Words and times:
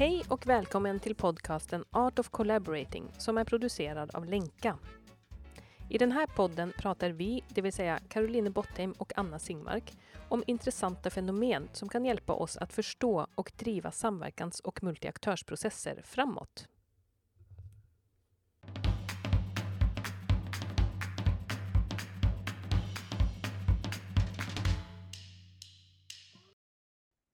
Hej 0.00 0.24
och 0.28 0.46
välkommen 0.46 1.00
till 1.00 1.14
podcasten 1.14 1.84
Art 1.90 2.18
of 2.18 2.28
Collaborating 2.28 3.12
som 3.18 3.38
är 3.38 3.44
producerad 3.44 4.10
av 4.14 4.24
Lenka. 4.24 4.78
I 5.88 5.98
den 5.98 6.12
här 6.12 6.26
podden 6.26 6.72
pratar 6.78 7.10
vi, 7.10 7.44
det 7.48 7.60
vill 7.60 7.72
säga 7.72 8.00
Caroline 8.08 8.52
Bottheim 8.52 8.92
och 8.92 9.12
Anna 9.16 9.38
Singmark, 9.38 9.92
om 10.28 10.44
intressanta 10.46 11.10
fenomen 11.10 11.68
som 11.72 11.88
kan 11.88 12.04
hjälpa 12.04 12.32
oss 12.32 12.56
att 12.56 12.72
förstå 12.72 13.26
och 13.34 13.52
driva 13.58 13.90
samverkans 13.90 14.60
och 14.60 14.82
multiaktörsprocesser 14.82 16.02
framåt. 16.04 16.68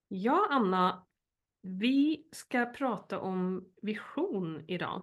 Ja, 0.08 0.46
Anna, 0.50 1.06
vi 1.66 2.26
ska 2.32 2.66
prata 2.66 3.18
om 3.18 3.68
vision 3.82 4.64
idag. 4.66 5.02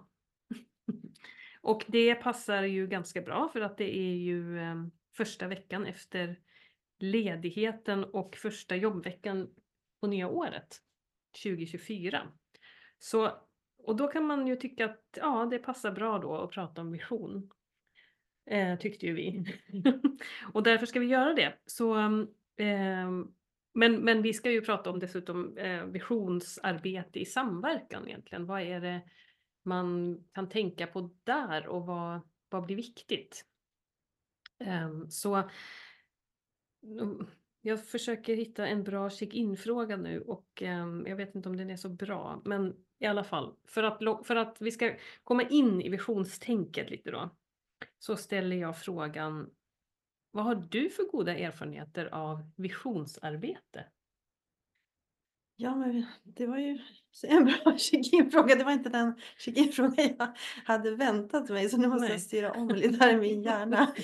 Och 1.62 1.84
det 1.88 2.14
passar 2.14 2.62
ju 2.62 2.86
ganska 2.86 3.22
bra 3.22 3.48
för 3.52 3.60
att 3.60 3.78
det 3.78 3.98
är 3.98 4.14
ju 4.14 4.58
eh, 4.58 4.74
första 5.16 5.46
veckan 5.46 5.86
efter 5.86 6.40
ledigheten 6.98 8.04
och 8.04 8.36
första 8.36 8.76
jobbveckan 8.76 9.50
på 10.00 10.06
nya 10.06 10.28
året 10.28 10.80
2024. 11.42 12.28
Så, 12.98 13.30
och 13.78 13.96
då 13.96 14.08
kan 14.08 14.26
man 14.26 14.46
ju 14.46 14.56
tycka 14.56 14.84
att 14.84 15.04
ja, 15.16 15.48
det 15.50 15.58
passar 15.58 15.92
bra 15.92 16.18
då 16.18 16.36
att 16.36 16.50
prata 16.50 16.80
om 16.80 16.92
vision. 16.92 17.50
Eh, 18.46 18.78
tyckte 18.78 19.06
ju 19.06 19.14
vi. 19.14 19.44
och 20.52 20.62
därför 20.62 20.86
ska 20.86 21.00
vi 21.00 21.06
göra 21.06 21.34
det. 21.34 21.54
Så 21.66 21.98
eh, 22.56 23.10
men, 23.74 23.96
men 23.96 24.22
vi 24.22 24.32
ska 24.32 24.50
ju 24.50 24.60
prata 24.60 24.90
om 24.90 24.98
dessutom 24.98 25.56
eh, 25.56 25.84
visionsarbete 25.84 27.20
i 27.20 27.24
samverkan 27.24 28.08
egentligen. 28.08 28.46
Vad 28.46 28.60
är 28.60 28.80
det 28.80 29.00
man 29.62 30.18
kan 30.32 30.48
tänka 30.48 30.86
på 30.86 31.10
där 31.24 31.66
och 31.66 31.86
vad, 31.86 32.20
vad 32.48 32.66
blir 32.66 32.76
viktigt? 32.76 33.44
Eh, 34.58 35.06
så 35.08 35.50
jag 37.60 37.86
försöker 37.86 38.36
hitta 38.36 38.66
en 38.66 38.84
bra 38.84 39.10
check-in-fråga 39.10 39.96
nu 39.96 40.20
och 40.20 40.62
eh, 40.62 40.86
jag 41.06 41.16
vet 41.16 41.34
inte 41.34 41.48
om 41.48 41.56
den 41.56 41.70
är 41.70 41.76
så 41.76 41.88
bra, 41.88 42.42
men 42.44 42.76
i 42.98 43.06
alla 43.06 43.24
fall 43.24 43.56
för 43.64 43.82
att, 43.82 44.26
för 44.26 44.36
att 44.36 44.56
vi 44.60 44.70
ska 44.70 44.96
komma 45.24 45.42
in 45.42 45.80
i 45.80 45.88
visionstänket 45.88 46.90
lite 46.90 47.10
då 47.10 47.30
så 47.98 48.16
ställer 48.16 48.56
jag 48.56 48.78
frågan 48.78 49.50
vad 50.34 50.44
har 50.44 50.54
du 50.70 50.90
för 50.90 51.04
goda 51.04 51.34
erfarenheter 51.34 52.06
av 52.12 52.50
visionsarbete? 52.56 53.84
Ja, 55.56 55.76
men 55.76 56.06
det 56.24 56.46
var 56.46 56.58
ju 56.58 56.78
en 57.22 57.44
bra 57.44 57.74
check-in-fråga. 57.78 58.54
Det 58.54 58.64
var 58.64 58.72
inte 58.72 58.88
den 58.88 59.14
check-in-fråga 59.38 60.02
jag 60.18 60.28
hade 60.64 60.96
väntat 60.96 61.48
mig, 61.48 61.68
så 61.68 61.76
nu 61.76 61.88
måste 61.88 62.04
Nej. 62.04 62.12
jag 62.12 62.20
styra 62.20 62.52
om 62.52 62.68
lite 62.68 63.04
här 63.04 63.14
i 63.14 63.16
min 63.16 63.42
hjärna. 63.44 63.94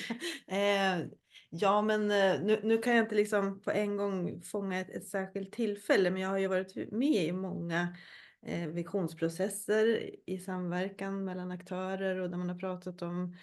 eh, 0.47 1.07
ja, 1.51 1.83
men 1.83 2.11
eh, 2.11 2.43
nu, 2.43 2.61
nu, 2.63 2.79
kan 2.79 2.97
jag 2.97 3.05
inte 3.05 3.15
liksom 3.15 3.61
på 3.61 3.71
en 3.71 3.97
gång 3.97 4.43
fånga 4.43 4.81
ett, 4.81 4.91
ett 4.91 5.09
särskilt 5.09 5.53
tillfälle, 5.53 6.11
men 6.11 6.23
jag 6.23 6.29
har 6.29 6.39
ju 6.39 6.47
varit 6.47 6.93
med 6.93 7.25
i 7.25 7.33
många 7.33 7.97
eh, 8.47 8.69
visionsprocesser 8.69 10.11
i 10.27 10.39
samverkan 10.39 11.25
mellan 11.25 11.51
aktörer 11.51 12.21
och 12.21 12.31
där 12.31 12.39
man 12.39 12.49
har 12.49 12.59
pratat 12.59 13.03
om 13.03 13.37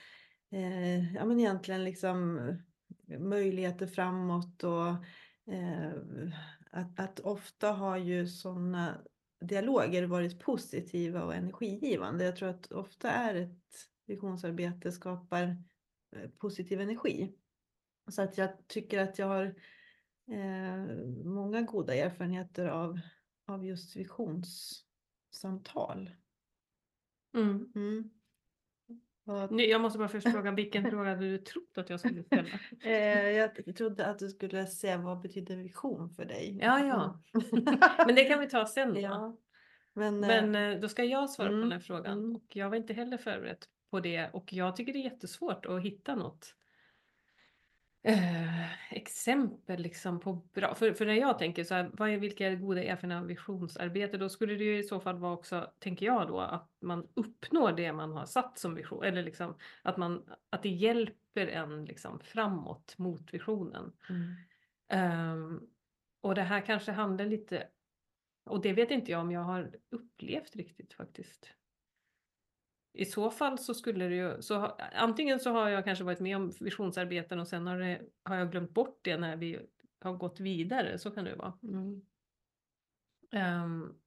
eh, 0.51 1.15
ja, 1.15 1.25
men 1.25 1.39
egentligen 1.39 1.83
liksom 1.83 2.39
möjligheter 3.19 3.87
framåt 3.87 4.63
och 4.63 4.89
eh, 5.53 5.91
att, 6.71 6.99
att 6.99 7.19
ofta 7.19 7.71
har 7.71 7.97
ju 7.97 8.27
sådana 8.27 8.97
dialoger 9.39 10.03
varit 10.03 10.39
positiva 10.39 11.23
och 11.23 11.35
energigivande. 11.35 12.25
Jag 12.25 12.35
tror 12.35 12.49
att 12.49 12.71
ofta 12.71 13.11
är 13.11 13.35
ett 13.35 13.89
visionsarbete 14.05 14.91
skapar 14.91 15.63
eh, 16.15 16.29
positiv 16.29 16.81
energi. 16.81 17.33
Så 18.07 18.21
att 18.21 18.37
jag 18.37 18.67
tycker 18.67 18.99
att 18.99 19.19
jag 19.19 19.27
har 19.27 19.55
eh, 20.31 20.85
många 21.25 21.61
goda 21.61 21.95
erfarenheter 21.95 22.67
av, 22.67 22.99
av 23.45 23.65
just 23.65 23.95
visionssamtal. 23.95 26.11
Mm. 27.33 27.71
Mm. 27.75 28.16
Jag 29.49 29.81
måste 29.81 29.99
bara 29.99 30.07
först 30.07 30.27
fråga, 30.31 30.51
vilken 30.51 30.91
fråga 30.91 31.09
hade 31.09 31.31
du 31.31 31.37
trott 31.37 31.77
att 31.77 31.89
jag 31.89 31.99
skulle 31.99 32.23
ställa? 32.23 32.49
Eh, 32.83 33.29
jag 33.29 33.75
trodde 33.77 34.05
att 34.05 34.19
du 34.19 34.29
skulle 34.29 34.67
säga 34.67 34.97
vad 34.97 35.21
betyder 35.21 35.55
vision 35.55 36.09
för 36.09 36.25
dig? 36.25 36.59
Ja, 36.61 36.85
ja. 36.85 37.23
Mm. 37.51 37.79
Men 38.05 38.15
det 38.15 38.23
kan 38.23 38.39
vi 38.39 38.49
ta 38.49 38.65
sen 38.65 38.93
då. 38.93 38.99
Ja. 38.99 39.37
Men, 39.93 40.19
Men 40.19 40.55
eh, 40.55 40.79
då 40.79 40.89
ska 40.89 41.03
jag 41.03 41.29
svara 41.29 41.47
mm, 41.47 41.59
på 41.59 41.63
den 41.63 41.71
här 41.71 41.79
frågan. 41.79 42.19
Mm. 42.19 42.35
Och 42.35 42.45
jag 42.55 42.69
var 42.69 42.77
inte 42.77 42.93
heller 42.93 43.17
förberedd 43.17 43.65
på 43.91 43.99
det 43.99 44.29
och 44.33 44.53
jag 44.53 44.75
tycker 44.75 44.93
det 44.93 44.99
är 44.99 45.03
jättesvårt 45.03 45.65
att 45.65 45.81
hitta 45.81 46.15
något 46.15 46.55
eh, 48.07 48.93
exempel 48.93 49.81
liksom 49.81 50.19
på 50.19 50.33
bra, 50.33 50.75
för, 50.75 50.93
för 50.93 51.05
när 51.05 51.13
jag 51.13 51.39
tänker 51.39 51.63
så 51.63 51.73
här, 51.73 51.89
vad 51.93 52.09
är, 52.09 52.17
vilka 52.17 52.47
är 52.47 52.55
goda 52.55 52.83
erfarenheter 52.83 53.21
av 53.21 53.27
visionsarbete, 53.27 54.17
då 54.17 54.29
skulle 54.29 54.55
det 54.55 54.63
ju 54.63 54.77
i 54.79 54.83
så 54.83 54.99
fall 54.99 55.17
vara 55.17 55.33
också, 55.33 55.71
tänker 55.79 56.05
jag 56.05 56.27
då, 56.27 56.39
att 56.39 56.71
man 56.81 57.07
uppnår 57.13 57.71
det 57.71 57.93
man 57.93 58.11
har 58.11 58.25
satt 58.25 58.57
som 58.57 58.75
vision, 58.75 59.03
eller 59.03 59.23
liksom 59.23 59.55
att, 59.81 59.97
man, 59.97 60.23
att 60.49 60.63
det 60.63 60.69
hjälper 60.69 61.47
en 61.47 61.85
liksom 61.85 62.19
framåt 62.19 62.97
mot 62.97 63.33
visionen. 63.33 63.93
Mm. 64.09 65.33
Um, 65.33 65.69
och 66.21 66.35
det 66.35 66.41
här 66.41 66.61
kanske 66.61 66.91
handlar 66.91 67.25
lite, 67.25 67.67
och 68.45 68.61
det 68.61 68.73
vet 68.73 68.91
inte 68.91 69.11
jag 69.11 69.21
om 69.21 69.31
jag 69.31 69.41
har 69.41 69.71
upplevt 69.89 70.55
riktigt 70.55 70.93
faktiskt. 70.93 71.56
I 72.97 73.05
så 73.05 73.31
fall 73.31 73.59
så 73.59 73.73
skulle 73.73 74.05
det 74.07 74.15
ju, 74.15 74.41
så 74.41 74.55
antingen 74.95 75.39
så 75.39 75.51
har 75.51 75.69
jag 75.69 75.85
kanske 75.85 76.03
varit 76.03 76.19
med 76.19 76.37
om 76.37 76.51
visionsarbeten 76.59 77.39
och 77.39 77.47
sen 77.47 77.67
har, 77.67 77.77
det, 77.77 78.01
har 78.23 78.35
jag 78.35 78.51
glömt 78.51 78.73
bort 78.73 78.99
det 79.01 79.17
när 79.17 79.35
vi 79.35 79.59
har 80.01 80.13
gått 80.13 80.39
vidare, 80.39 80.99
så 80.99 81.11
kan 81.11 81.25
det 81.25 81.35
vara. 81.35 81.53
Mm. 81.63 82.01
Um, 83.63 83.99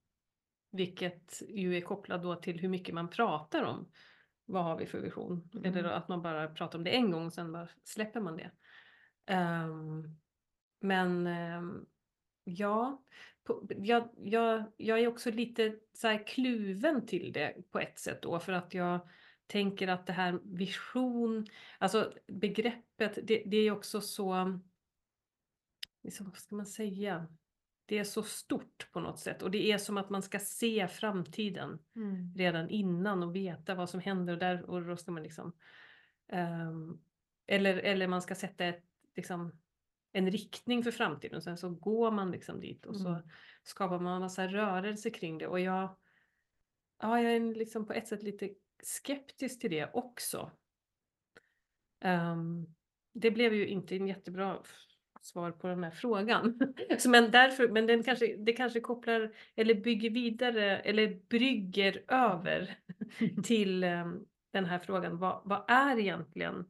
vilket 0.72 1.42
ju 1.48 1.76
är 1.76 1.80
kopplat 1.80 2.22
då 2.22 2.34
till 2.34 2.60
hur 2.60 2.68
mycket 2.68 2.94
man 2.94 3.10
pratar 3.10 3.62
om 3.62 3.90
vad 4.44 4.64
har 4.64 4.76
vi 4.76 4.86
för 4.86 5.00
vision. 5.00 5.50
Mm. 5.54 5.64
Eller 5.64 5.84
att 5.84 6.08
man 6.08 6.22
bara 6.22 6.48
pratar 6.48 6.78
om 6.78 6.84
det 6.84 6.90
en 6.90 7.10
gång 7.10 7.26
och 7.26 7.32
sen 7.32 7.52
bara 7.52 7.68
släpper 7.84 8.20
man 8.20 8.36
det. 8.36 8.50
Um, 9.34 10.18
men 10.80 11.26
um, 11.26 11.86
ja, 12.44 13.02
jag, 13.68 14.08
jag, 14.16 14.64
jag 14.76 15.00
är 15.00 15.08
också 15.08 15.30
lite 15.30 15.76
så 15.92 16.08
här 16.08 16.26
kluven 16.26 17.06
till 17.06 17.32
det 17.32 17.54
på 17.70 17.78
ett 17.78 17.98
sätt 17.98 18.22
då 18.22 18.40
för 18.40 18.52
att 18.52 18.74
jag 18.74 19.08
tänker 19.46 19.88
att 19.88 20.06
det 20.06 20.12
här 20.12 20.40
vision, 20.44 21.46
alltså 21.78 22.12
begreppet, 22.26 23.18
det, 23.22 23.42
det 23.46 23.56
är 23.56 23.70
också 23.70 24.00
så, 24.00 24.60
liksom, 26.02 26.26
vad 26.26 26.36
ska 26.38 26.54
man 26.56 26.66
säga, 26.66 27.26
det 27.86 27.98
är 27.98 28.04
så 28.04 28.22
stort 28.22 28.88
på 28.92 29.00
något 29.00 29.18
sätt 29.18 29.42
och 29.42 29.50
det 29.50 29.72
är 29.72 29.78
som 29.78 29.96
att 29.96 30.10
man 30.10 30.22
ska 30.22 30.38
se 30.38 30.88
framtiden 30.88 31.78
mm. 31.96 32.34
redan 32.36 32.68
innan 32.68 33.22
och 33.22 33.36
veta 33.36 33.74
vad 33.74 33.90
som 33.90 34.00
händer 34.00 34.32
och 34.32 34.38
där 34.38 34.70
och 34.70 34.82
då 34.82 34.96
ska 34.96 35.12
man 35.12 35.22
liksom 35.22 35.52
um, 36.32 37.02
eller, 37.46 37.76
eller 37.76 38.06
man 38.06 38.22
ska 38.22 38.34
sätta 38.34 38.64
ett 38.64 38.84
liksom 39.16 39.59
en 40.12 40.30
riktning 40.30 40.82
för 40.82 40.90
framtiden 40.90 41.36
och 41.36 41.42
sen 41.42 41.56
så 41.56 41.70
går 41.70 42.10
man 42.10 42.30
liksom 42.30 42.60
dit 42.60 42.86
och 42.86 42.96
så 42.96 43.08
mm. 43.08 43.22
skapar 43.62 43.98
man 43.98 44.14
en 44.14 44.20
massa 44.20 44.48
rörelse 44.48 45.10
kring 45.10 45.38
det 45.38 45.46
och 45.46 45.60
jag, 45.60 45.96
ja, 47.02 47.22
jag 47.22 47.36
är 47.36 47.54
liksom 47.54 47.86
på 47.86 47.92
ett 47.92 48.08
sätt 48.08 48.22
lite 48.22 48.50
skeptisk 48.82 49.60
till 49.60 49.70
det 49.70 49.90
också. 49.92 50.50
Um, 52.04 52.74
det 53.12 53.30
blev 53.30 53.54
ju 53.54 53.66
inte 53.66 53.96
en 53.96 54.06
jättebra 54.06 54.62
svar 55.20 55.50
på 55.50 55.66
den 55.66 55.84
här 55.84 55.90
frågan. 55.90 56.58
så 56.98 57.10
men 57.10 57.30
därför, 57.30 57.68
men 57.68 57.86
den 57.86 58.02
kanske, 58.02 58.36
det 58.36 58.52
kanske 58.52 58.80
kopplar 58.80 59.34
eller 59.56 59.74
bygger 59.74 60.10
vidare 60.10 60.78
eller 60.78 61.20
brygger 61.28 62.04
över 62.08 62.78
till 63.44 63.84
um, 63.84 64.26
den 64.50 64.64
här 64.64 64.78
frågan. 64.78 65.18
Vad, 65.18 65.40
vad 65.44 65.64
är 65.68 65.98
egentligen 65.98 66.64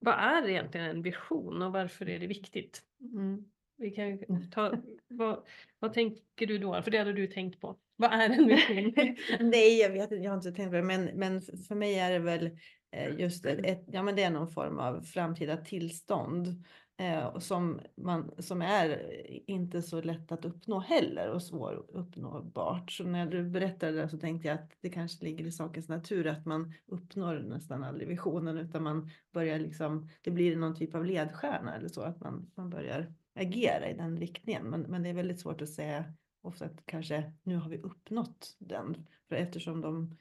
vad 0.00 0.14
är 0.14 0.48
egentligen 0.48 0.86
en 0.86 1.02
vision 1.02 1.62
och 1.62 1.72
varför 1.72 2.08
är 2.08 2.18
det 2.18 2.26
viktigt? 2.26 2.82
Mm. 3.14 3.44
Vi 3.76 3.90
kan 3.90 4.18
ta, 4.50 4.72
vad, 5.08 5.46
vad 5.78 5.92
tänker 5.92 6.46
du 6.46 6.58
då? 6.58 6.82
För 6.82 6.90
det 6.90 6.98
hade 6.98 7.12
du 7.12 7.26
tänkt 7.26 7.60
på. 7.60 7.76
Vad 7.96 8.12
är 8.12 8.30
en 8.30 8.46
vision? 8.46 9.16
Nej, 9.50 9.78
jag 9.78 9.90
vet 9.90 10.10
jag 10.10 10.30
har 10.30 10.36
inte 10.36 10.52
tänkt 10.52 10.70
på 10.70 10.76
det, 10.76 10.82
men, 10.82 11.04
men 11.04 11.42
för 11.42 11.74
mig 11.74 11.98
är 11.98 12.10
det 12.10 12.18
väl 12.18 12.58
eh, 12.92 13.18
just 13.18 13.46
ett, 13.46 13.84
ja 13.86 14.02
men 14.02 14.16
det 14.16 14.22
är 14.22 14.30
någon 14.30 14.50
form 14.50 14.78
av 14.78 15.02
framtida 15.02 15.56
tillstånd 15.56 16.64
eh, 17.00 17.38
som, 17.38 17.80
man, 17.96 18.30
som 18.38 18.62
är 18.62 19.10
inte 19.50 19.82
så 19.82 20.02
lätt 20.02 20.32
att 20.32 20.44
uppnå 20.44 20.78
heller 20.78 21.30
och 21.30 21.42
svåruppnåbart. 21.42 22.90
Så 22.90 23.04
när 23.04 23.26
du 23.26 23.42
berättade 23.42 23.92
det 23.92 24.08
så 24.08 24.18
tänkte 24.18 24.48
jag 24.48 24.54
att 24.54 24.72
det 24.80 24.90
kanske 24.90 25.24
ligger 25.24 25.44
i 25.44 25.52
sakens 25.52 25.88
natur 25.88 26.26
att 26.26 26.46
man 26.46 26.74
uppnår 26.86 27.34
nästan 27.34 27.84
aldrig 27.84 28.08
visionen 28.08 28.58
utan 28.58 28.82
man 28.82 29.10
börjar 29.32 29.58
liksom, 29.58 30.08
det 30.22 30.30
blir 30.30 30.56
någon 30.56 30.76
typ 30.76 30.94
av 30.94 31.04
ledstjärna 31.04 31.76
eller 31.76 31.88
så 31.88 32.02
att 32.02 32.20
man, 32.20 32.50
man 32.54 32.70
börjar 32.70 33.14
agera 33.34 33.90
i 33.90 33.94
den 33.94 34.16
riktningen. 34.16 34.66
Men, 34.66 34.80
men 34.80 35.02
det 35.02 35.08
är 35.08 35.14
väldigt 35.14 35.40
svårt 35.40 35.62
att 35.62 35.68
säga 35.68 36.04
ofta 36.42 36.64
att 36.64 36.86
kanske 36.86 37.32
nu 37.42 37.56
har 37.56 37.70
vi 37.70 37.78
uppnått 37.78 38.56
den. 38.58 39.06
För 39.28 39.36
eftersom 39.36 39.80
de 39.80 40.16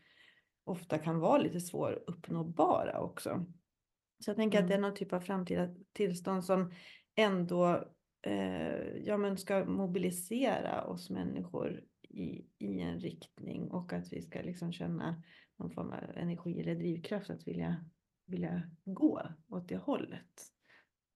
ofta 0.63 0.97
kan 0.97 1.19
vara 1.19 1.37
lite 1.37 1.61
svåruppnåbara 1.61 2.99
också. 2.99 3.45
Så 4.19 4.29
jag 4.29 4.37
tänker 4.37 4.57
mm. 4.57 4.65
att 4.65 4.67
det 4.67 4.73
är 4.73 4.77
mm. 4.77 4.89
någon 4.89 4.97
typ 4.97 5.13
av 5.13 5.19
framtida 5.19 5.69
tillstånd 5.93 6.45
som 6.45 6.71
ändå 7.15 7.83
eh, 8.21 8.97
ja, 8.97 9.17
men 9.17 9.37
ska 9.37 9.65
mobilisera 9.65 10.83
oss 10.83 11.09
människor 11.09 11.83
i, 12.09 12.45
i 12.57 12.79
en 12.79 12.99
riktning 12.99 13.71
och 13.71 13.93
att 13.93 14.13
vi 14.13 14.21
ska 14.21 14.41
liksom 14.41 14.71
känna 14.71 15.23
någon 15.57 15.71
form 15.71 15.91
av 15.91 16.03
energi 16.15 16.61
eller 16.61 16.75
drivkraft 16.75 17.29
att 17.29 17.47
vilja, 17.47 17.85
vilja 18.25 18.69
gå 18.85 19.21
åt 19.49 19.67
det 19.67 19.77
hållet. 19.77 20.51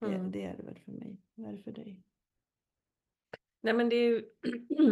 Mm. 0.05 0.31
Det, 0.31 0.39
det 0.39 0.45
är 0.45 0.57
det 0.57 0.63
väl 0.63 0.79
för 0.79 0.91
mig. 0.91 1.21
Vad 1.35 1.49
är 1.49 1.57
det 1.57 1.63
för 1.63 1.71
dig? 1.71 2.01
Nej 3.61 3.73
men 3.73 3.89
det 3.89 3.95
är 3.95 4.09
ju 4.09 4.25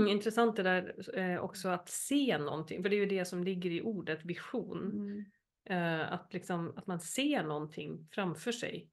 intressant 0.10 0.56
det 0.56 0.64
där 0.64 1.18
eh, 1.20 1.40
också 1.40 1.70
att 1.70 1.90
se 1.90 2.38
någonting, 2.38 2.84
för 2.84 2.90
det 2.90 2.96
är 2.96 3.00
ju 3.00 3.06
det 3.06 3.26
som 3.26 3.44
ligger 3.44 3.72
i 3.72 3.82
ordet 3.82 4.26
vision. 4.26 4.92
Mm. 4.92 5.26
Eh, 5.66 6.14
att, 6.14 6.34
liksom, 6.34 6.74
att 6.78 6.88
man 6.88 7.00
ser 7.00 7.44
någonting 7.44 8.08
framför 8.12 8.52
sig. 8.52 8.90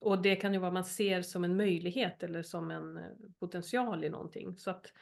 Och 0.00 0.22
det 0.22 0.36
kan 0.36 0.52
ju 0.52 0.58
vara 0.58 0.70
man 0.70 0.84
ser 0.84 1.22
som 1.22 1.44
en 1.44 1.56
möjlighet 1.56 2.22
eller 2.22 2.42
som 2.42 2.70
en 2.70 2.96
eh, 2.96 3.02
potential 3.38 4.04
i 4.04 4.10
någonting. 4.10 4.56
Så 4.56 4.70
att 4.70 4.92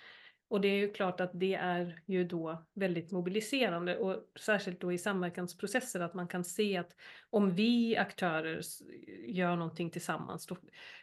och 0.48 0.60
det 0.60 0.68
är 0.68 0.76
ju 0.76 0.92
klart 0.92 1.20
att 1.20 1.30
det 1.34 1.54
är 1.54 2.00
ju 2.06 2.24
då 2.24 2.66
väldigt 2.74 3.10
mobiliserande 3.10 3.98
och 3.98 4.32
särskilt 4.40 4.80
då 4.80 4.92
i 4.92 4.98
samverkansprocesser 4.98 6.00
att 6.00 6.14
man 6.14 6.28
kan 6.28 6.44
se 6.44 6.76
att 6.76 6.96
om 7.30 7.54
vi 7.54 7.96
aktörer 7.96 8.60
gör 9.26 9.56
någonting 9.56 9.90
tillsammans 9.90 10.46
då, 10.46 10.56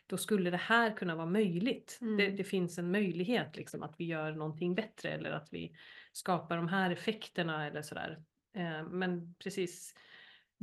då 0.07 0.17
skulle 0.17 0.50
det 0.50 0.57
här 0.57 0.97
kunna 0.97 1.15
vara 1.15 1.25
möjligt. 1.25 1.97
Mm. 2.01 2.17
Det, 2.17 2.29
det, 2.29 2.44
finns 2.44 2.77
en 2.77 2.91
möjlighet 2.91 3.55
liksom 3.55 3.83
att 3.83 3.95
vi 3.97 4.05
gör 4.05 4.31
någonting 4.31 4.75
bättre 4.75 5.09
eller 5.09 5.31
att 5.31 5.47
vi 5.51 5.75
skapar 6.11 6.57
de 6.57 6.67
här 6.67 6.91
effekterna 6.91 7.67
eller 7.67 7.81
sådär. 7.81 8.23
Eh, 8.53 8.83
men 8.88 9.35
precis 9.39 9.94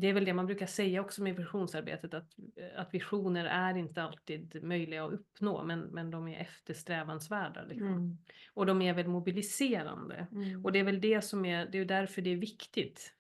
det 0.01 0.07
är 0.07 0.13
väl 0.13 0.25
det 0.25 0.35
man 0.35 0.47
brukar 0.47 0.67
säga 0.67 1.01
också 1.01 1.23
med 1.23 1.37
visionsarbetet 1.37 2.15
att, 2.15 2.35
att 2.77 2.95
visioner 2.95 3.45
är 3.45 3.77
inte 3.77 4.03
alltid 4.03 4.63
möjliga 4.63 5.05
att 5.05 5.13
uppnå 5.13 5.65
men, 5.65 5.81
men 5.81 6.11
de 6.11 6.29
är 6.29 6.41
eftersträvansvärda. 6.41 7.65
Liksom. 7.65 7.89
Mm. 7.89 8.19
Och 8.55 8.67
de 8.67 8.83
är 8.83 8.95
väl 8.95 9.09
mobiliserande. 9.09 10.27
Mm. 10.33 10.65
Och 10.65 10.73
det 10.73 10.79
är 10.79 10.85
väl 10.85 11.01
det 11.01 11.25
som 11.25 11.45
är, 11.45 11.67
det 11.67 11.79
är 11.79 11.85
därför 11.85 12.23
det 12.23 12.31
är 12.31 12.37
viktigt 12.37 13.15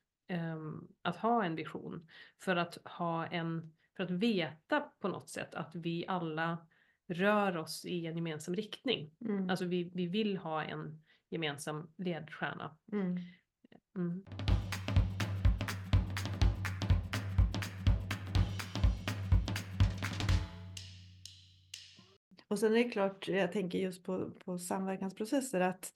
um, 0.54 0.88
att 1.02 1.16
ha 1.16 1.44
en 1.44 1.56
vision. 1.56 2.08
För 2.38 2.56
att 2.56 2.78
ha 2.84 3.26
en, 3.26 3.72
för 3.96 4.04
att 4.04 4.10
veta 4.10 4.80
på 4.80 5.08
något 5.08 5.28
sätt 5.28 5.54
att 5.54 5.74
vi 5.74 6.04
alla 6.08 6.66
rör 7.08 7.56
oss 7.56 7.84
i 7.84 8.06
en 8.06 8.16
gemensam 8.16 8.56
riktning. 8.56 9.10
Mm. 9.20 9.50
Alltså 9.50 9.64
vi, 9.64 9.90
vi 9.94 10.06
vill 10.06 10.36
ha 10.36 10.64
en 10.64 11.02
gemensam 11.30 11.92
ledstjärna. 11.96 12.76
Mm. 12.92 13.16
Och 22.50 22.58
sen 22.58 22.72
är 22.72 22.84
det 22.84 22.90
klart, 22.90 23.28
jag 23.28 23.52
tänker 23.52 23.78
just 23.78 24.04
på, 24.04 24.30
på 24.30 24.58
samverkansprocesser 24.58 25.60
att 25.60 25.92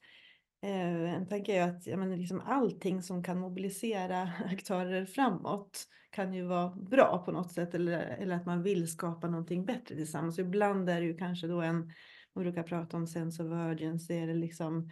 eh, 0.62 1.14
en 1.14 1.26
tanke 1.26 1.52
är 1.52 1.68
att 1.68 1.86
ja, 1.86 1.96
men 1.96 2.16
liksom 2.16 2.40
allting 2.46 3.02
som 3.02 3.22
kan 3.22 3.38
mobilisera 3.38 4.22
aktörer 4.44 5.04
framåt 5.04 5.84
kan 6.10 6.34
ju 6.34 6.42
vara 6.42 6.70
bra 6.70 7.22
på 7.24 7.32
något 7.32 7.52
sätt 7.52 7.74
eller, 7.74 7.98
eller 8.00 8.36
att 8.36 8.46
man 8.46 8.62
vill 8.62 8.88
skapa 8.88 9.28
någonting 9.28 9.64
bättre 9.64 9.94
tillsammans. 9.94 10.38
Ibland 10.38 10.90
är 10.90 11.00
det 11.00 11.06
ju 11.06 11.16
kanske 11.16 11.46
då 11.46 11.60
en, 11.60 11.92
man 12.34 12.44
brukar 12.44 12.62
prata 12.62 12.96
om 12.96 13.06
sense 13.06 13.42
of 13.42 13.52
urgency, 13.52 14.14
är 14.14 14.26
det 14.26 14.34
liksom 14.34 14.90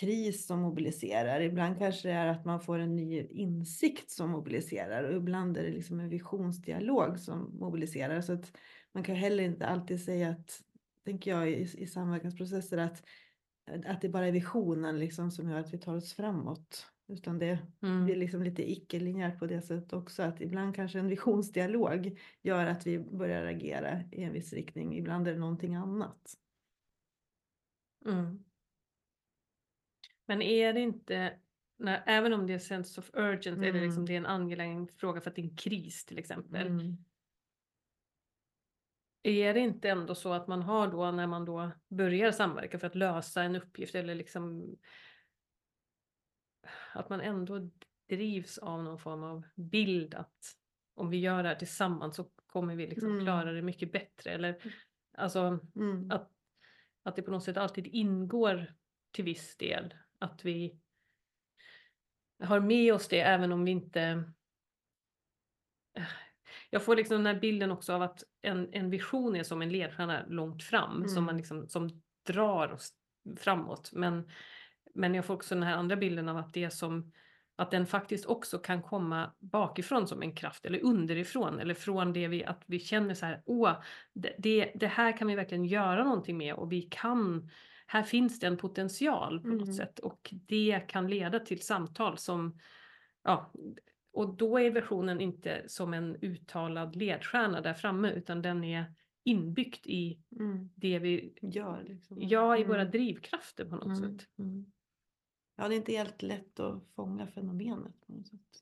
kris 0.00 0.46
som 0.46 0.60
mobiliserar. 0.60 1.40
Ibland 1.40 1.78
kanske 1.78 2.08
det 2.08 2.14
är 2.14 2.26
att 2.26 2.44
man 2.44 2.60
får 2.60 2.78
en 2.78 2.96
ny 2.96 3.26
insikt 3.30 4.10
som 4.10 4.30
mobiliserar 4.30 5.04
och 5.04 5.16
ibland 5.16 5.56
är 5.56 5.62
det 5.62 5.70
liksom 5.70 6.00
en 6.00 6.08
visionsdialog 6.08 7.20
som 7.20 7.58
mobiliserar. 7.58 8.20
Så 8.20 8.32
att 8.32 8.52
man 8.92 9.04
kan 9.04 9.16
heller 9.16 9.44
inte 9.44 9.66
alltid 9.66 10.04
säga 10.04 10.30
att 10.30 10.60
tänker 11.04 11.30
jag, 11.30 11.50
i, 11.50 11.62
i 11.78 11.86
samverkansprocesser 11.86 12.78
att, 12.78 13.04
att 13.86 14.00
det 14.00 14.08
bara 14.08 14.26
är 14.26 14.32
visionen 14.32 14.98
liksom 14.98 15.30
som 15.30 15.50
gör 15.50 15.58
att 15.58 15.74
vi 15.74 15.78
tar 15.78 15.96
oss 15.96 16.14
framåt. 16.14 16.90
Utan 17.08 17.38
det 17.38 17.58
mm. 17.82 18.04
blir 18.04 18.16
liksom 18.16 18.42
lite 18.42 18.70
icke-linjärt 18.72 19.38
på 19.38 19.46
det 19.46 19.62
sättet 19.62 19.92
också. 19.92 20.22
Att 20.22 20.40
ibland 20.40 20.74
kanske 20.74 20.98
en 20.98 21.08
visionsdialog 21.08 22.18
gör 22.42 22.66
att 22.66 22.86
vi 22.86 22.98
börjar 22.98 23.46
agera 23.46 24.02
i 24.12 24.22
en 24.22 24.32
viss 24.32 24.52
riktning. 24.52 24.98
Ibland 24.98 25.28
är 25.28 25.32
det 25.32 25.38
någonting 25.38 25.74
annat. 25.74 26.34
Mm. 28.06 28.44
Men 30.26 30.42
är 30.42 30.72
det 30.72 30.80
inte, 30.80 31.38
när, 31.78 32.02
även 32.06 32.32
om 32.32 32.46
det 32.46 32.54
är 32.54 32.58
sense 32.58 33.00
of 33.00 33.10
urgent, 33.14 33.58
mm. 33.58 33.62
eller 33.62 33.80
liksom 33.80 34.06
det 34.06 34.12
är 34.12 34.18
en 34.18 34.26
angelägen 34.26 34.88
fråga 34.88 35.20
för 35.20 35.30
att 35.30 35.36
det 35.36 35.42
är 35.42 35.50
en 35.50 35.56
kris 35.56 36.04
till 36.04 36.18
exempel. 36.18 36.66
Mm. 36.66 36.96
Är 39.26 39.54
det 39.54 39.60
inte 39.60 39.90
ändå 39.90 40.14
så 40.14 40.32
att 40.32 40.48
man 40.48 40.62
har 40.62 40.88
då 40.88 41.10
när 41.10 41.26
man 41.26 41.44
då 41.44 41.70
börjar 41.88 42.32
samverka 42.32 42.78
för 42.78 42.86
att 42.86 42.94
lösa 42.94 43.42
en 43.42 43.56
uppgift 43.56 43.94
eller 43.94 44.14
liksom 44.14 44.76
att 46.92 47.08
man 47.08 47.20
ändå 47.20 47.70
drivs 48.08 48.58
av 48.58 48.82
någon 48.82 48.98
form 48.98 49.22
av 49.22 49.42
bild 49.54 50.14
att 50.14 50.56
om 50.94 51.10
vi 51.10 51.16
gör 51.16 51.42
det 51.42 51.48
här 51.48 51.56
tillsammans 51.56 52.16
så 52.16 52.24
kommer 52.46 52.76
vi 52.76 52.86
liksom 52.86 53.08
mm. 53.08 53.24
klara 53.24 53.52
det 53.52 53.62
mycket 53.62 53.92
bättre 53.92 54.30
eller 54.30 54.48
mm. 54.48 54.74
alltså 55.18 55.58
mm. 55.76 56.10
att, 56.10 56.30
att 57.02 57.16
det 57.16 57.22
på 57.22 57.30
något 57.30 57.44
sätt 57.44 57.56
alltid 57.56 57.86
ingår 57.86 58.74
till 59.10 59.24
viss 59.24 59.56
del 59.56 59.94
att 60.18 60.44
vi 60.44 60.80
har 62.38 62.60
med 62.60 62.94
oss 62.94 63.08
det 63.08 63.20
även 63.20 63.52
om 63.52 63.64
vi 63.64 63.70
inte 63.70 64.32
jag 66.70 66.82
får 66.82 66.96
liksom 66.96 67.16
den 67.16 67.34
här 67.34 67.40
bilden 67.40 67.70
också 67.70 67.92
av 67.92 68.02
att 68.02 68.22
en, 68.42 68.68
en 68.72 68.90
vision 68.90 69.36
är 69.36 69.42
som 69.42 69.62
en 69.62 69.72
ledstjärna 69.72 70.24
långt 70.28 70.62
fram 70.62 70.96
mm. 70.96 71.08
som, 71.08 71.24
man 71.24 71.36
liksom, 71.36 71.68
som 71.68 72.02
drar 72.26 72.72
oss 72.72 72.90
framåt. 73.36 73.90
Men, 73.92 74.28
men 74.94 75.14
jag 75.14 75.24
får 75.24 75.34
också 75.34 75.54
den 75.54 75.64
här 75.64 75.76
andra 75.76 75.96
bilden 75.96 76.28
av 76.28 76.36
att 76.36 76.52
det 76.52 76.70
som 76.70 77.12
att 77.56 77.70
den 77.70 77.86
faktiskt 77.86 78.26
också 78.26 78.58
kan 78.58 78.82
komma 78.82 79.32
bakifrån 79.38 80.08
som 80.08 80.22
en 80.22 80.34
kraft 80.34 80.64
eller 80.64 80.84
underifrån 80.84 81.58
eller 81.58 81.74
från 81.74 82.12
det 82.12 82.28
vi, 82.28 82.44
att 82.44 82.62
vi 82.66 82.80
känner 82.80 83.14
så 83.14 83.26
här, 83.26 83.42
åh, 83.46 83.72
det, 84.38 84.72
det 84.74 84.86
här 84.86 85.16
kan 85.16 85.28
vi 85.28 85.34
verkligen 85.34 85.64
göra 85.64 86.04
någonting 86.04 86.36
med 86.36 86.54
och 86.54 86.72
vi 86.72 86.82
kan, 86.82 87.50
här 87.86 88.02
finns 88.02 88.40
det 88.40 88.46
en 88.46 88.56
potential 88.56 89.40
på 89.40 89.46
mm. 89.46 89.58
något 89.58 89.76
sätt 89.76 89.98
och 89.98 90.34
det 90.46 90.80
kan 90.88 91.08
leda 91.08 91.40
till 91.40 91.62
samtal 91.62 92.18
som, 92.18 92.58
ja, 93.24 93.52
och 94.14 94.36
då 94.36 94.58
är 94.58 94.70
versionen 94.70 95.20
inte 95.20 95.62
som 95.66 95.94
en 95.94 96.16
uttalad 96.20 96.96
ledstjärna 96.96 97.60
där 97.60 97.74
framme 97.74 98.10
utan 98.10 98.42
den 98.42 98.64
är 98.64 98.94
inbyggt 99.24 99.86
i 99.86 100.18
mm. 100.40 100.70
det 100.74 100.98
vi 100.98 101.32
gör. 101.42 101.84
Liksom. 101.88 102.16
Ja, 102.20 102.56
i 102.56 102.60
mm. 102.60 102.68
våra 102.68 102.84
drivkrafter 102.84 103.64
på 103.64 103.76
något 103.76 103.98
mm. 103.98 104.18
sätt. 104.18 104.28
Mm. 104.38 104.72
Ja, 105.56 105.68
det 105.68 105.74
är 105.74 105.76
inte 105.76 105.92
helt 105.92 106.22
lätt 106.22 106.60
att 106.60 106.82
fånga 106.96 107.26
fenomenet. 107.26 107.94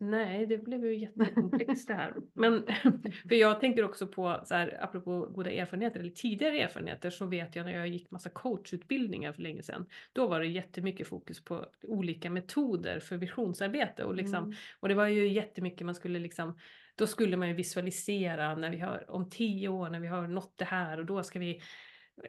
Nej, 0.01 0.47
det 0.47 0.59
blev 0.59 0.85
ju 0.85 0.97
jättekomplext 0.99 1.89
det 1.89 1.95
här. 1.95 2.15
Men 2.33 2.67
för 3.29 3.35
jag 3.35 3.61
tänker 3.61 3.85
också 3.85 4.07
på, 4.07 4.41
så 4.45 4.55
här, 4.55 4.79
apropå 4.81 5.29
goda 5.35 5.51
erfarenheter 5.51 6.01
eller 6.01 6.11
tidigare 6.11 6.61
erfarenheter, 6.61 7.11
så 7.11 7.27
vet 7.27 7.57
jag 7.57 7.67
när 7.67 7.73
jag 7.73 7.89
gick 7.89 8.11
massa 8.11 8.31
coachutbildningar 8.31 9.33
för 9.33 9.43
länge 9.43 9.63
sedan. 9.63 9.87
Då 10.13 10.29
var 10.29 10.41
det 10.41 10.47
jättemycket 10.47 11.09
fokus 11.09 11.45
på 11.45 11.67
olika 11.83 12.31
metoder 12.31 13.01
för 13.01 13.17
visionsarbete 13.17 14.05
och, 14.05 14.15
liksom, 14.15 14.45
mm. 14.45 14.55
och 14.81 14.89
det 14.89 14.95
var 14.95 15.07
ju 15.07 15.29
jättemycket 15.29 15.87
man 15.87 15.95
skulle 15.95 16.19
liksom 16.19 16.59
då 16.97 17.07
skulle 17.07 17.37
man 17.37 17.49
ju 17.49 17.55
visualisera 17.55 18.55
när 18.55 18.71
vi 18.71 18.79
har 18.79 19.11
om 19.11 19.31
tio 19.31 19.69
år 19.69 19.91
när 19.91 20.01
vi 20.01 20.07
har 20.07 20.29
nått 20.29 20.59
det 20.59 20.65
här 20.65 20.99
och 20.99 21.07
då 21.07 21.23
ska 21.23 21.39
vi 21.39 21.61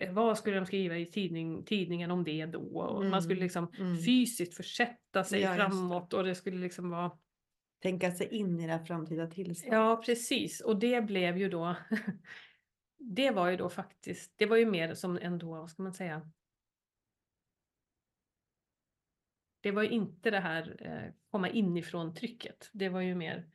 vad 0.09 0.37
skulle 0.37 0.55
de 0.55 0.65
skriva 0.65 0.97
i 0.97 1.05
tidning, 1.05 1.65
tidningen 1.65 2.11
om 2.11 2.23
det 2.23 2.45
då? 2.45 2.79
Och 2.79 2.99
mm. 2.99 3.11
Man 3.11 3.21
skulle 3.21 3.37
mm, 3.37 3.43
liksom 3.43 3.71
mm. 3.79 3.97
fysiskt 3.97 4.57
försätta 4.57 5.23
sig 5.23 5.41
ja, 5.41 5.55
framåt 5.55 6.13
och 6.13 6.23
det 6.23 6.35
skulle 6.35 6.57
liksom 6.57 6.89
vara 6.89 7.11
Tänka 7.83 8.11
sig 8.11 8.27
in 8.27 8.59
i 8.59 8.67
det 8.67 8.79
framtida 8.79 9.27
tillståndet. 9.27 9.77
Ja 9.77 10.01
precis 10.05 10.61
och 10.61 10.79
det 10.79 11.01
blev 11.01 11.37
ju 11.37 11.49
då 11.49 11.75
Det 12.97 13.31
var 13.31 13.49
ju 13.49 13.57
då 13.57 13.69
faktiskt, 13.69 14.33
det 14.35 14.45
var 14.45 14.57
ju 14.57 14.65
mer 14.65 14.93
som 14.93 15.19
ändå, 15.21 15.47
vad 15.47 15.69
ska 15.69 15.83
man 15.83 15.93
säga 15.93 16.31
Det 19.61 19.71
var 19.71 19.83
ju 19.83 19.89
inte 19.89 20.31
det 20.31 20.39
här 20.39 20.75
eh, 20.79 21.13
komma 21.31 21.49
inifrån 21.49 22.13
trycket. 22.13 22.69
Det 22.73 22.89
var 22.89 23.01
ju 23.01 23.15
mer 23.15 23.49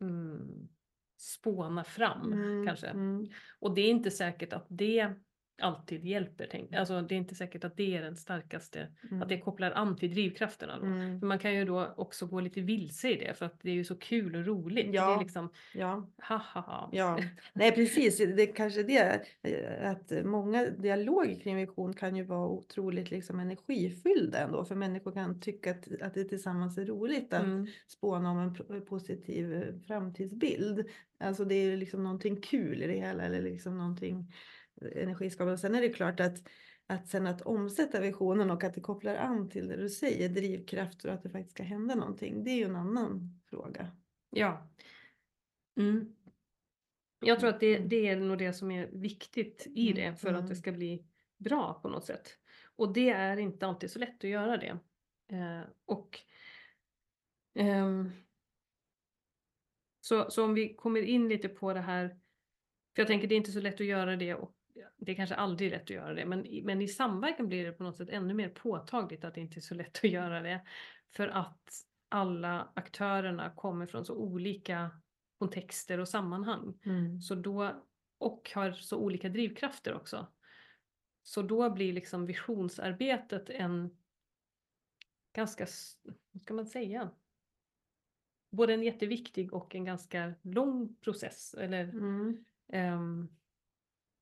mm, 0.00 0.68
spåna 1.18 1.84
fram 1.84 2.32
mm, 2.32 2.66
kanske. 2.66 2.86
Mm. 2.86 3.26
Och 3.58 3.74
det 3.74 3.80
är 3.80 3.90
inte 3.90 4.10
säkert 4.10 4.52
att 4.52 4.66
det 4.68 5.14
alltid 5.60 6.04
hjälper. 6.04 6.46
Tänk. 6.50 6.72
Alltså, 6.74 7.00
det 7.02 7.14
är 7.14 7.16
inte 7.16 7.34
säkert 7.34 7.64
att 7.64 7.76
det 7.76 7.96
är 7.96 8.02
den 8.02 8.16
starkaste, 8.16 8.86
Mm. 9.10 9.22
att 9.22 9.28
det 9.28 9.38
kopplar 9.40 9.70
an 9.70 9.96
till 9.96 10.10
drivkrafterna. 10.10 10.76
Mm. 10.76 11.20
Man 11.28 11.38
kan 11.38 11.54
ju 11.54 11.64
då 11.64 11.94
också 11.96 12.26
gå 12.26 12.40
lite 12.40 12.60
vilse 12.60 13.10
i 13.10 13.16
det 13.16 13.34
för 13.38 13.46
att 13.46 13.60
det 13.62 13.70
är 13.70 13.74
ju 13.74 13.84
så 13.84 13.94
kul 13.96 14.36
och 14.36 14.46
roligt. 14.46 14.86
Ja. 14.92 15.08
Det 15.08 15.14
är 15.14 15.18
liksom, 15.24 15.50
Ja. 15.74 16.08
ha 16.28 16.36
ha 16.36 16.60
ha. 16.60 16.90
Ja, 16.92 17.18
nej 17.52 17.72
precis. 17.72 18.18
Det 18.18 18.42
är 18.42 18.54
kanske 18.54 18.82
det 18.82 19.22
att 19.82 20.12
många 20.24 20.66
dialoger 20.70 21.40
kring 21.40 21.56
vision 21.56 21.92
kan 21.94 22.16
ju 22.16 22.22
vara 22.22 22.48
otroligt 22.48 23.10
liksom 23.10 23.40
energifyllda 23.40 24.38
ändå. 24.38 24.64
För 24.64 24.74
människor 24.74 25.12
kan 25.12 25.40
tycka 25.40 25.70
att, 25.70 26.02
att 26.02 26.14
det 26.14 26.24
tillsammans 26.24 26.78
är 26.78 26.84
roligt 26.86 27.32
att 27.32 27.44
Mm. 27.44 27.66
spåna 27.86 28.30
om 28.30 28.38
en 28.70 28.84
positiv 28.86 29.52
eh, 29.54 29.74
framtidsbild. 29.86 30.84
Alltså 31.20 31.44
det 31.44 31.54
är 31.54 31.76
liksom 31.76 32.02
någonting 32.02 32.40
kul 32.40 32.82
i 32.82 32.86
det 32.86 32.92
hela 33.00 33.22
eller 33.24 33.42
liksom 33.42 33.78
någonting 33.78 34.32
energiskapande. 34.80 35.58
Sen 35.58 35.74
är 35.74 35.80
det 35.80 35.88
klart 35.88 36.20
att 36.20 36.42
att 36.90 37.08
sen 37.08 37.26
att 37.26 37.42
omsätta 37.42 38.00
visionen 38.00 38.50
och 38.50 38.64
att 38.64 38.74
det 38.74 38.80
kopplar 38.80 39.14
an 39.16 39.50
till 39.50 39.68
det 39.68 39.76
du 39.76 39.88
säger, 39.88 40.28
drivkrafter 40.28 41.08
och 41.08 41.14
att 41.14 41.22
det 41.22 41.30
faktiskt 41.30 41.54
ska 41.54 41.62
hända 41.62 41.94
någonting. 41.94 42.44
Det 42.44 42.50
är 42.50 42.56
ju 42.56 42.64
en 42.64 42.76
annan 42.76 43.40
fråga. 43.50 43.96
Ja. 44.30 44.68
Mm. 45.76 46.14
Jag 47.20 47.40
tror 47.40 47.50
att 47.50 47.60
det, 47.60 47.76
Mm. 47.76 47.88
det 47.88 48.08
är 48.08 48.16
nog 48.16 48.38
det 48.38 48.52
som 48.52 48.70
är 48.70 48.86
viktigt 48.86 49.66
i 49.74 49.90
Mm, 49.90 50.04
det 50.04 50.16
för 50.16 50.28
att 50.28 50.34
det 50.34 50.52
mm. 50.52 50.56
ska 50.56 50.72
bli 50.72 51.06
bra 51.36 51.78
på 51.82 51.88
något 51.88 52.04
sätt. 52.04 52.38
Och 52.76 52.92
det 52.92 53.10
är 53.10 53.36
inte 53.36 53.66
alltid 53.66 53.90
så 53.90 53.98
lätt 53.98 54.24
att 54.24 54.30
göra 54.30 54.56
det. 54.56 54.78
Eh, 55.36 55.62
och 55.84 56.20
ehm, 57.54 58.10
så, 60.00 60.30
så 60.30 60.44
om 60.44 60.54
vi 60.54 60.74
kommer 60.74 61.02
in 61.02 61.28
lite 61.28 61.48
på 61.48 61.72
det 61.72 61.80
här, 61.80 62.08
för 62.94 63.02
jag 63.02 63.06
tänker 63.06 63.28
det 63.28 63.34
är 63.34 63.36
inte 63.36 63.52
så 63.52 63.60
lätt 63.60 63.80
att 63.80 63.86
göra 63.86 64.16
det 64.16 64.34
och 64.34 64.57
det 64.96 65.12
är 65.12 65.16
kanske 65.16 65.34
aldrig 65.34 65.70
lätt 65.70 65.82
att 65.82 65.90
göra 65.90 66.14
det, 66.14 66.26
men, 66.26 66.46
men 66.62 66.82
i 66.82 66.88
samverkan 66.88 67.48
blir 67.48 67.64
det 67.64 67.72
på 67.72 67.82
något 67.84 67.96
sätt 67.96 68.08
ännu 68.08 68.34
mer 68.34 68.48
påtagligt 68.48 69.24
att 69.24 69.34
det 69.34 69.40
inte 69.40 69.58
är 69.58 69.60
så 69.60 69.74
lätt 69.74 69.96
att 70.04 70.10
göra 70.10 70.42
det. 70.42 70.64
För 71.16 71.28
att 71.28 71.70
alla 72.08 72.72
aktörerna 72.74 73.50
kommer 73.50 73.86
från 73.86 74.04
så 74.04 74.14
olika 74.14 74.90
kontexter 75.38 76.00
och 76.00 76.08
sammanhang. 76.08 76.78
Mm. 76.84 77.20
Så 77.20 77.34
då, 77.34 77.84
och 78.18 78.50
har 78.54 78.72
så 78.72 78.98
olika 78.98 79.28
drivkrafter 79.28 79.94
också. 79.94 80.26
Så 81.22 81.42
då 81.42 81.70
blir 81.70 81.92
liksom 81.92 82.26
visionsarbetet 82.26 83.50
en 83.50 83.96
ganska, 85.32 85.66
vad 86.32 86.42
ska 86.42 86.54
man 86.54 86.66
säga, 86.66 87.10
både 88.50 88.74
en 88.74 88.82
jätteviktig 88.82 89.52
och 89.52 89.74
en 89.74 89.84
ganska 89.84 90.34
lång 90.42 90.96
process. 90.96 91.54
Eller, 91.54 91.84
Mm. 91.84 92.44
ehm, 92.72 93.28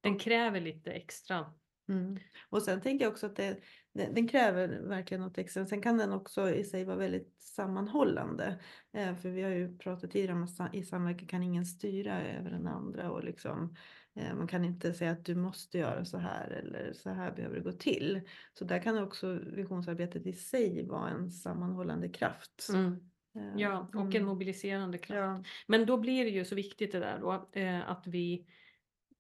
den 0.01 0.19
kräver 0.19 0.61
lite 0.61 0.93
extra. 0.93 1.53
Mm. 1.89 2.19
Och 2.51 2.63
sen 2.63 2.81
tänker 2.81 3.05
jag 3.05 3.13
också 3.13 3.27
att 3.27 3.37
det, 3.37 3.57
den, 3.93 4.29
kräver 4.29 4.69
verkligen 4.69 5.21
något 5.21 5.39
extra. 5.39 5.67
Sen 5.67 5.83
kan 5.83 5.99
den 5.99 6.13
också 6.13 6.51
i 6.51 6.65
sig 6.65 6.85
vara 6.85 6.97
väldigt 6.97 7.35
sammanhållande. 7.39 8.61
Eh, 8.93 9.17
för 9.17 9.29
vi 9.29 9.43
har 9.43 9.51
ju 9.51 9.79
pratat 9.79 10.11
tidigare 10.11 10.33
om 10.33 10.43
att 10.43 10.75
i 10.75 10.83
samverkan 10.83 11.29
kan 11.29 11.43
ingen 11.43 11.67
styra 11.67 12.23
över 12.23 12.51
den 12.51 12.67
andra 12.67 13.11
och 13.11 13.25
liksom 13.25 13.77
eh, 14.15 14.35
man 14.35 14.47
kan 14.47 14.65
inte 14.65 14.95
säga 14.95 15.11
att 15.11 15.25
du 15.25 15.35
måste 15.35 15.79
göra 15.79 16.05
så 16.05 16.19
här 16.19 16.51
eller 16.51 16.93
så 16.93 17.11
här 17.11 17.33
behöver 17.33 17.57
det 17.57 17.63
gå 17.63 17.73
till. 17.73 18.21
Så 18.55 18.65
där 18.65 18.83
kan 18.83 19.03
också 19.03 19.33
visionsarbetet 19.33 20.27
i 20.27 20.33
sig 20.33 20.87
vara 20.87 21.11
en 21.11 21.31
sammanhållande 21.31 22.09
kraft. 22.09 22.69
Eh, 22.75 22.93
Ja, 23.57 23.89
och 23.95 24.01
en 24.01 24.07
mm. 24.07 24.25
mobiliserande 24.25 24.99
kraft. 24.99 25.45
Ja. 25.47 25.53
Men 25.67 25.87
då 25.87 25.97
blir 25.97 26.25
det 26.25 26.31
ju 26.31 26.45
så 26.45 26.55
viktigt 26.55 26.93
det 26.93 26.99
där 26.99 27.19
då, 27.21 27.49
eh, 27.53 27.91
att 27.91 28.07
vi 28.07 28.47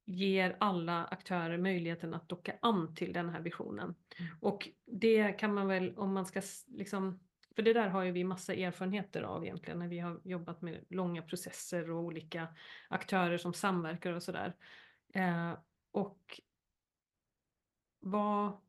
ger 0.06 0.56
alla 0.60 1.04
aktörer 1.04 1.58
möjligheten 1.58 2.14
att 2.14 2.28
docka 2.28 2.54
an 2.60 2.94
till 2.94 3.12
den 3.12 3.28
här 3.28 3.40
visionen. 3.40 3.94
Mm. 4.18 4.36
Och 4.40 4.68
det 4.84 5.32
kan 5.32 5.54
man 5.54 5.68
väl, 5.68 5.98
om 5.98 6.12
man 6.12 6.26
ska 6.26 6.42
liksom, 6.66 7.20
för 7.56 7.62
det 7.62 7.72
där 7.72 7.88
har 7.88 8.02
ju 8.02 8.12
vi 8.12 8.25
massa 8.25 8.54
erfarenheter 8.54 9.22
av 9.22 9.44
egentligen 9.44 9.78
när 9.78 9.88
vi 9.88 9.98
har 9.98 10.20
jobbat 10.25 10.62
med 10.62 10.84
långa 10.88 11.22
processer 11.22 11.90
och 11.90 12.02
olika 12.02 12.48
aktörer 12.88 13.38
som 13.38 13.54
samverkar 13.54 14.12
och 14.12 14.22
sådär. 14.22 14.56
Eh, 15.14 15.52
och 15.90 16.40
vad, 18.00 18.60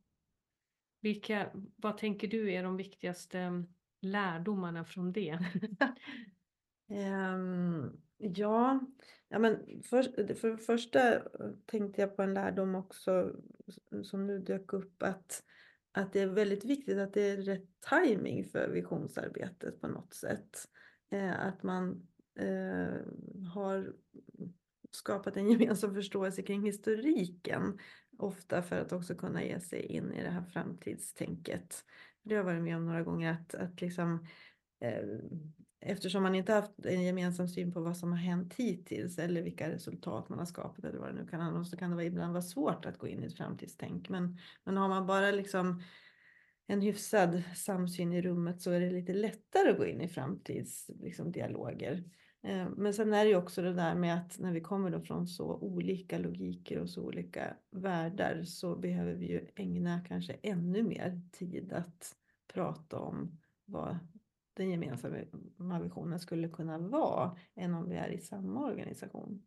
vilka, 1.01 1.51
vad 1.75 1.97
tänker 1.97 2.27
du 2.27 2.53
är 2.53 2.63
de 2.63 2.77
viktigaste 2.77 3.63
lärdomarna 4.01 4.85
från 4.85 5.11
det? 5.11 5.39
Ehm, 6.89 8.01
ja, 8.17 8.79
ja 9.29 9.39
men 9.39 9.83
för, 9.83 10.35
för 10.35 10.49
det 10.49 10.57
första 10.57 11.15
eh, 11.15 11.21
tänkte 11.65 12.01
jag 12.01 12.15
på 12.15 12.21
en 12.21 12.33
lärdom 12.33 12.75
också 12.75 13.35
som 14.03 14.27
nu 14.27 14.39
dök 14.39 14.73
upp 14.73 15.03
att, 15.03 15.43
att 15.91 16.13
det 16.13 16.19
är 16.19 16.27
väldigt 16.27 16.65
viktigt 16.65 16.97
att 16.97 17.13
det 17.13 17.21
är 17.21 17.37
rätt 17.37 17.67
timing 17.89 18.45
för 18.45 18.69
visionsarbetet 18.69 19.81
på 19.81 19.87
något 19.87 20.13
sätt. 20.13 20.67
Eh, 21.11 21.47
att 21.47 21.63
man 21.63 22.07
eh, 22.39 22.95
har 23.53 23.93
skapat 24.91 25.37
en 25.37 25.47
gemensam 25.51 25.93
förståelse 25.93 26.41
kring 26.41 26.63
historiken 26.63 27.79
ofta 28.17 28.61
för 28.61 28.79
att 28.79 28.91
också 28.91 29.15
kunna 29.15 29.43
ge 29.43 29.59
sig 29.59 29.81
in 29.81 30.13
i 30.13 30.23
det 30.23 30.29
här 30.29 30.43
framtidstänket. 30.43 31.83
Det 32.23 32.35
har 32.35 32.37
jag 32.37 32.45
varit 32.45 32.63
med 32.63 32.77
om 32.77 32.85
några 32.85 33.03
gånger 33.03 33.31
att, 33.31 33.55
att 33.55 33.81
liksom 33.81 34.27
eh, 34.79 35.03
eftersom 35.87 36.23
man 36.23 36.35
inte 36.35 36.53
haft 36.53 36.85
en 36.85 37.03
gemensam 37.03 37.47
syn 37.47 37.71
på 37.71 37.81
vad 37.81 37.97
som 37.97 38.11
har 38.11 38.19
hänt 38.19 38.53
hittills 38.53 39.19
eller 39.19 39.41
vilka 39.41 39.69
resultat 39.69 40.29
man 40.29 40.39
har 40.39 40.45
skapat 40.45 40.85
eller 40.85 40.99
vad 40.99 41.09
det 41.09 41.21
nu 41.21 41.27
kan 41.27 41.41
handla 41.41 41.59
om 41.59 41.65
så 41.65 41.77
kan 41.77 41.97
det 41.97 42.03
ibland 42.03 42.33
vara 42.33 42.41
svårt 42.41 42.85
att 42.85 42.97
gå 42.97 43.07
in 43.07 43.23
i 43.23 43.25
ett 43.25 43.37
framtidstänk. 43.37 44.09
Men, 44.09 44.37
men 44.63 44.77
har 44.77 44.89
man 44.89 45.07
bara 45.07 45.31
liksom 45.31 45.81
en 46.67 46.81
hyfsad 46.81 47.43
samsyn 47.55 48.13
i 48.13 48.21
rummet 48.21 48.61
så 48.61 48.71
är 48.71 48.79
det 48.79 48.89
lite 48.89 49.13
lättare 49.13 49.69
att 49.69 49.77
gå 49.77 49.85
in 49.85 50.01
i 50.01 50.07
framtidsdialoger. 50.07 51.95
Liksom, 51.95 52.11
eh, 52.43 52.69
Men 52.77 52.93
sen 52.93 53.13
är 53.13 53.23
det 53.25 53.29
ju 53.29 53.37
också 53.37 53.61
det 53.61 53.73
där 53.73 53.95
med 53.95 54.15
att 54.15 54.39
när 54.39 54.53
vi 54.53 54.61
kommer 54.61 54.89
då 54.89 55.01
från 55.01 55.27
så 55.27 55.55
olika 55.55 56.17
logiker 56.17 56.79
och 56.79 56.89
så 56.89 57.03
olika 57.03 57.57
världar 57.71 58.43
så 58.43 58.75
behöver 58.75 59.13
vi 59.13 59.27
ju 59.27 59.47
ägna 59.55 60.01
kanske 60.07 60.33
ännu 60.33 60.83
mer 60.83 61.21
tid 61.31 61.73
att 61.73 62.15
prata 62.53 62.99
om 62.99 63.39
vad 63.65 63.97
den 64.57 64.69
gemensamma 64.71 65.79
visionen 65.83 66.19
skulle 66.19 66.49
kunna 66.49 66.77
vara 66.77 67.37
än 67.55 67.73
om 67.73 67.89
vi 67.89 67.95
är 67.95 68.09
i 68.09 68.17
samma 68.17 68.65
organisation. 68.65 69.43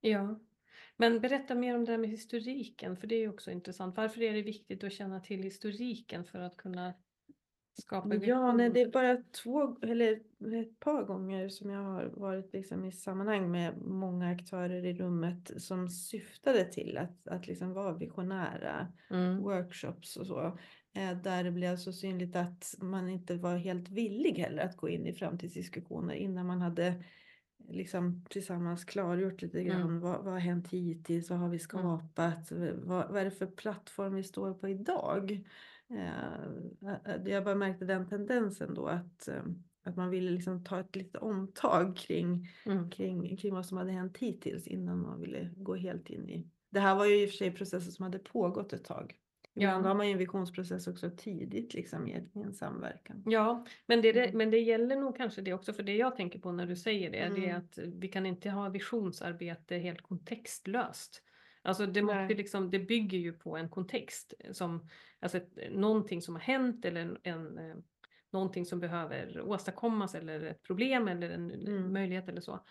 Ja, 0.00 0.40
men 0.96 1.20
berätta 1.20 1.54
mer 1.54 1.74
om 1.74 1.84
det 1.84 1.90
här 1.90 1.98
med 1.98 2.10
historiken, 2.10 2.96
för 2.96 3.06
det 3.06 3.14
är 3.14 3.20
ju 3.20 3.28
också 3.28 3.50
intressant. 3.50 3.96
Varför 3.96 4.22
är 4.22 4.32
det 4.32 4.42
viktigt 4.42 4.84
att 4.84 4.92
känna 4.92 5.20
till 5.20 5.42
historiken 5.42 6.24
för 6.24 6.38
att 6.38 6.56
kunna 6.56 6.94
skapa 7.78 8.14
Ja, 8.14 8.52
nej, 8.52 8.70
det 8.70 8.80
är 8.80 8.90
bara 8.90 9.16
två 9.16 9.76
eller 9.82 10.12
ett 10.62 10.80
par 10.80 11.04
gånger 11.04 11.48
som 11.48 11.70
jag 11.70 11.82
har 11.82 12.04
varit 12.06 12.52
liksom 12.52 12.84
i 12.84 12.92
sammanhang 12.92 13.50
med 13.50 13.78
många 13.82 14.30
aktörer 14.30 14.84
i 14.84 14.94
rummet 14.94 15.62
som 15.62 15.88
syftade 15.88 16.64
till 16.64 16.98
att, 16.98 17.28
att 17.28 17.46
liksom 17.46 17.72
vara 17.72 17.92
visionära 17.92 18.92
Mm. 19.10 19.42
workshops 19.42 20.16
och 20.16 20.26
så. 20.26 20.58
Eh, 20.92 21.22
där 21.22 21.44
det 21.44 21.50
blev 21.50 21.76
så 21.76 21.92
synligt 21.92 22.36
att 22.36 22.74
man 22.78 23.08
inte 23.08 23.36
var 23.36 23.56
helt 23.56 23.90
villig 23.90 24.38
heller 24.38 24.62
att 24.62 24.76
gå 24.76 24.88
in 24.88 25.06
i 25.06 25.12
framtidsdiskussioner 25.14 26.14
innan 26.14 26.46
man 26.46 26.60
hade 26.60 27.04
liksom 27.68 28.24
tillsammans 28.30 28.84
klargjort 28.84 29.42
lite 29.42 29.64
grann 29.64 29.80
Mm. 29.82 30.00
vad, 30.00 30.24
vad 30.24 30.32
har 30.32 30.40
hänt 30.40 30.68
hittills, 30.68 31.30
vad 31.30 31.38
har 31.38 31.48
vi 31.48 31.58
skapat, 31.58 32.52
vad, 32.74 33.10
vad 33.10 33.16
är 33.16 33.24
det 33.24 33.30
för 33.30 33.46
plattform 33.46 34.14
vi 34.14 34.22
står 34.22 34.54
på 34.54 34.68
idag. 34.68 35.44
Eh, 35.90 37.18
jag 37.24 37.44
bara 37.44 37.54
märkte 37.54 37.84
den 37.84 38.08
tendensen 38.08 38.74
då 38.74 38.86
att, 38.86 39.28
eh, 39.28 39.42
att 39.84 39.96
man 39.96 40.10
ville 40.10 40.30
liksom 40.30 40.64
ta 40.64 40.80
ett 40.80 40.96
litet 40.96 41.22
omtag 41.22 41.96
kring, 41.96 42.48
Mm. 42.66 42.90
kring, 42.90 43.36
kring 43.36 43.54
vad 43.54 43.66
som 43.66 43.78
hade 43.78 43.92
hänt 43.92 44.18
hittills 44.18 44.66
innan 44.66 45.02
man 45.02 45.20
ville 45.20 45.50
gå 45.56 45.74
helt 45.74 46.10
in 46.10 46.28
i. 46.28 46.50
Det 46.70 46.80
här 46.80 46.94
var 46.94 47.06
ju 47.06 47.22
i 47.22 47.26
och 47.26 47.30
för 47.30 47.36
sig 47.36 47.50
processer 47.50 47.90
som 47.90 48.02
hade 48.02 48.18
pågått 48.18 48.72
ett 48.72 48.84
tag. 48.84 49.14
Ja. 49.62 49.70
har 49.70 49.94
man 49.94 50.06
ju 50.06 50.12
en 50.12 50.18
visionsprocess 50.18 50.86
också 50.86 51.10
tidigt 51.16 51.74
liksom 51.74 52.08
i, 52.08 52.28
en 52.34 52.52
samverkan. 52.52 53.22
Ja, 53.26 53.64
men 53.86 54.02
det, 54.02 54.12
det, 54.12 54.24
Mm. 54.24 54.38
men 54.38 54.50
det 54.50 54.58
gäller 54.58 54.96
nog 54.96 55.16
kanske 55.16 55.42
det 55.42 55.52
också, 55.54 55.72
för 55.72 55.82
det 55.82 55.96
jag 55.96 56.16
tänker 56.16 56.38
på 56.38 56.52
när 56.52 56.66
du 56.66 56.76
säger 56.76 57.10
det, 57.10 57.18
det 57.18 57.24
är 57.46 57.50
Mm. 57.50 57.56
att 57.56 57.78
vi 57.78 58.08
kan 58.08 58.26
inte 58.26 58.50
ha 58.50 58.68
visionsarbete 58.68 59.76
helt 59.76 60.00
kontextlöst. 60.02 61.22
Alltså 61.62 61.86
det, 61.86 62.02
måste 62.02 62.16
Nej. 62.24 62.34
liksom, 62.34 62.70
det 62.70 62.78
bygger 62.78 63.18
ju 63.18 63.32
på 63.32 63.56
en 63.56 63.68
kontext, 63.68 64.34
som, 64.52 64.88
alltså 65.20 65.38
ett, 65.38 65.50
någonting 65.70 66.22
som 66.22 66.34
har 66.34 66.42
hänt 66.42 66.84
eller 66.84 67.00
en, 67.00 67.18
en, 67.22 67.58
eh, 67.58 67.76
någonting 68.32 68.66
som 68.66 68.80
behöver 68.80 69.40
åstadkommas 69.40 70.14
eller 70.14 70.40
ett 70.40 70.62
problem 70.62 71.08
eller 71.08 71.30
en 71.30 71.50
Mm. 71.50 71.92
möjlighet 71.92 72.28
eller 72.28 72.40
så. 72.40 72.64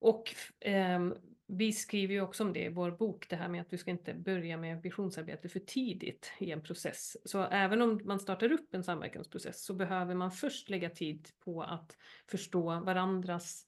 Och 0.00 0.34
ehm, 0.60 1.14
vi 1.48 1.72
skriver 1.72 2.14
ju 2.14 2.20
också 2.20 2.44
om 2.44 2.52
det 2.52 2.64
i 2.64 2.68
vår 2.68 2.90
bok, 2.90 3.28
det 3.28 3.36
här 3.36 3.48
med 3.48 3.60
att 3.60 3.70
du 3.70 3.78
ska 3.78 3.90
inte 3.90 4.14
börja 4.14 4.56
med 4.56 4.82
visionsarbete 4.82 5.48
för 5.48 5.60
tidigt 5.60 6.32
i 6.38 6.50
en 6.50 6.62
process. 6.62 7.16
Så 7.24 7.42
även 7.42 7.82
om 7.82 8.00
man 8.04 8.20
startar 8.20 8.52
upp 8.52 8.74
en 8.74 8.84
samverkansprocess 8.84 9.64
så 9.64 9.74
behöver 9.74 10.14
man 10.14 10.32
först 10.32 10.70
lägga 10.70 10.90
tid 10.90 11.28
på 11.44 11.62
att 11.62 11.96
förstå 12.30 12.80
varandras 12.80 13.66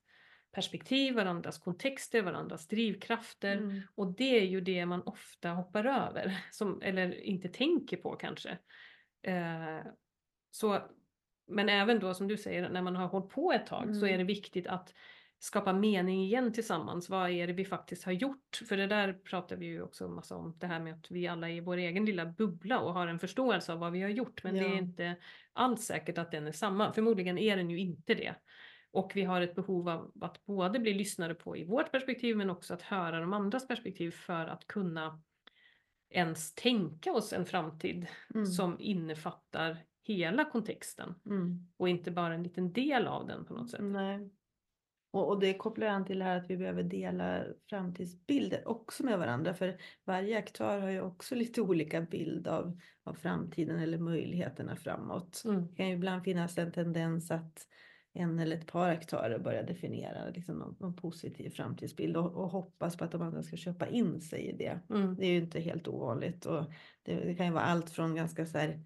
perspektiv, 0.53 1.15
varandras 1.15 1.59
kontexter, 1.59 2.23
varandras 2.23 2.67
drivkrafter. 2.67 3.57
Mm. 3.57 3.81
Och 3.95 4.15
det 4.15 4.39
är 4.39 4.45
ju 4.47 4.61
det 4.61 4.87
man 4.87 5.03
ofta 5.03 5.51
hoppar 5.51 5.85
över, 5.85 6.39
som, 6.53 6.83
eller 6.83 7.21
inte 7.21 7.49
tänker 7.49 7.97
på 7.97 8.17
kanske. 8.17 8.59
Eh, 9.23 9.81
så, 10.51 10.79
men 11.47 11.69
även 11.69 11.99
då 11.99 12.15
som 12.15 12.29
du 12.29 12.37
säger, 12.37 12.69
när 12.69 12.83
man 12.83 12.97
har 12.97 13.09
hållit 13.09 13.29
på 13.29 13.53
ett 13.53 13.67
tag 13.67 13.97
så 13.97 14.07
är 14.07 14.09
Mm. 14.09 14.19
det 14.19 14.25
viktigt 14.25 14.67
att 14.67 14.95
skapa 15.39 15.73
mening 15.73 16.25
igen 16.25 16.53
tillsammans. 16.53 17.09
Vad 17.09 17.31
är 17.31 17.47
det 17.47 17.53
vi 17.53 17.65
faktiskt 17.65 18.05
har 18.05 18.13
gjort? 18.13 18.63
För 18.69 18.77
det 18.77 18.87
där 18.87 19.13
pratar 19.13 19.57
vi 19.57 19.67
ju 19.67 19.83
också 19.83 20.09
massa 20.09 20.37
om, 20.37 20.55
det 20.59 20.67
här 20.67 20.81
med 20.81 20.95
att 20.95 21.11
vi 21.11 21.27
alla 21.29 21.49
är 21.49 21.55
i 21.55 21.61
vår 21.61 21.77
egen 21.77 22.05
lilla 22.05 22.27
bubbla 22.27 22.79
och 22.81 22.93
har 22.95 23.07
en 23.07 23.19
förståelse 23.19 23.73
av 23.73 23.79
vad 23.79 23.93
vi 23.93 24.03
har 24.03 24.09
gjort. 24.09 24.45
Men 24.45 24.55
det 24.55 24.61
är 24.61 24.69
Ja. 24.69 24.75
inte 24.79 25.17
alls 25.53 25.83
säkert 25.85 26.19
att 26.19 26.31
den 26.31 26.47
är 26.47 26.53
samma. 26.53 26.93
Förmodligen 26.93 27.39
är 27.39 27.57
den 27.57 27.71
ju 27.71 27.79
inte 27.79 28.15
det. 28.15 28.35
Och 28.91 29.13
vi 29.15 29.23
har 29.23 29.41
ett 29.41 29.55
behov 29.55 29.89
av 29.89 30.13
att 30.21 30.45
både 30.47 30.79
bli 30.79 30.95
lyssnade 30.95 31.35
på 31.35 31.57
i 31.57 31.65
vårt 31.65 31.93
perspektiv 31.93 32.37
men 32.37 32.51
också 32.51 32.75
att 32.75 32.83
höra 32.83 33.21
de 33.21 33.33
andras 33.33 33.69
perspektiv 33.69 34.11
för 34.11 34.47
att 34.47 34.67
kunna 34.67 35.23
ens 36.11 36.55
tänka 36.55 37.13
oss 37.13 37.33
en 37.33 37.47
framtid 37.47 38.07
Mm. 38.35 38.47
som 38.47 38.77
innefattar 38.81 39.77
hela 40.03 40.45
kontexten 40.45 41.15
Mm. 41.27 41.69
och 41.77 41.89
inte 41.89 42.11
bara 42.11 42.35
en 42.35 42.43
liten 42.43 42.73
del 42.73 43.07
av 43.07 43.27
den 43.27 43.45
på 43.45 43.55
något 43.55 43.71
sätt. 43.71 43.81
Nej. 43.83 44.31
Och, 45.11 45.29
och 45.29 45.41
det 45.41 45.55
kopplar 45.55 45.87
an 45.87 46.05
till 46.05 46.19
det 46.19 46.25
här 46.25 46.37
att 46.37 46.51
vi 46.51 46.57
behöver 46.57 46.83
dela 46.83 47.45
framtidsbilder 47.71 48.69
också 48.69 49.05
med 49.05 49.19
varandra. 49.19 49.55
För 49.55 49.77
varje 50.05 50.39
aktör 50.39 50.81
har 50.81 50.91
ju 50.91 51.01
också 51.01 51.35
lite 51.35 51.61
olika 51.63 52.01
bild 52.01 52.49
av, 52.49 52.81
av 53.05 53.15
framtiden 53.15 53.79
eller 53.79 53.99
möjligheterna 53.99 54.77
framåt. 54.77 55.43
Mm. 55.45 55.67
Det 55.67 55.77
kan 55.77 55.89
ju 55.89 55.95
ibland 55.95 56.25
finnas 56.25 56.59
en 56.59 56.73
tendens 56.73 57.31
att 57.31 57.67
en 58.13 58.39
eller 58.39 58.57
ett 58.57 58.67
par 58.67 58.89
aktörer 58.89 59.39
börjar 59.39 59.63
definiera 59.63 60.31
liksom 60.31 60.59
någon, 60.59 60.77
någon 60.81 60.97
positiv 60.97 61.51
framtidsbild 61.51 62.17
och, 62.17 62.35
och 62.35 62.51
hoppas 62.51 62.97
på 62.97 63.05
att 63.05 63.13
de 63.13 63.23
andra 63.23 63.43
ska 63.43 63.57
köpa 63.57 63.89
in 63.89 64.21
sig 64.21 64.41
i 64.41 64.57
det. 64.57 64.81
Mm. 64.91 65.17
Det 65.17 65.27
är 65.27 65.31
ju 65.31 65.37
inte 65.37 65.61
helt 65.61 65.89
ovanligt 65.89 66.47
och 66.47 66.65
det, 67.03 67.15
det 67.15 67.35
kan 67.35 67.47
ju 67.47 67.53
vara 67.53 67.65
allt 67.65 67.91
från 67.91 68.15
ganska 68.15 68.47
så 68.47 68.59
här, 68.59 68.81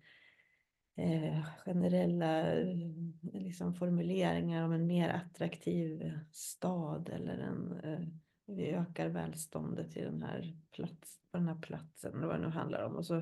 eh, 0.96 1.44
generella 1.64 2.52
eh, 2.52 2.76
liksom 3.22 3.74
formuleringar 3.74 4.64
om 4.64 4.72
en 4.72 4.86
mer 4.86 5.08
attraktiv 5.08 6.02
eh, 6.02 6.12
stad 6.30 7.08
eller 7.08 7.38
en 7.38 7.80
eh, 7.84 8.08
vi 8.46 8.70
ökar 8.70 9.08
välståndet 9.08 9.96
i 9.96 10.00
den 10.00 10.22
här 10.22 10.56
plats, 10.72 11.20
på 11.30 11.38
den 11.38 11.48
här 11.48 11.54
platsen 11.54 12.16
eller 12.16 12.26
vad 12.26 12.36
det 12.36 12.42
nu 12.42 12.50
handlar 12.50 12.84
om. 12.84 12.96
Och 12.96 13.06
så, 13.06 13.16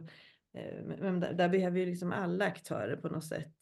eh, 0.53 0.85
men 0.85 1.21
där, 1.21 1.33
där 1.33 1.49
behöver 1.49 1.79
ju 1.79 1.87
liksom 1.87 2.13
alla 2.13 2.45
aktörer 2.45 2.97
på 2.97 3.09
något 3.09 3.25
sätt 3.25 3.57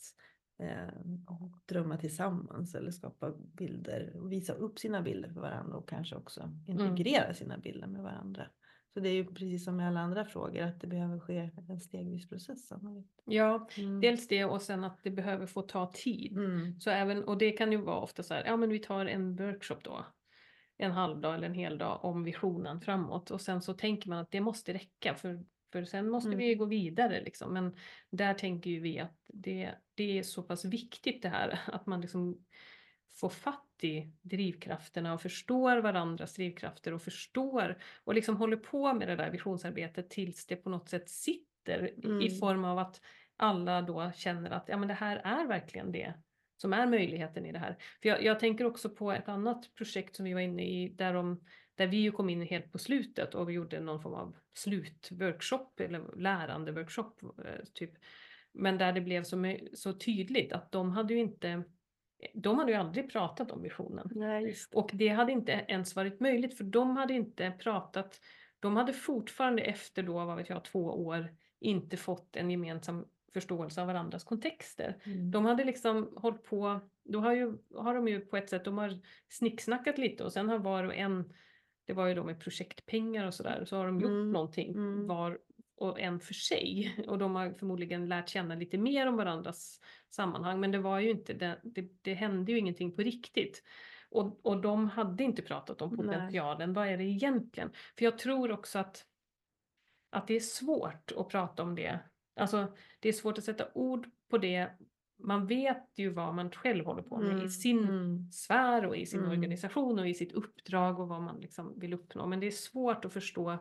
drömma 1.67 1.97
tillsammans 1.97 2.75
eller 2.75 2.91
skapa 2.91 3.33
bilder 3.33 4.17
och 4.17 4.33
visa 4.33 4.53
upp 4.53 4.79
sina 4.79 5.03
bilder 5.03 5.29
för 5.29 5.41
varandra 5.41 5.77
och 5.77 5.89
kanske 5.89 6.17
också 6.17 6.51
integrera 6.67 7.35
sina 7.35 7.59
bilder 7.59 7.87
med 7.87 8.03
varandra. 8.03 8.47
Så 8.99 9.03
det 9.03 9.09
är 9.09 9.15
ju 9.15 9.25
precis 9.27 9.65
som 9.65 9.77
med 9.77 9.89
alla 9.89 10.01
andra 10.01 10.25
frågor 10.25 10.63
att 10.63 10.81
det 10.81 10.87
behöver 10.87 11.21
ske 11.21 11.51
en 11.69 11.81
stegvis 11.81 12.29
process. 12.29 12.69
Ja, 13.25 13.69
Mm. 13.79 14.01
dels 14.01 14.29
det 14.29 14.45
och 14.45 14.63
sen 14.63 14.85
att 14.85 14.99
det 15.03 15.11
behöver 15.11 15.47
få 15.47 15.63
ta 15.63 15.93
tid. 15.95 16.33
Mm. 16.33 16.81
Så 16.81 16.91
även, 16.91 17.25
och 17.25 17.39
det 17.39 17.51
kan 17.51 17.73
ju 17.73 17.79
vara 17.79 18.01
ofta 18.01 18.23
så 18.23 18.35
här, 18.35 18.45
ja 18.45 18.57
men 18.57 18.69
vi 18.69 18.79
tar 18.79 19.07
en 19.07 19.37
workshop 19.37 19.77
då. 19.83 20.07
En 20.79 20.91
halvdag 20.93 21.35
eller 21.35 21.47
en 21.47 21.55
hel 21.55 21.79
dag 21.79 22.05
om 22.05 22.25
visionen 22.25 22.81
framåt 22.81 23.31
och 23.31 23.41
sen 23.41 23.63
så 23.63 23.75
tänker 23.75 24.09
man 24.09 24.19
att 24.19 24.31
det 24.31 24.41
måste 24.41 24.75
räcka 24.75 25.15
för, 25.15 25.45
för 25.73 25.85
sen 25.85 26.11
måste 26.11 26.29
Mm. 26.29 26.39
vi 26.39 26.55
gå 26.55 26.65
vidare 26.65 27.21
liksom. 27.25 27.53
Men 27.53 27.77
där 28.11 28.35
tänker 28.35 28.71
ju 28.71 28.81
vi 28.81 28.99
att 28.99 29.17
det, 29.27 29.75
det 29.95 30.19
är 30.19 30.23
så 30.23 30.43
pass 30.43 30.65
viktigt 30.65 31.23
det 31.23 31.29
här 31.29 31.61
att 31.67 31.87
man 31.87 32.01
liksom 32.01 32.45
får 33.15 33.29
fatt 33.29 33.65
i 33.83 34.13
drivkrafterna 34.23 35.15
och 35.15 35.23
förstår 35.23 35.77
varandras 35.77 36.35
drivkrafter 36.35 36.95
och 36.95 37.03
förstår 37.03 37.79
och 38.05 38.15
liksom 38.15 38.37
håller 38.37 38.57
på 38.57 38.93
med 38.95 39.09
det 39.09 39.17
där 39.17 39.31
visionsarbetet 39.31 40.11
tills 40.11 40.47
det 40.47 40.57
på 40.57 40.71
något 40.71 40.89
sätt 40.89 41.09
sitter 41.09 41.89
i 41.89 42.07
Mm. 42.07 42.31
form 42.39 42.65
av 42.65 42.79
att 42.79 43.01
alla 43.37 43.83
då 43.83 44.13
känner 44.15 44.51
att 44.51 44.69
ja, 44.69 44.77
men 44.77 44.89
det 44.89 44.95
här 44.95 45.17
är 45.17 45.47
verkligen 45.47 45.93
det 45.93 46.15
som 46.57 46.73
är 46.73 46.87
möjligheten 46.87 47.47
i 47.47 47.53
det 47.53 47.59
här. 47.59 47.77
För 48.03 48.09
jag, 48.09 48.23
jag 48.23 48.41
tänker 48.41 48.65
också 48.65 48.91
på 48.91 49.13
ett 49.13 49.29
annat 49.29 49.75
projekt 49.75 50.17
som 50.17 50.25
vi 50.25 50.33
var 50.35 50.41
inne 50.41 50.63
i 50.63 50.89
där, 50.89 51.15
de, 51.15 51.45
där 51.75 51.87
vi 51.87 51.97
ju 51.97 52.13
kom 52.13 52.31
in 52.31 52.43
helt 52.43 52.73
på 52.73 52.79
slutet 52.79 53.35
och 53.35 53.49
vi 53.49 53.53
gjorde 53.53 53.81
någon 53.81 54.03
form 54.03 54.15
av 54.15 54.37
slutworkshop 54.55 55.81
eller 55.81 56.01
lärande-workshop 56.17 57.13
eh, 57.45 57.65
typ. 57.75 57.91
Men 58.53 58.79
där 58.79 58.93
det 58.93 59.01
blev 59.01 59.25
så, 59.25 59.57
så 59.75 59.93
tydligt 59.93 60.53
att 60.53 60.73
de 60.73 60.91
hade 60.91 61.15
ju 61.15 61.21
inte 61.21 61.63
de 62.35 62.59
hade 62.59 62.73
ju 62.73 62.79
aldrig 62.79 63.13
pratat 63.13 63.51
om 63.51 63.63
visionen. 63.63 64.11
Nej, 64.15 64.55
Och 64.73 64.91
det 64.93 65.09
hade 65.09 65.33
inte 65.33 65.53
ens 65.53 65.97
varit 65.97 66.21
möjligt 66.21 66.57
för 66.57 66.65
de 66.65 66.97
hade 66.97 67.15
inte 67.15 67.51
pratat, 67.51 68.21
de 68.61 68.77
hade 68.77 68.93
fortfarande 68.93 69.63
efter 69.63 70.03
då, 70.03 70.13
vad 70.13 70.37
vet 70.37 70.49
jag, 70.49 70.65
två 70.65 70.85
år 70.85 71.35
inte 71.61 71.97
fått 71.97 72.37
en 72.37 72.51
gemensam 72.51 73.07
förståelse 73.33 73.81
av 73.81 73.87
varandras 73.87 74.25
kontexter. 74.25 74.97
Mm. 75.05 75.31
De 75.31 75.45
hade 75.45 75.65
liksom 75.65 76.13
hållit 76.17 76.45
på, 76.45 76.81
då 77.05 77.21
har, 77.21 77.33
ju, 77.33 77.59
har 77.75 77.95
de 77.95 78.09
ju 78.09 78.21
på 78.21 78.37
ett 78.37 78.51
sätt, 78.51 78.65
de 78.65 78.79
har 78.79 79.01
snicksnackat 79.29 79.99
lite 79.99 80.25
och 80.25 80.33
sen 80.33 80.49
har 80.49 80.59
var 80.59 80.85
och 80.85 80.95
en, 80.95 81.33
det 81.85 81.93
var 81.93 82.07
ju 82.07 82.15
då 82.15 82.25
med 82.25 82.41
projektpengar 82.41 83.27
och 83.27 83.35
sådär, 83.35 83.65
så 83.65 83.77
har 83.77 83.87
de 83.87 84.01
gjort 84.01 84.11
Mm, 84.11 84.33
någonting 84.33 84.71
mm. 84.71 85.07
var 85.07 85.39
och 85.81 86.01
en 86.01 86.21
för 86.21 86.35
sig. 86.35 86.95
Och 87.09 87.19
de 87.19 87.35
har 87.35 87.53
förmodligen 87.59 88.09
lärt 88.09 88.29
känna 88.29 88.55
lite 88.55 88.79
mer 88.79 89.07
om 89.07 89.17
varandras 89.17 89.81
sammanhang, 90.11 90.61
men 90.61 90.71
det 90.71 90.79
var 90.79 90.99
ju 90.99 91.11
inte, 91.11 91.33
det, 91.33 91.61
det, 91.63 91.89
det 92.03 92.15
hände 92.15 92.53
ju 92.53 92.59
ingenting 92.59 92.97
på 92.97 93.03
riktigt. 93.03 93.63
Och, 94.11 94.47
och 94.47 94.61
de 94.61 94.89
hade 94.89 95.25
inte 95.25 95.43
pratat 95.43 95.83
om 95.83 95.91
Nej. 95.91 96.07
potentialen, 96.07 96.73
vad 96.73 96.89
är 96.89 96.97
det 96.97 97.05
egentligen? 97.05 97.71
För 97.99 98.05
jag 98.05 98.19
tror 98.19 98.53
också 98.53 98.79
att, 98.79 99.05
att 100.11 100.27
det 100.27 100.35
är 100.37 100.41
svårt 100.41 101.13
att 101.17 101.29
prata 101.29 101.63
om 101.63 101.75
det. 101.75 102.01
Alltså 102.37 102.77
det 103.01 103.09
är 103.09 103.13
svårt 103.13 103.39
att 103.39 103.45
sätta 103.45 103.69
ord 103.75 104.07
på 104.31 104.39
det. 104.39 104.71
Man 105.25 105.47
vet 105.47 105.93
ju 105.97 106.11
vad 106.11 106.35
man 106.35 106.51
själv 106.51 106.85
håller 106.85 107.03
på 107.03 107.19
med 107.19 107.29
i 107.29 107.33
Mm, 107.33 107.49
sin 107.49 107.79
mm. 107.79 108.31
sfär 108.33 108.87
och 108.87 108.97
i 108.97 109.07
sin 109.07 109.21
Mm. 109.21 109.31
organisation 109.31 109.99
och 109.99 110.09
i 110.09 110.15
sitt 110.15 110.33
uppdrag 110.33 111.01
och 111.01 111.09
vad 111.09 111.23
man 111.23 111.41
liksom 111.41 111.79
vill 111.81 111.95
uppnå. 111.95 112.27
Men 112.27 112.41
det 112.41 112.47
är 112.47 112.51
svårt 112.51 113.05
att 113.05 113.13
förstå 113.13 113.59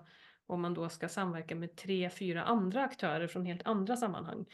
om 0.47 0.61
man 0.61 0.73
då 0.73 0.89
ska 0.89 1.09
samverka 1.09 1.55
med 1.55 1.75
tre, 1.75 2.09
fyra 2.09 2.43
andra 2.43 2.83
aktörer 2.83 3.27
från 3.27 3.45
helt 3.45 3.67
andra 3.67 3.97
sammanhang. 3.97 4.45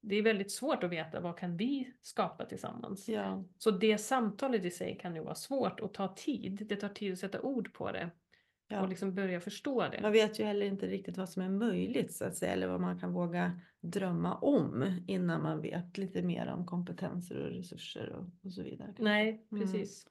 Det 0.00 0.16
är 0.16 0.22
väldigt 0.22 0.52
svårt 0.52 0.84
att 0.84 0.90
veta 0.90 1.20
vad 1.20 1.38
kan 1.38 1.56
vi 1.56 1.92
skapa 2.02 2.44
tillsammans. 2.44 3.08
Ja, 3.08 3.44
Så 3.58 3.70
det 3.70 3.98
samtalet 3.98 4.64
i 4.64 4.70
sig 4.70 4.98
kan 4.98 5.14
ju 5.14 5.22
vara 5.22 5.34
svårt 5.34 5.80
och 5.80 5.94
ta 5.94 6.14
tid. 6.14 6.66
Det 6.68 6.76
tar 6.76 6.88
tid 6.88 7.12
att 7.12 7.18
sätta 7.18 7.40
ord 7.40 7.72
på 7.72 7.92
det 7.92 8.10
ja. 8.68 8.82
och 8.82 8.88
liksom 8.88 9.14
börja 9.14 9.40
förstå 9.40 9.88
det. 9.88 10.00
Man 10.02 10.12
vet 10.12 10.40
ju 10.40 10.44
heller 10.44 10.66
inte 10.66 10.86
riktigt 10.86 11.16
vad 11.16 11.28
som 11.28 11.42
är 11.42 11.48
möjligt 11.48 12.12
så 12.14 12.24
att 12.24 12.36
säga, 12.36 12.52
eller 12.52 12.66
vad 12.68 12.80
man 12.80 13.00
kan 13.00 13.12
våga 13.12 13.60
drömma 13.80 14.34
om 14.34 15.00
innan 15.06 15.42
man 15.42 15.60
vet 15.60 15.98
lite 15.98 16.22
mer 16.22 16.46
om 16.46 16.66
kompetenser 16.66 17.40
och 17.42 17.50
resurser 17.50 18.10
och, 18.12 18.46
och 18.46 18.52
så 18.52 18.62
vidare. 18.62 18.94
Nej, 18.98 19.46
Mm. 19.50 19.64
precis. 19.64 20.06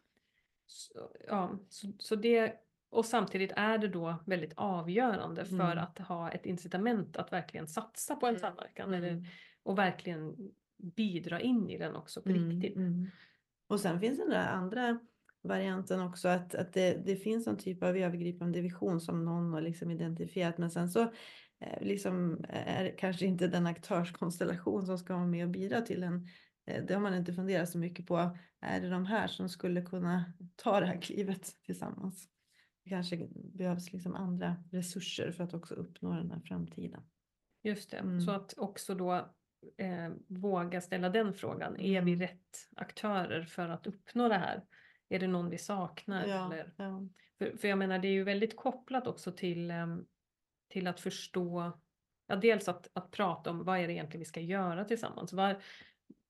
Så, 0.67 1.11
ja, 1.27 1.59
så, 1.69 1.87
så 1.99 2.15
det, 2.15 2.53
och 2.93 3.05
samtidigt 3.05 3.51
är 3.55 3.77
det 3.77 3.87
då 3.87 4.23
väldigt 4.25 4.53
avgörande 4.55 5.45
för 5.45 5.55
Mm. 5.71 5.77
att 5.77 5.97
ha 5.99 6.31
ett 6.31 6.45
incitament 6.45 7.17
att 7.17 7.31
verkligen 7.33 7.67
satsa 7.67 8.15
på 8.15 8.27
en 8.27 8.39
samverkan 8.39 8.93
eller, 8.93 9.11
Mm. 9.11 9.25
och 9.63 9.77
verkligen 9.77 10.35
bidra 10.95 11.41
in 11.41 11.69
i 11.69 11.77
den 11.77 11.95
också 11.95 12.21
på 12.21 12.29
Mm, 12.29 12.49
riktigt. 12.51 12.75
mm. 12.77 13.07
Och 13.67 13.79
sen 13.79 13.99
finns 13.99 14.19
den 14.19 14.29
där 14.29 14.47
andra 14.47 14.99
varianten 15.43 16.01
också 16.01 16.27
att, 16.27 16.55
att 16.55 16.73
det, 16.73 17.01
det 17.05 17.15
finns 17.15 17.45
någon 17.47 17.57
typ 17.57 17.83
av 17.83 17.97
övergripande 17.97 18.61
vision 18.61 19.01
som 19.01 19.25
någon 19.25 19.53
har 19.53 19.61
liksom 19.61 19.91
identifierat 19.91 20.57
men 20.57 20.71
sen 20.71 20.89
så 20.89 21.01
eh, 21.59 21.81
liksom 21.81 22.45
är 22.49 22.83
det 22.83 22.89
kanske 22.89 23.25
inte 23.25 23.47
den 23.47 23.67
aktörskonstellation 23.67 24.85
som 24.85 24.97
ska 24.97 25.13
vara 25.15 25.25
med 25.27 25.45
och 25.45 25.51
bidra 25.51 25.81
till 25.81 26.01
den. 26.01 26.27
Eh, 26.67 26.83
det 26.85 26.93
har 26.93 27.01
man 27.01 27.13
inte 27.15 27.33
funderat 27.33 27.69
så 27.69 27.77
mycket 27.77 28.05
på. 28.07 28.37
Är 28.61 28.81
det 28.81 28.89
de 28.89 29.05
här 29.05 29.27
som 29.27 29.49
skulle 29.49 29.81
kunna 29.81 30.33
ta 30.55 30.79
det 30.79 30.85
här 30.85 31.01
klivet 31.01 31.51
tillsammans? 31.65 32.29
Kanske 32.89 33.27
behövs 33.33 33.93
liksom 33.93 34.15
andra 34.15 34.63
resurser 34.71 35.31
för 35.31 35.43
att 35.43 35.53
också 35.53 35.75
uppnå 35.75 36.13
den 36.13 36.31
här 36.31 36.39
framtiden. 36.39 37.01
Just 37.63 37.91
det, 37.91 37.97
Mm. 37.97 38.21
så 38.21 38.31
att 38.31 38.53
också 38.57 38.95
då 38.95 39.13
eh, 39.77 40.09
våga 40.27 40.81
ställa 40.81 41.09
den 41.09 41.33
frågan. 41.33 41.79
Är 41.79 42.01
vi 42.01 42.13
Mm. 42.13 42.19
rätt 42.19 42.69
aktörer 42.75 43.43
för 43.45 43.69
att 43.69 43.87
uppnå 43.87 44.27
det 44.29 44.37
här? 44.37 44.65
Är 45.09 45.19
det 45.19 45.27
någon 45.27 45.49
vi 45.49 45.57
saknar? 45.57 46.27
Ja, 46.27 46.45
Eller? 46.53 46.73
ja. 46.77 47.07
För, 47.37 47.57
för 47.57 47.67
jag 47.67 47.77
menar 47.77 47.99
det 47.99 48.07
är 48.07 48.11
ju 48.13 48.23
väldigt 48.23 48.55
kopplat 48.55 49.07
också 49.07 49.31
till, 49.31 49.71
em, 49.71 50.05
till 50.67 50.87
att 50.87 50.99
förstå, 50.99 51.79
ja, 52.27 52.35
dels 52.35 52.67
att, 52.67 52.89
att 52.93 53.11
prata 53.11 53.49
om 53.49 53.63
vad 53.63 53.79
är 53.79 53.87
det 53.87 53.93
egentligen 53.93 54.19
vi 54.19 54.25
ska 54.25 54.39
göra 54.41 54.85
tillsammans 54.85 55.33
var, 55.33 55.61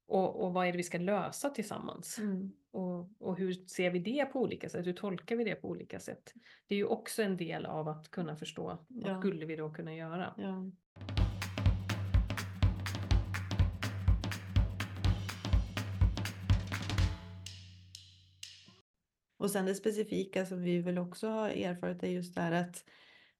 och, 0.07 0.43
och 0.43 0.53
vad 0.53 0.67
är 0.67 0.71
det 0.71 0.77
vi 0.77 0.83
ska 0.83 0.97
lösa 0.97 1.49
tillsammans. 1.49 2.19
Mm. 2.19 2.51
Och, 2.73 3.21
och 3.21 3.37
hur 3.37 3.53
ser 3.53 3.89
vi 3.91 3.99
det 3.99 4.25
på 4.25 4.41
olika 4.41 4.69
sätt? 4.69 4.87
Hur 4.87 4.93
tolkar 4.93 5.35
vi 5.35 5.43
det 5.43 5.55
på 5.55 5.67
olika 5.69 5.99
sätt? 5.99 6.33
Det 6.67 6.75
är 6.75 6.77
ju 6.77 6.85
också 6.85 7.23
en 7.23 7.37
del 7.37 7.65
av 7.65 7.87
att 7.87 8.11
kunna 8.11 8.35
förstå 8.35 8.77
vad 8.87 9.11
Ja. 9.11 9.19
skulle 9.19 9.45
vi 9.45 9.55
då 9.55 9.69
kunna 9.73 9.95
göra? 9.95 10.33
Ja. 10.37 10.71
Och 19.37 19.51
sen 19.51 19.65
det 19.65 19.75
specifika 19.75 20.45
som 20.45 20.61
vi 20.61 20.79
väl 20.79 20.97
också 20.97 21.27
har 21.27 21.49
erfarit 21.49 22.03
är 22.03 22.07
just 22.07 22.35
det 22.35 22.41
här 22.41 22.51
att, 22.51 22.85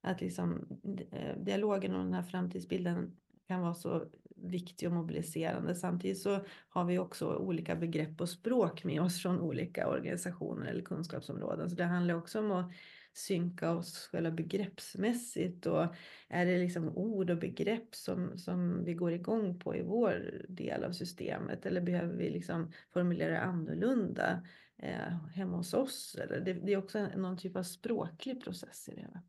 att 0.01 0.21
liksom, 0.21 0.67
eh, 1.11 1.37
dialogen 1.37 1.95
och 1.95 2.03
den 2.03 2.13
här 2.13 2.23
framtidsbilden 2.23 3.17
kan 3.53 3.61
vara 3.61 3.73
så 3.73 4.05
viktig 4.35 4.87
och 4.87 4.95
mobiliserande. 4.95 5.75
Samtidigt 5.75 6.21
så 6.21 6.39
har 6.69 6.85
vi 6.85 6.99
också 6.99 7.35
olika 7.35 7.75
begrepp 7.75 8.21
och 8.21 8.29
språk 8.29 8.83
med 8.83 9.01
oss 9.01 9.21
från 9.21 9.39
olika 9.39 9.87
organisationer 9.87 10.67
eller 10.67 10.81
kunskapsområden. 10.81 11.69
Så 11.69 11.75
det 11.75 11.83
handlar 11.83 12.15
också 12.15 12.39
om 12.39 12.51
att 12.51 12.71
synka 13.13 13.71
oss 13.71 14.07
själva 14.11 14.31
begreppsmässigt 14.31 15.65
och 15.65 15.95
är 16.29 16.45
det 16.45 16.57
liksom 16.57 16.97
ord 16.97 17.29
och 17.29 17.37
begrepp 17.37 17.95
som, 17.95 18.37
som 18.37 18.83
vi 18.85 18.93
går 18.93 19.11
igång 19.11 19.59
på 19.59 19.75
i 19.75 19.81
vår 19.81 20.45
del 20.49 20.83
av 20.83 20.91
systemet 20.91 21.65
eller 21.65 21.81
behöver 21.81 22.15
vi 22.15 22.29
liksom 22.29 22.71
formulera 22.93 23.41
annorlunda 23.41 24.47
eh, 24.77 25.27
hemma 25.33 25.57
hos 25.57 25.73
oss? 25.73 26.15
Eller 26.15 26.39
det, 26.39 26.53
det 26.53 26.73
är 26.73 26.77
också 26.77 27.07
någon 27.17 27.37
typ 27.37 27.55
av 27.55 27.63
språklig 27.63 28.43
process 28.43 28.89
i 28.89 28.95
det. 28.95 29.21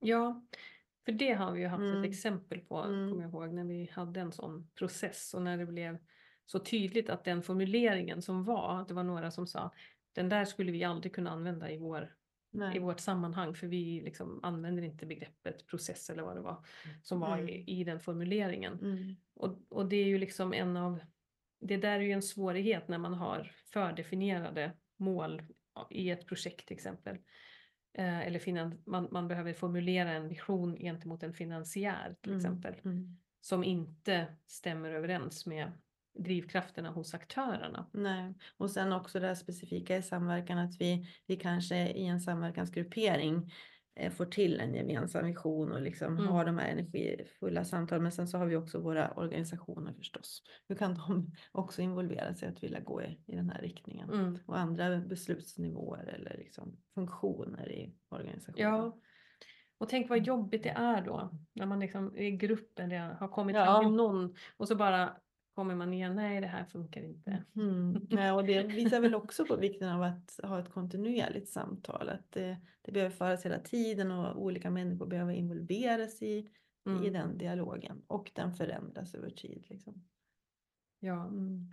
Ja, 0.00 0.42
för 1.04 1.12
det 1.12 1.32
har 1.32 1.52
vi 1.52 1.60
ju 1.60 1.66
haft 1.66 1.80
Mm. 1.80 1.98
ett 2.02 2.10
exempel 2.10 2.60
på, 2.60 2.76
Mm. 2.78 3.10
kommer 3.10 3.22
jag 3.22 3.30
ihåg, 3.30 3.52
när 3.54 3.64
vi 3.64 3.90
hade 3.92 4.20
en 4.20 4.32
sån 4.32 4.68
process 4.74 5.34
och 5.34 5.42
när 5.42 5.58
det 5.58 5.66
blev 5.66 5.98
så 6.46 6.58
tydligt 6.58 7.10
att 7.10 7.24
den 7.24 7.42
formuleringen 7.42 8.22
som 8.22 8.44
var, 8.44 8.80
att 8.80 8.88
det 8.88 8.94
var 8.94 9.02
några 9.04 9.30
som 9.30 9.46
sa, 9.46 9.70
den 10.12 10.28
där 10.28 10.44
skulle 10.44 10.72
vi 10.72 10.84
aldrig 10.84 11.14
kunna 11.14 11.30
använda 11.30 11.70
i, 11.70 11.76
vår, 11.78 12.14
i 12.76 12.78
vårt 12.78 13.00
sammanhang 13.00 13.54
för 13.54 13.66
vi 13.66 14.00
liksom 14.00 14.40
använder 14.42 14.82
inte 14.82 15.06
begreppet 15.06 15.66
process 15.66 16.10
eller 16.10 16.22
vad 16.22 16.36
det 16.36 16.40
var 16.42 16.64
som 17.02 17.20
var 17.20 17.38
Mm. 17.38 17.48
i, 17.48 17.64
i 17.80 17.84
den 17.84 18.00
formuleringen. 18.00 18.78
Mm. 18.82 19.14
Och, 19.34 19.58
och 19.68 19.86
det 19.88 19.96
är 19.96 20.04
ju 20.06 20.18
liksom 20.18 20.52
en 20.52 20.76
av, 20.76 21.00
det 21.60 21.76
där 21.76 21.96
är 21.96 22.00
ju 22.00 22.12
en 22.12 22.22
svårighet 22.22 22.88
när 22.88 22.98
man 22.98 23.14
har 23.14 23.50
fördefinierade 23.72 24.72
mål 24.96 25.42
i 25.90 26.10
ett 26.10 26.26
projekt 26.26 26.66
till 26.68 26.74
exempel. 26.76 27.18
Eh, 27.98 28.20
eller 28.26 28.38
finan, 28.38 28.82
man, 28.86 29.08
man 29.10 29.28
behöver 29.28 29.52
formulera 29.52 30.10
en 30.12 30.28
vision 30.28 30.76
gentemot 30.76 31.22
en 31.22 31.32
finansiär 31.34 32.16
till 32.20 32.32
Mm. 32.32 32.38
exempel. 32.40 32.74
Mm. 32.84 33.16
Som 33.40 33.64
inte 33.64 34.26
stämmer 34.46 34.90
överens 34.90 35.46
med 35.46 35.72
drivkrafterna 36.18 36.90
hos 36.90 37.14
aktörerna. 37.14 37.86
Nej, 37.92 38.34
och 38.56 38.70
sen 38.70 38.92
också 38.92 39.20
det 39.20 39.26
här 39.26 39.34
specifika 39.34 39.96
i 39.96 40.02
samverkan 40.02 40.58
att 40.58 40.80
vi, 40.80 41.08
vi 41.26 41.36
kanske 41.36 41.76
i 41.88 42.06
en 42.06 42.20
samverkansgruppering 42.20 43.52
får 44.16 44.26
till 44.26 44.60
en 44.60 44.74
gemensam 44.74 45.26
vision 45.26 45.72
och 45.72 45.82
liksom 45.82 46.12
Mm. 46.18 46.26
har 46.26 46.44
de 46.44 46.58
här 46.58 46.68
energifulla 46.68 47.64
samtal. 47.64 48.00
Men 48.00 48.12
sen 48.12 48.28
så 48.28 48.38
har 48.38 48.46
vi 48.46 48.56
också 48.56 48.80
våra 48.80 49.10
organisationer 49.10 49.92
förstås. 49.92 50.42
Hur 50.68 50.76
kan 50.76 50.94
de 50.94 51.32
också 51.52 51.82
involvera 51.82 52.34
sig 52.34 52.48
att 52.48 52.62
vilja 52.62 52.80
gå 52.80 53.02
i, 53.02 53.18
i 53.26 53.36
den 53.36 53.50
här 53.50 53.62
riktningen? 53.62 54.10
Mm. 54.10 54.38
Och 54.46 54.58
andra 54.58 54.98
beslutsnivåer 54.98 56.06
eller 56.06 56.36
liksom 56.38 56.76
funktioner 56.94 57.72
i 57.72 57.94
organisationen. 58.08 58.68
Ja. 58.68 58.98
Och 59.78 59.88
tänk 59.88 60.08
vad 60.08 60.26
jobbigt 60.26 60.62
det 60.62 60.68
är 60.76 61.02
då 61.02 61.30
när 61.52 61.66
man 61.66 61.80
liksom 61.80 62.16
i 62.16 62.30
gruppen 62.30 62.88
det 62.88 63.16
har 63.20 63.28
kommit 63.28 63.56
Ja. 63.56 63.64
fram 63.64 63.84
till 63.84 63.92
någon 63.96 64.34
och 64.56 64.68
så 64.68 64.76
bara 64.76 65.16
kommer 65.54 65.74
man 65.74 65.92
igen, 65.92 66.16
nej 66.16 66.40
det 66.40 66.46
här 66.46 66.64
funkar 66.64 67.02
inte. 67.02 67.44
Mm. 67.56 68.06
Nej, 68.10 68.32
och 68.32 68.44
det 68.44 68.62
visar 68.62 69.00
väl 69.00 69.14
också 69.14 69.46
på 69.46 69.56
vikten 69.56 69.88
av 69.88 70.02
att 70.02 70.40
ha 70.42 70.60
ett 70.60 70.70
kontinuerligt 70.70 71.48
samtal. 71.48 72.08
Att 72.08 72.32
det, 72.32 72.60
det 72.82 72.92
behöver 72.92 73.14
föras 73.14 73.44
hela 73.46 73.58
tiden 73.58 74.10
och 74.10 74.42
olika 74.42 74.70
människor 74.70 75.06
behöver 75.06 75.32
involveras 75.32 76.22
i, 76.22 76.26
i 76.28 76.50
Mm. 76.86 77.12
den 77.12 77.38
dialogen. 77.38 78.02
Och 78.06 78.30
den 78.34 78.52
förändras 78.52 79.14
över 79.14 79.30
tid. 79.30 79.64
Liksom. 79.68 80.04
Ja. 81.00 81.26
Mm. 81.26 81.72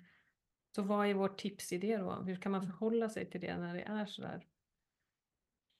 Så 0.76 0.82
vad 0.82 1.08
är 1.08 1.13
vårt 1.13 1.39
tips 1.39 1.74
i 1.74 1.78
det 1.78 1.98
då? 1.98 2.13
Hur 2.13 2.36
kan 2.36 2.52
man 2.52 2.62
förhålla 2.62 3.10
sig 3.10 3.30
till 3.30 3.41
det 3.41 3.58
när 3.58 3.74
det 3.74 3.82
är 3.82 4.06
sådär? 4.06 4.48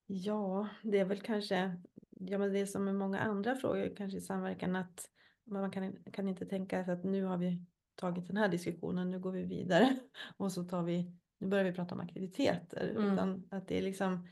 Ja, 0.08 0.70
det 0.84 1.00
är 1.00 1.06
väl 1.06 1.22
kanske, 1.22 1.82
ja 2.10 2.38
men 2.38 2.54
det 2.54 2.60
är 2.60 2.66
som 2.66 2.86
med 2.86 2.96
många 2.96 3.20
andra 3.20 3.56
frågor 3.56 3.96
kanske 3.96 4.18
i 4.18 4.22
samverkan 4.22 4.76
att 4.76 5.10
man 5.44 5.72
kan, 5.72 6.04
kan 6.04 6.28
inte 6.28 6.46
tänka 6.46 6.86
sig 6.86 6.94
att 6.94 7.04
nu 7.04 7.24
har 7.24 7.38
vi 7.38 7.66
tagit 7.96 8.28
den 8.28 8.38
här 8.38 8.50
diskussionen, 8.50 9.12
nu 9.12 9.20
går 9.20 9.32
vi 9.32 9.44
vidare 9.44 9.96
och 10.38 10.52
så 10.52 10.64
tar 10.64 10.84
vi, 10.84 11.12
nu 11.38 11.48
börjar 11.48 11.66
vi 11.66 11.74
prata 11.74 11.96
om 11.96 12.02
aktiviteter. 12.02 12.90
Mm. 12.90 13.14
Utan 13.14 13.48
att 13.52 13.68
det 13.68 13.78
är 13.78 13.82
liksom, 13.82 14.28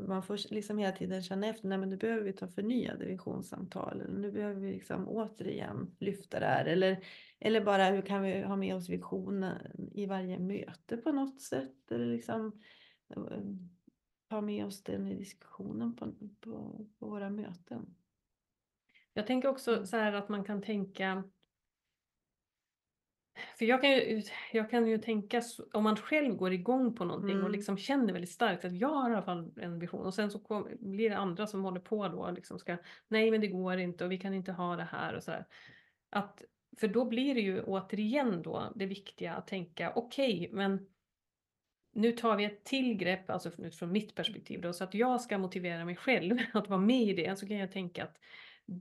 man 0.00 0.22
får 0.22 0.52
liksom 0.54 0.78
hela 0.78 0.96
tiden 0.96 1.22
känna 1.22 1.46
efter, 1.46 1.68
nej 1.68 1.78
men 1.78 1.88
nu 1.88 1.96
behöver 1.96 2.22
vi 2.22 2.32
ta 2.32 2.48
förnyade 2.48 3.04
visionssamtal, 3.04 4.02
nu 4.08 4.32
behöver 4.32 4.60
vi 4.60 4.72
liksom 4.72 5.08
återigen 5.08 5.96
lyfta 6.00 6.40
det 6.40 6.46
här. 6.46 6.64
Eller, 6.64 7.04
eller 7.38 7.64
bara 7.64 7.84
hur 7.84 8.02
kan 8.02 8.22
vi 8.22 8.42
ha 8.42 8.56
med 8.56 8.74
oss 8.74 8.88
visionen 8.88 9.56
i 9.94 10.06
varje 10.06 10.38
möte 10.38 10.96
på 10.96 11.12
något 11.12 11.40
sätt. 11.40 11.90
Eller 11.90 12.06
liksom 12.06 12.60
eh, 13.16 13.42
ta 14.28 14.40
med 14.40 14.66
oss 14.66 14.82
den 14.82 15.06
i 15.06 15.14
diskussionen 15.14 15.96
på, 15.96 16.12
på, 16.40 16.86
på 16.98 17.06
våra 17.06 17.30
möten. 17.30 17.94
Jag 19.12 19.26
tänker 19.26 19.48
också 19.48 19.72
Mm. 19.72 19.86
så 19.86 19.96
här 19.96 20.12
att 20.12 20.28
man 20.28 20.44
kan 20.44 20.62
tänka 20.62 21.24
för 23.58 23.64
jag 23.64 23.80
kan, 23.80 23.90
ju, 23.90 24.22
jag 24.52 24.70
kan 24.70 24.86
ju 24.88 24.98
tänka, 24.98 25.42
om 25.72 25.84
man 25.84 25.96
själv 25.96 26.34
går 26.34 26.52
igång 26.52 26.94
på 26.94 27.04
någonting 27.04 27.34
och 27.36 27.40
Mm. 27.40 27.52
liksom 27.52 27.76
känner 27.78 28.12
väldigt 28.12 28.30
starkt 28.30 28.64
att 28.64 28.76
jag 28.76 28.88
har 28.88 29.10
i 29.10 29.12
alla 29.12 29.22
fall 29.22 29.52
en 29.56 29.78
vision 29.78 30.06
och 30.06 30.14
sen 30.14 30.30
så 30.30 30.38
kom, 30.38 30.68
blir 30.80 31.10
det 31.10 31.16
andra 31.16 31.46
som 31.46 31.64
håller 31.64 31.80
på 31.80 32.08
då 32.08 32.18
och 32.18 32.32
liksom 32.32 32.58
ska, 32.58 32.76
nej 33.08 33.30
men 33.30 33.40
det 33.40 33.46
går 33.48 33.76
inte 33.78 34.04
och 34.04 34.12
vi 34.12 34.18
kan 34.18 34.34
inte 34.34 34.52
ha 34.52 34.76
det 34.76 34.88
här 34.90 35.14
och 35.14 35.22
så 35.22 35.30
här. 35.30 35.46
Att, 36.10 36.42
för 36.80 36.88
då 36.88 37.04
blir 37.04 37.34
det 37.34 37.40
ju 37.40 37.62
återigen 37.62 38.42
då 38.42 38.72
det 38.74 38.86
viktiga 38.86 39.34
att 39.34 39.46
tänka, 39.46 39.92
okej 39.94 40.48
men 40.52 40.86
nu 41.94 42.12
tar 42.12 42.36
vi 42.36 42.44
ett 42.44 42.64
till 42.64 42.94
grepp, 42.94 43.30
alltså 43.30 43.50
från- 43.50 43.70
från 43.70 43.92
mitt 43.92 44.14
perspektiv 44.14 44.60
då, 44.60 44.72
så 44.72 44.84
att 44.84 44.94
jag 44.94 45.20
ska 45.20 45.38
motivera 45.38 45.84
mig 45.84 45.96
själv 45.96 46.38
att 46.52 46.68
vara 46.68 46.80
med 46.80 47.02
i 47.02 47.12
det, 47.12 47.38
så 47.38 47.46
kan 47.46 47.56
jag 47.56 47.72
tänka 47.72 48.04
att 48.04 48.16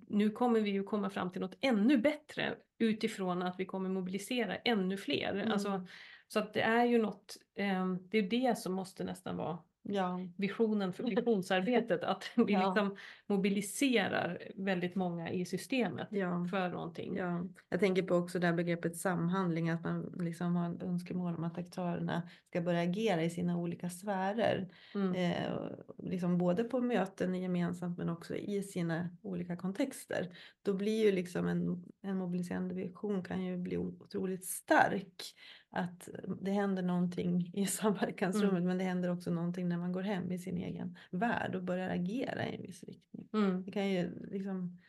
nu 0.08 0.30
kommer 0.30 0.60
vi 0.60 0.70
ju 0.70 0.84
komma 0.84 1.10
fram 1.10 1.32
till 1.32 1.42
något 1.42 1.58
ännu 1.62 1.98
bättre 1.98 2.56
utifrån 2.78 3.42
att 3.42 3.60
vi 3.60 3.66
kommer 3.66 3.90
mobilisera 3.90 4.56
ännu 4.56 4.98
fler. 4.98 5.34
Mm. 5.36 5.52
Alltså, 5.52 5.88
så 6.28 6.40
att 6.40 6.54
det 6.54 6.62
är 6.62 6.86
ju 6.86 7.02
något, 7.02 7.38
eh, 7.56 7.96
det 8.10 8.18
är 8.18 8.30
det 8.30 8.58
som 8.58 8.74
måste 8.74 9.04
nästan 9.04 9.38
vara 9.38 9.60
Ja, 9.84 10.20
visionen 10.38 10.94
för 10.94 11.04
visionsarbetet, 11.16 12.04
att 12.04 12.32
vi 12.36 12.54
Ja. 12.54 12.66
liksom 12.66 12.96
mobiliserar 13.28 14.40
väldigt 14.56 14.96
många 14.96 15.32
i 15.32 15.46
systemet 15.46 16.08
ja. 16.12 16.48
för 16.52 16.70
någonting. 16.70 17.16
Ja, 17.16 17.44
jag 17.70 17.80
tänker 17.80 18.04
på 18.04 18.16
också 18.16 18.40
det 18.40 18.48
här 18.48 18.54
begreppet 18.54 18.98
samhandling, 18.98 19.70
att 19.70 19.84
man 19.84 20.14
liksom 20.20 20.56
har 20.56 20.66
en 20.66 20.82
önskemål 20.82 21.36
om 21.36 21.44
att 21.44 21.58
aktörerna 21.58 22.30
ska 22.50 22.62
börja 22.62 22.82
agera 22.82 23.24
i 23.24 23.30
sina 23.30 23.58
olika 23.58 23.90
sfärer. 23.90 24.68
Mm. 24.96 25.16
Eh, 25.16 25.52
liksom 25.98 26.38
både 26.38 26.64
på 26.64 26.82
möten 26.82 27.36
gemensamt 27.36 27.98
men 27.98 28.10
också 28.10 28.36
i 28.36 28.64
sina 28.64 29.10
olika 29.22 29.58
kontexter. 29.58 30.30
Då 30.62 30.74
blir 30.74 31.06
ju 31.06 31.12
liksom 31.12 31.48
en, 31.48 31.84
en 32.02 32.18
mobiliserande 32.18 32.76
vision 32.76 33.24
kan 33.24 33.44
ju 33.44 33.58
bli 33.58 33.78
otroligt 33.78 34.46
stark. 34.46 35.36
Att 35.74 36.10
det 36.42 36.52
händer 36.52 36.84
någonting 36.84 37.52
i 37.54 37.66
samverkansrummet 37.68 38.52
Mm. 38.52 38.68
men 38.68 38.78
det 38.78 38.84
händer 38.84 39.10
också 39.10 39.32
någonting 39.32 39.70
när 39.70 39.78
man 39.78 39.92
går 39.92 40.02
hem 40.02 40.32
i 40.32 40.40
sin 40.40 40.58
egen 40.58 40.98
värld 41.12 41.56
och 41.56 41.64
börjar 41.64 41.90
agera 41.90 42.48
i 42.48 42.56
en 42.56 42.62
viss 42.62 42.84
riktning. 42.84 43.30
Mm. 43.34 43.64
Det 43.64 43.72
kan 43.72 43.90
ju, 43.90 44.28
liksom, 44.32 44.80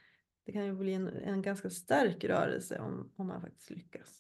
det 0.47 0.53
kan 0.53 0.65
ju 0.65 0.73
bli 0.75 0.95
en, 0.95 1.09
en 1.09 1.43
ganska 1.43 1.71
stark 1.71 2.25
rörelse 2.25 2.79
om, 2.79 3.13
om 3.17 3.27
man 3.27 3.41
faktiskt 3.41 3.71
lyckas. 3.71 4.19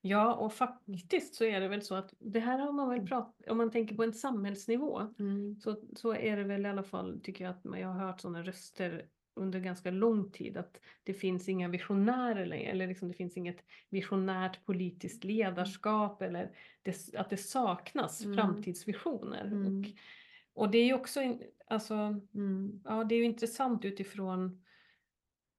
Ja, 0.00 0.34
och 0.34 0.52
faktiskt 0.52 1.34
så 1.34 1.44
är 1.44 1.60
det 1.60 1.68
väl 1.68 1.82
så 1.82 1.94
att 1.94 2.14
det 2.18 2.40
här 2.40 2.58
har 2.58 2.72
man 2.72 2.88
väl 2.88 3.06
pratat, 3.06 3.50
om 3.50 3.56
man 3.56 3.70
tänker 3.70 3.96
på 3.96 4.02
en 4.04 4.12
samhällsnivå, 4.12 5.00
så, 5.62 5.82
så 5.96 6.14
är 6.14 6.36
det 6.36 6.44
väl 6.44 6.66
i 6.66 6.68
alla 6.68 6.82
fall, 6.82 7.20
tycker 7.22 7.44
jag, 7.44 7.50
att 7.50 7.80
jag 7.80 7.88
har 7.88 8.06
hört 8.06 8.20
sådana 8.20 8.42
röster 8.42 9.06
under 9.40 9.60
ganska 9.60 9.90
lång 9.90 10.30
tid 10.30 10.56
att 10.56 10.80
det 11.04 11.14
finns 11.14 11.48
inga 11.48 11.68
visionärer 11.68 12.46
längre, 12.46 12.70
eller 12.70 12.86
liksom 12.86 13.08
det 13.08 13.14
finns 13.14 13.36
inget 13.36 13.64
visionärt 13.90 14.64
politiskt 14.64 15.24
ledarskap 15.24 16.22
eller 16.22 16.56
det, 16.82 17.14
att 17.16 17.30
det 17.30 17.36
saknas 17.36 18.24
Mm. 18.24 18.36
framtidsvisioner. 18.36 19.44
Mm. 19.44 19.66
Och, 19.80 19.84
och 20.52 20.70
det 20.70 20.78
är 20.78 20.86
ju 20.86 20.94
också, 20.94 21.20
in- 21.22 21.42
alltså, 21.66 21.94
Mm. 22.34 22.80
ja 22.84 23.04
det 23.04 23.14
är 23.14 23.24
intressant 23.24 23.84
utifrån 23.84 24.62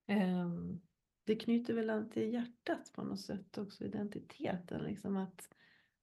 ehm, 0.07 0.81
Det 1.23 1.35
knyter 1.35 1.73
väl 1.73 1.89
an 1.89 2.09
till 2.09 2.33
hjärtat 2.33 2.91
på 2.93 3.03
något 3.03 3.19
sätt 3.19 3.57
också, 3.57 3.85
identiteten. 3.85 4.83
Liksom 4.83 5.17
att, 5.17 5.49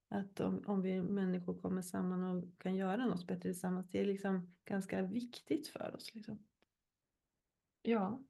att 0.09 0.39
om, 0.39 0.63
om 0.65 0.81
vi 0.81 1.01
människor 1.01 1.57
kommer 1.61 1.81
samman 1.81 2.23
och 2.23 2.61
kan 2.61 2.75
göra 2.75 3.05
något 3.05 3.27
bättre 3.27 3.41
tillsammans, 3.41 3.89
det 3.89 3.99
är 3.99 4.05
liksom 4.05 4.55
ganska 4.65 5.01
viktigt 5.01 5.67
för 5.67 5.95
oss. 5.95 6.15
Liksom. 6.15 6.39
Ja. 7.81 8.21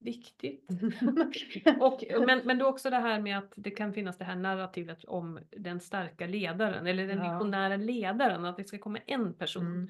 Viktigt. 0.00 0.68
Och, 1.80 2.04
men, 2.26 2.40
men 2.44 2.58
då 2.58 2.66
också 2.66 2.90
det 2.90 2.96
här 2.96 3.20
med 3.20 3.38
att 3.38 3.52
det 3.56 3.70
kan 3.70 3.92
finnas 3.92 4.18
det 4.18 4.24
här 4.24 4.36
narrativet 4.36 5.04
om 5.04 5.38
den 5.50 5.80
starka 5.80 6.26
ledaren 6.26 6.86
eller 6.86 7.06
den 7.06 7.18
Ja. 7.18 7.32
visionära 7.32 7.76
ledaren, 7.76 8.44
att 8.44 8.56
det 8.56 8.64
ska 8.64 8.78
komma 8.78 8.98
en 9.06 9.34
person, 9.34 9.66
Mm. 9.66 9.88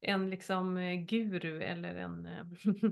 en 0.00 0.30
liksom 0.30 0.76
eh, 0.76 1.00
guru 1.00 1.62
eller 1.62 1.94
en, 1.96 2.26
eh, 2.26 2.44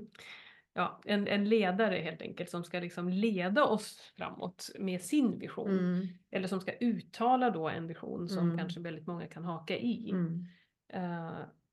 ja, 0.73 1.01
en, 1.05 1.27
en 1.27 1.49
ledare 1.49 1.95
helt 1.95 2.21
enkelt 2.21 2.49
som 2.49 2.63
ska 2.63 2.79
liksom 2.79 3.09
leda 3.09 3.65
oss 3.65 4.13
framåt 4.17 4.69
med 4.79 5.01
sin 5.01 5.39
vision. 5.39 5.79
Mm. 5.79 6.07
Eller 6.31 6.47
som 6.47 6.61
ska 6.61 6.71
uttala 6.71 7.49
då 7.49 7.69
en 7.69 7.87
vision 7.87 8.29
som 8.29 8.45
Mm. 8.45 8.57
kanske 8.57 8.79
väldigt 8.79 9.07
många 9.07 9.27
kan 9.27 9.43
haka 9.45 9.77
i. 9.77 10.09
Mm. 10.11 10.45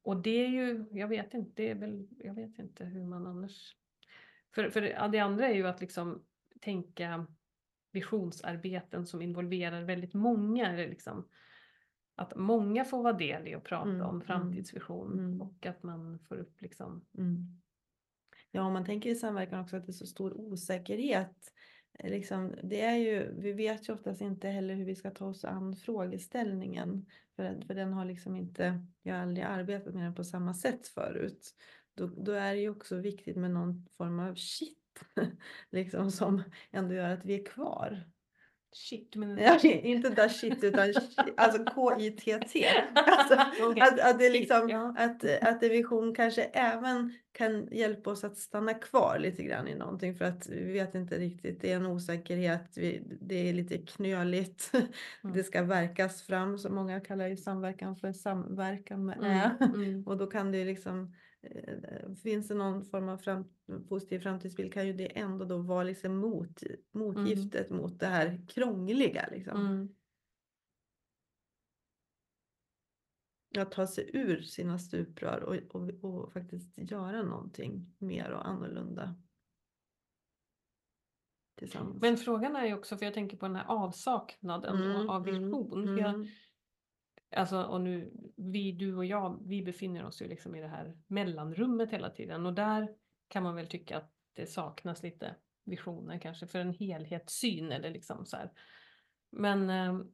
Och 0.02 0.22
det 0.22 0.44
är 0.44 0.48
ju, 0.48 0.84
jag 0.92 1.08
vet 1.08 1.34
inte, 1.34 1.52
det 1.54 1.70
är 1.70 1.74
väl, 1.74 2.08
jag 2.18 2.34
vet 2.34 2.58
inte 2.58 2.84
hur 2.84 3.04
man 3.04 3.26
annars... 3.26 3.76
För, 4.54 4.70
för 4.70 4.80
det, 4.80 5.18
andra 5.18 5.48
är 5.48 5.54
ju 5.54 5.66
att 5.66 5.80
liksom 5.80 6.24
tänka 6.60 7.26
visionsarbeten 7.92 9.06
som 9.06 9.22
involverar 9.22 9.82
väldigt 9.82 10.14
många. 10.14 10.72
Liksom, 10.72 11.28
att 12.14 12.36
många 12.36 12.84
får 12.84 13.02
vara 13.02 13.12
del 13.12 13.48
i 13.48 13.54
att 13.54 13.64
prata 13.64 13.90
Mm, 13.90 14.02
om 14.02 14.14
mm, 14.14 14.26
framtidsvision 14.26 15.18
mm. 15.18 15.40
och 15.40 15.66
att 15.66 15.82
man 15.82 16.18
får 16.18 16.36
upp 16.36 16.60
liksom... 16.60 17.04
Mm. 17.18 17.60
Ja, 18.50 18.62
om 18.62 18.72
man 18.72 18.84
tänker 18.84 19.10
i 19.10 19.14
samverkan 19.14 19.60
också 19.60 19.76
att 19.76 19.86
det 19.86 19.90
är 19.90 19.94
så 19.94 20.06
stor 20.06 20.32
osäkerhet. 20.40 21.52
Liksom, 22.04 22.54
det 22.62 22.80
är 22.80 22.96
ju, 22.96 23.34
vi 23.38 23.52
vet 23.52 23.88
ju 23.88 23.92
oftast 23.92 24.20
inte 24.20 24.48
heller 24.48 24.74
hur 24.74 24.84
vi 24.84 24.94
ska 24.94 25.10
ta 25.10 25.26
oss 25.26 25.44
an 25.44 25.76
frågeställningen. 25.76 27.06
För, 27.36 27.62
för 27.66 27.74
den 27.74 27.92
har 27.92 28.04
liksom 28.04 28.36
inte, 28.36 28.86
jag 29.02 29.14
har 29.14 29.22
aldrig 29.22 29.46
arbetat 29.46 29.94
med 29.94 30.04
den 30.04 30.14
på 30.14 30.24
samma 30.24 30.54
sätt 30.54 30.88
förut. 30.88 31.54
Då, 31.94 32.06
då 32.06 32.32
är 32.32 32.54
det 32.54 32.60
ju 32.60 32.70
också 32.70 32.96
viktigt 32.96 33.36
med 33.36 33.50
någon 33.50 33.86
form 33.96 34.20
av 34.20 34.34
shit. 34.34 34.76
Liksom 35.70 36.10
som 36.10 36.42
ändå 36.70 36.94
gör 36.94 37.10
att 37.10 37.24
vi 37.24 37.40
är 37.40 37.44
kvar. 37.44 38.04
Shit, 38.72 39.16
men... 39.16 39.38
Ja, 39.38 39.58
inte 39.62 40.08
där 40.08 40.28
shit 40.28 40.64
utan 40.64 40.92
shit, 40.94 41.18
alltså 41.36 41.64
K-I-T-T. 41.64 42.66
Alltså, 42.94 43.64
Okej. 43.64 43.82
att, 43.82 44.00
att, 44.00 44.18
det 44.18 44.26
är 44.26 44.32
liksom, 44.32 44.68
Ja. 44.68 44.94
att, 44.98 45.24
att 45.42 45.62
en 45.62 45.70
vision 45.70 46.14
kanske 46.14 46.42
även 46.42 47.14
kan 47.32 47.68
hjälpa 47.70 48.10
oss 48.10 48.24
att 48.24 48.38
stanna 48.38 48.74
kvar 48.74 49.18
lite 49.18 49.42
grann 49.42 49.68
i 49.68 49.74
någonting 49.74 50.14
för 50.14 50.24
att 50.24 50.48
vi 50.48 50.72
vet 50.72 50.94
inte 50.94 51.18
riktigt, 51.18 51.60
det 51.60 51.72
är 51.72 51.76
en 51.76 51.86
osäkerhet, 51.86 52.72
vi, 52.76 53.02
det 53.20 53.48
är 53.48 53.52
lite 53.52 53.78
knöligt. 53.78 54.72
Mm. 55.24 55.36
Det 55.36 55.44
ska 55.44 55.62
verkas 55.62 56.22
fram, 56.22 56.58
så 56.58 56.70
många 56.70 57.00
kallar 57.00 57.26
ju 57.26 57.36
samverkan 57.36 57.96
för 57.96 58.12
samverkan 58.12 59.06
med 59.06 59.18
ä. 59.22 59.56
Mm, 59.60 59.74
mm. 59.74 60.06
Och 60.06 60.16
då 60.16 60.26
kan 60.26 60.52
det 60.52 60.64
liksom, 60.64 61.14
finns 62.22 62.48
det 62.48 62.54
någon 62.54 62.84
form 62.84 63.08
av 63.08 63.16
fram, 63.16 63.44
positiv 63.88 64.20
framtidsbild 64.20 64.72
kan 64.72 64.86
ju 64.86 64.92
det 64.92 65.18
ändå 65.18 65.44
då 65.44 65.58
vara 65.58 65.82
liksom 65.82 66.16
mot, 66.16 66.62
motgiftet 66.92 67.70
mot 67.70 68.00
det 68.00 68.06
här 68.06 68.46
krångliga. 68.48 69.28
Liksom. 69.32 69.66
Mm. 69.66 69.88
Att 73.58 73.72
ta 73.72 73.86
sig 73.86 74.10
ur 74.12 74.40
sina 74.40 74.78
stuprör 74.78 75.40
och, 75.42 75.74
och, 75.74 76.04
och 76.04 76.32
faktiskt 76.32 76.78
göra 76.78 77.22
någonting 77.22 77.94
mer 77.98 78.30
och 78.30 78.48
annorlunda. 78.48 79.16
Tillsammans. 81.54 82.00
Men 82.00 82.16
frågan 82.16 82.56
är 82.56 82.66
ju 82.66 82.74
också, 82.74 82.96
för 82.96 83.04
jag 83.04 83.14
tänker 83.14 83.36
på 83.36 83.46
den 83.46 83.56
här 83.56 83.66
avsaknaden 83.68 84.82
Mm, 84.82 85.08
av 85.08 85.28
mm, 85.28 85.44
vision. 85.44 85.86
För 85.86 85.98
jag, 85.98 86.14
mm, 86.14 86.26
alltså, 87.36 87.62
och 87.62 87.80
nu, 87.80 88.12
vi, 88.36 88.72
du 88.72 88.96
och 88.96 89.04
jag, 89.04 89.42
vi 89.46 89.62
befinner 89.62 90.04
oss 90.06 90.22
ju 90.22 90.28
liksom 90.28 90.54
i 90.54 90.60
det 90.60 90.68
här 90.68 90.98
mellanrummet 91.06 91.90
hela 91.90 92.10
tiden. 92.10 92.46
Och 92.46 92.54
där 92.54 92.88
kan 93.28 93.42
man 93.42 93.54
väl 93.54 93.66
tycka 93.66 93.96
att 93.96 94.12
det 94.32 94.46
saknas 94.46 95.02
lite 95.02 95.36
visioner 95.64 96.18
kanske 96.18 96.46
för 96.46 96.58
en 96.58 96.74
helhetssyn 96.74 97.72
eller 97.72 97.90
liksom 97.90 98.26
så 98.26 98.36
här. 98.36 98.50
Men 99.30 99.70
ehm, 99.70 100.12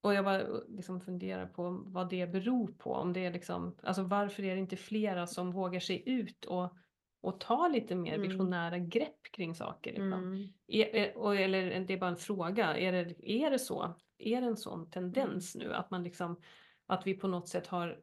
och 0.00 0.14
jag 0.14 0.24
bara 0.24 0.42
liksom 0.68 1.00
funderar 1.00 1.46
på 1.46 1.82
vad 1.86 2.10
det 2.10 2.26
beror 2.26 2.72
på. 2.72 2.92
Om 2.92 3.12
det 3.12 3.26
är 3.26 3.32
liksom, 3.32 3.76
alltså 3.82 4.02
varför 4.02 4.42
är 4.42 4.54
det 4.54 4.60
inte 4.60 4.76
flera 4.76 5.26
som 5.26 5.52
vågar 5.52 5.80
sig 5.80 6.02
ut 6.06 6.44
och, 6.44 6.76
och 7.20 7.40
ta 7.40 7.68
lite 7.68 7.94
mer 7.94 8.14
Mm. 8.14 8.28
visionära 8.28 8.78
grepp 8.78 9.22
kring 9.32 9.54
saker? 9.54 9.90
Liksom. 9.90 10.12
mm, 10.12 10.52
Är, 10.66 10.94
är, 10.96 11.18
och, 11.18 11.36
eller 11.36 11.80
det 11.80 11.94
är 11.94 11.98
bara 11.98 12.10
en 12.10 12.16
fråga, 12.16 12.76
är 12.76 12.92
det, 12.92 13.30
är 13.32 13.50
det 13.50 13.58
så? 13.58 13.94
Är 14.22 14.40
det 14.40 14.46
en 14.46 14.56
sån 14.56 14.90
tendens 14.90 15.54
nu 15.54 15.74
att 15.74 15.90
man 15.90 16.02
liksom, 16.02 16.40
att 16.86 17.06
vi 17.06 17.14
på 17.14 17.28
något 17.28 17.48
sätt 17.48 17.66
har, 17.66 18.00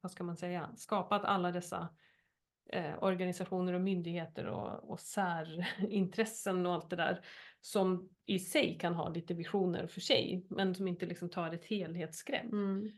vad 0.00 0.12
ska 0.12 0.24
man 0.24 0.36
säga, 0.36 0.70
skapat 0.76 1.24
alla 1.24 1.52
dessa 1.52 1.88
eh, 2.72 3.02
organisationer 3.02 3.72
och 3.72 3.80
myndigheter 3.80 4.46
och, 4.46 4.90
och 4.90 5.00
särintressen 5.00 6.66
och 6.66 6.72
allt 6.72 6.90
det 6.90 6.96
där 6.96 7.24
som 7.60 8.08
i 8.26 8.38
sig 8.38 8.78
kan 8.78 8.94
ha 8.94 9.08
lite 9.08 9.34
visioner 9.34 9.86
för 9.86 10.00
sig 10.00 10.46
men 10.50 10.74
som 10.74 10.88
inte 10.88 11.06
liksom 11.06 11.30
tar 11.30 11.54
ett 11.54 11.64
helhetsgrepp. 11.64 12.52
mm. 12.52 12.90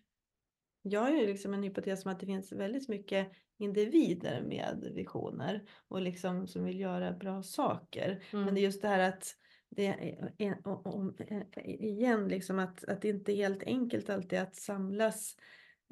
Jag 0.85 1.01
har 1.01 1.11
ju 1.11 1.27
liksom 1.27 1.55
en 1.55 1.63
hypotes 1.63 2.05
om 2.05 2.13
att 2.13 2.21
det 2.21 2.27
finns 2.27 2.53
väldigt 2.53 2.89
mycket 2.89 3.33
individer 3.59 4.43
med 4.43 4.93
visioner 4.95 5.65
och 5.89 6.01
liksom 6.01 6.47
som 6.47 6.65
vill 6.65 6.81
göra 6.81 7.13
bra 7.13 7.43
saker. 7.43 8.25
Men 8.33 8.43
Mm. 8.43 8.55
det 8.55 8.61
är 8.61 8.63
just 8.63 8.83
det 8.83 8.89
här 8.89 8.99
att 8.99 9.37
det 9.77 10.17
om- 10.65 11.15
eh, 11.19 11.65
igen 11.67 12.29
liksom 12.29 12.59
att, 12.59 12.85
att 12.85 13.03
det 13.03 13.09
inte 13.09 13.33
är 13.33 13.37
helt 13.37 13.63
enkelt 13.63 14.11
alltid 14.11 14.39
att 14.39 14.57
samlas 14.57 15.37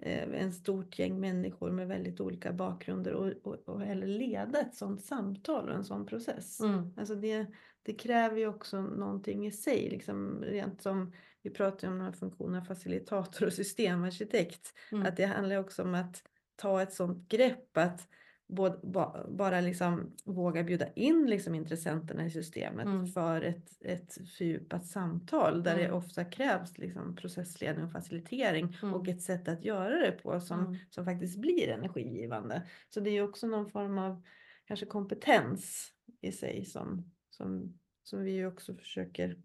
eh, 0.03 0.43
en 0.43 0.53
stort 0.53 0.99
gäng 0.99 1.21
människor 1.21 1.71
med 1.71 1.89
väldigt 1.89 2.21
olika 2.21 2.53
bakgrunder 2.53 3.13
och, 3.13 3.33
och, 3.43 3.69
och 3.69 3.83
eller 3.83 4.07
leda 4.07 4.61
ett 4.61 4.75
sådant 4.75 5.05
samtal 5.05 5.69
och 5.69 5.75
en 5.75 5.85
sån 5.85 6.07
process. 6.07 6.61
Mm. 6.61 6.95
Alltså 6.97 7.15
det, 7.15 7.47
det 7.83 7.95
kräver 7.95 8.37
ju 8.37 8.47
också 8.47 8.81
någonting 8.83 9.47
i 9.47 9.53
sig, 9.53 9.91
liksom 9.91 10.45
rent 10.45 10.83
som 10.83 11.13
vi 11.43 11.51
pratar 11.51 11.89
om 11.89 11.99
de 11.99 12.05
här 12.05 12.13
funktionerna 12.13 12.65
facilitator 12.65 13.47
och 13.47 13.53
systemarkitekt. 13.53 14.75
Mm. 14.93 15.07
Att 15.07 15.17
det 15.17 15.25
handlar 15.25 15.57
också 15.57 15.83
om 15.83 15.95
att 15.95 16.23
ta 16.57 16.83
ett 16.83 16.93
sådant 16.93 17.29
grepp 17.29 17.77
att 17.77 18.09
både, 18.51 18.79
ba, 18.83 19.27
bara 19.29 19.61
liksom 19.61 20.13
våga 20.25 20.63
bjuda 20.65 20.93
in 20.93 21.27
liksom 21.27 21.55
intressenterna 21.55 22.27
i 22.27 22.31
systemet 22.31 22.87
Mm. 22.87 23.07
för 23.07 23.43
ett, 23.43 23.69
ett 23.81 24.15
fördjupat 24.39 24.87
samtal 24.87 25.63
där 25.63 25.77
det 25.77 25.85
Mm. 25.85 25.97
ofta 25.97 26.25
krävs 26.25 26.79
liksom 26.79 27.17
processledning 27.17 27.85
och 27.85 27.93
facilitering 27.93 28.77
Mm. 28.83 28.95
och 28.95 29.09
ett 29.09 29.23
sätt 29.23 29.49
att 29.49 29.65
göra 29.65 29.97
det 30.07 30.13
på 30.13 30.41
som, 30.41 30.61
Mm. 30.61 30.77
som 30.91 31.05
faktiskt 31.05 31.39
blir 31.41 31.69
energigivande. 31.69 32.63
Så 32.89 33.01
det 33.01 33.11
är 33.11 33.23
också 33.23 33.47
någon 33.47 33.71
form 33.71 33.99
av 33.99 34.23
kanske 34.65 34.87
kompetens 34.87 35.93
i 36.21 36.33
sig 36.33 36.65
som, 36.65 37.13
som, 37.31 37.79
som 38.03 38.23
vi 38.25 38.45
också 38.45 38.75
försöker 38.75 39.37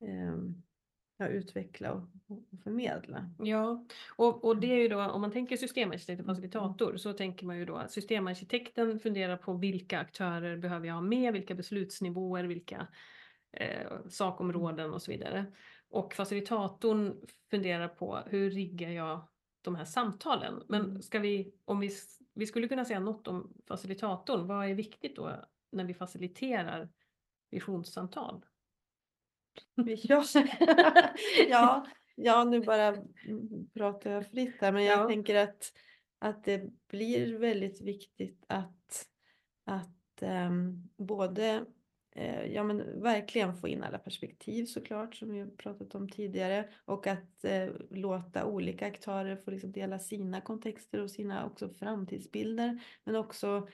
ehm, 0.00 0.62
ja, 1.16 1.28
utveckla 1.28 1.92
och, 1.92 2.02
och 2.28 2.62
förmedla. 2.64 3.30
Ja, 3.38 3.86
och, 4.16 4.44
och 4.44 4.60
det 4.60 4.66
är 4.66 4.76
ju 4.76 4.88
då 4.88 5.02
om 5.02 5.20
man 5.20 5.32
tänker 5.32 5.56
systemarkitekt 5.56 6.20
och 6.20 6.26
Mm, 6.26 6.26
facilitator 6.26 6.96
så 6.96 7.12
tänker 7.12 7.46
man 7.46 7.58
ju 7.58 7.64
då 7.64 7.76
att 7.76 7.90
systemarkitekten 7.92 9.00
funderar 9.00 9.36
på 9.36 9.52
vilka 9.52 9.98
aktörer 9.98 10.56
behöver 10.56 10.86
jag 10.86 10.94
ha 10.94 11.00
med, 11.00 11.32
vilka 11.32 11.54
beslutsnivåer, 11.54 12.44
vilka 12.44 12.88
eh, 13.52 14.08
sakområden 14.08 14.94
och 14.94 15.02
så 15.02 15.10
vidare. 15.10 15.52
Och 15.88 16.14
facilitatorn 16.14 17.20
funderar 17.50 17.88
på 17.88 18.22
hur 18.26 18.50
riggar 18.50 18.90
jag 18.90 19.28
de 19.62 19.74
här 19.74 19.84
samtalen. 19.84 20.62
Men 20.68 20.80
Mm. 20.84 21.02
ska 21.02 21.18
vi, 21.18 21.54
om 21.64 21.80
vi, 21.80 21.90
vi 22.34 22.46
skulle 22.46 22.68
kunna 22.68 22.84
säga 22.84 23.00
något 23.00 23.28
om 23.28 23.54
facilitatorn, 23.68 24.46
vad 24.46 24.70
är 24.70 24.74
viktigt 24.74 25.16
då 25.16 25.44
när 25.72 25.84
vi 25.84 25.94
faciliterar 25.94 26.88
visionssamtal? 27.50 28.44
Ja, 30.08 30.22
ja, 31.48 31.86
ja, 32.14 32.44
nu 32.44 32.60
bara 32.60 32.96
pratar 33.74 34.10
jag 34.10 34.30
fritt 34.30 34.56
här, 34.60 34.72
men 34.72 34.84
jag 34.84 34.98
Ja. 34.98 35.08
tänker 35.08 35.34
att, 35.34 35.72
att 36.18 36.44
det 36.44 36.88
blir 36.88 37.38
väldigt 37.38 37.80
viktigt 37.82 38.44
att, 38.48 39.06
att 39.64 40.22
ehm, 40.22 40.88
både 40.96 41.64
eh, 42.16 42.46
ja, 42.46 42.62
men 42.64 43.02
verkligen 43.02 43.56
få 43.56 43.68
in 43.68 43.82
alla 43.82 43.98
perspektiv 43.98 44.64
såklart, 44.66 45.14
som 45.14 45.32
vi 45.32 45.46
pratat 45.56 45.94
om 45.94 46.08
tidigare, 46.08 46.68
och 46.84 47.06
att 47.06 47.44
eh, 47.44 47.68
låta 47.90 48.44
olika 48.46 48.86
aktörer 48.86 49.36
få 49.36 49.50
liksom 49.50 49.72
dela 49.72 49.98
sina 49.98 50.40
kontexter 50.40 51.00
och 51.00 51.10
sina 51.10 51.46
också 51.46 51.68
framtidsbilder, 51.68 52.80
men 53.04 53.16
också 53.16 53.68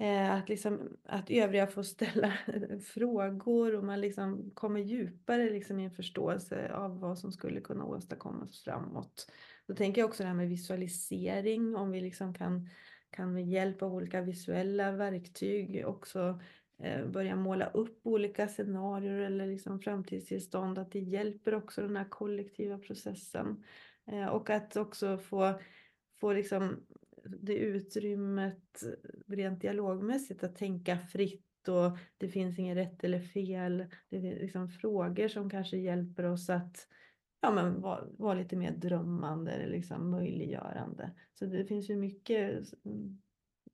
Eh, 0.00 0.34
att, 0.34 0.48
liksom, 0.48 0.96
att 1.04 1.30
övriga 1.30 1.66
får 1.66 1.82
ställa 1.82 2.32
frågor 2.84 3.74
och 3.74 3.84
man 3.84 4.00
liksom 4.00 4.50
kommer 4.54 4.80
djupare 4.80 5.50
liksom 5.50 5.80
i 5.80 5.84
en 5.84 5.90
förståelse 5.90 6.72
av 6.72 7.00
vad 7.00 7.18
som 7.18 7.32
skulle 7.32 7.60
kunna 7.60 7.84
åstadkommas 7.84 8.60
framåt. 8.60 9.30
Då 9.66 9.74
tänker 9.74 10.00
jag 10.00 10.08
också 10.08 10.22
det 10.22 10.26
här 10.26 10.36
med 10.36 10.48
visualisering, 10.48 11.76
om 11.76 11.90
vi 11.90 12.00
liksom 12.00 12.34
kan, 12.34 12.68
kan 13.10 13.32
med 13.32 13.48
hjälp 13.48 13.82
av 13.82 13.94
olika 13.94 14.20
visuella 14.20 14.92
verktyg 14.92 15.86
också 15.86 16.40
eh, 16.82 17.06
börja 17.06 17.36
måla 17.36 17.66
upp 17.66 18.00
olika 18.06 18.48
scenarier 18.48 19.18
eller 19.18 19.46
liksom 19.46 19.80
framtidstillstånd, 19.80 20.78
att 20.78 20.92
det 20.92 21.00
hjälper 21.00 21.54
också 21.54 21.82
den 21.82 21.96
här 21.96 22.08
kollektiva 22.08 22.78
processen. 22.78 23.64
Eh, 24.06 24.26
och 24.26 24.50
att 24.50 24.76
också 24.76 25.18
få, 25.18 25.60
få 26.20 26.32
liksom 26.32 26.86
det 27.40 27.54
utrymmet 27.54 28.82
rent 29.26 29.60
dialogmässigt 29.60 30.44
att 30.44 30.56
tänka 30.56 30.98
fritt 30.98 31.68
och 31.68 31.98
det 32.18 32.28
finns 32.28 32.58
inget 32.58 32.76
rätt 32.76 33.04
eller 33.04 33.20
fel. 33.20 33.86
Det 34.08 34.16
är 34.16 34.40
liksom 34.40 34.68
frågor 34.68 35.28
som 35.28 35.50
kanske 35.50 35.76
hjälper 35.76 36.24
oss 36.24 36.50
att 36.50 36.88
ja, 37.40 37.50
men 37.50 37.80
vara 37.80 38.04
var 38.18 38.36
lite 38.36 38.56
mer 38.56 38.72
drömmande 38.72 39.52
eller 39.52 39.72
liksom 39.72 40.10
möjliggörande. 40.10 41.10
Så 41.34 41.46
det 41.46 41.64
finns 41.64 41.90
ju 41.90 41.96
mycket 41.96 42.62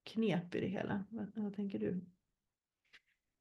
knep 0.02 0.54
i 0.54 0.60
det 0.60 0.68
hela. 0.68 1.04
Vad, 1.10 1.32
vad 1.34 1.54
tänker 1.54 1.78
du? 1.78 2.00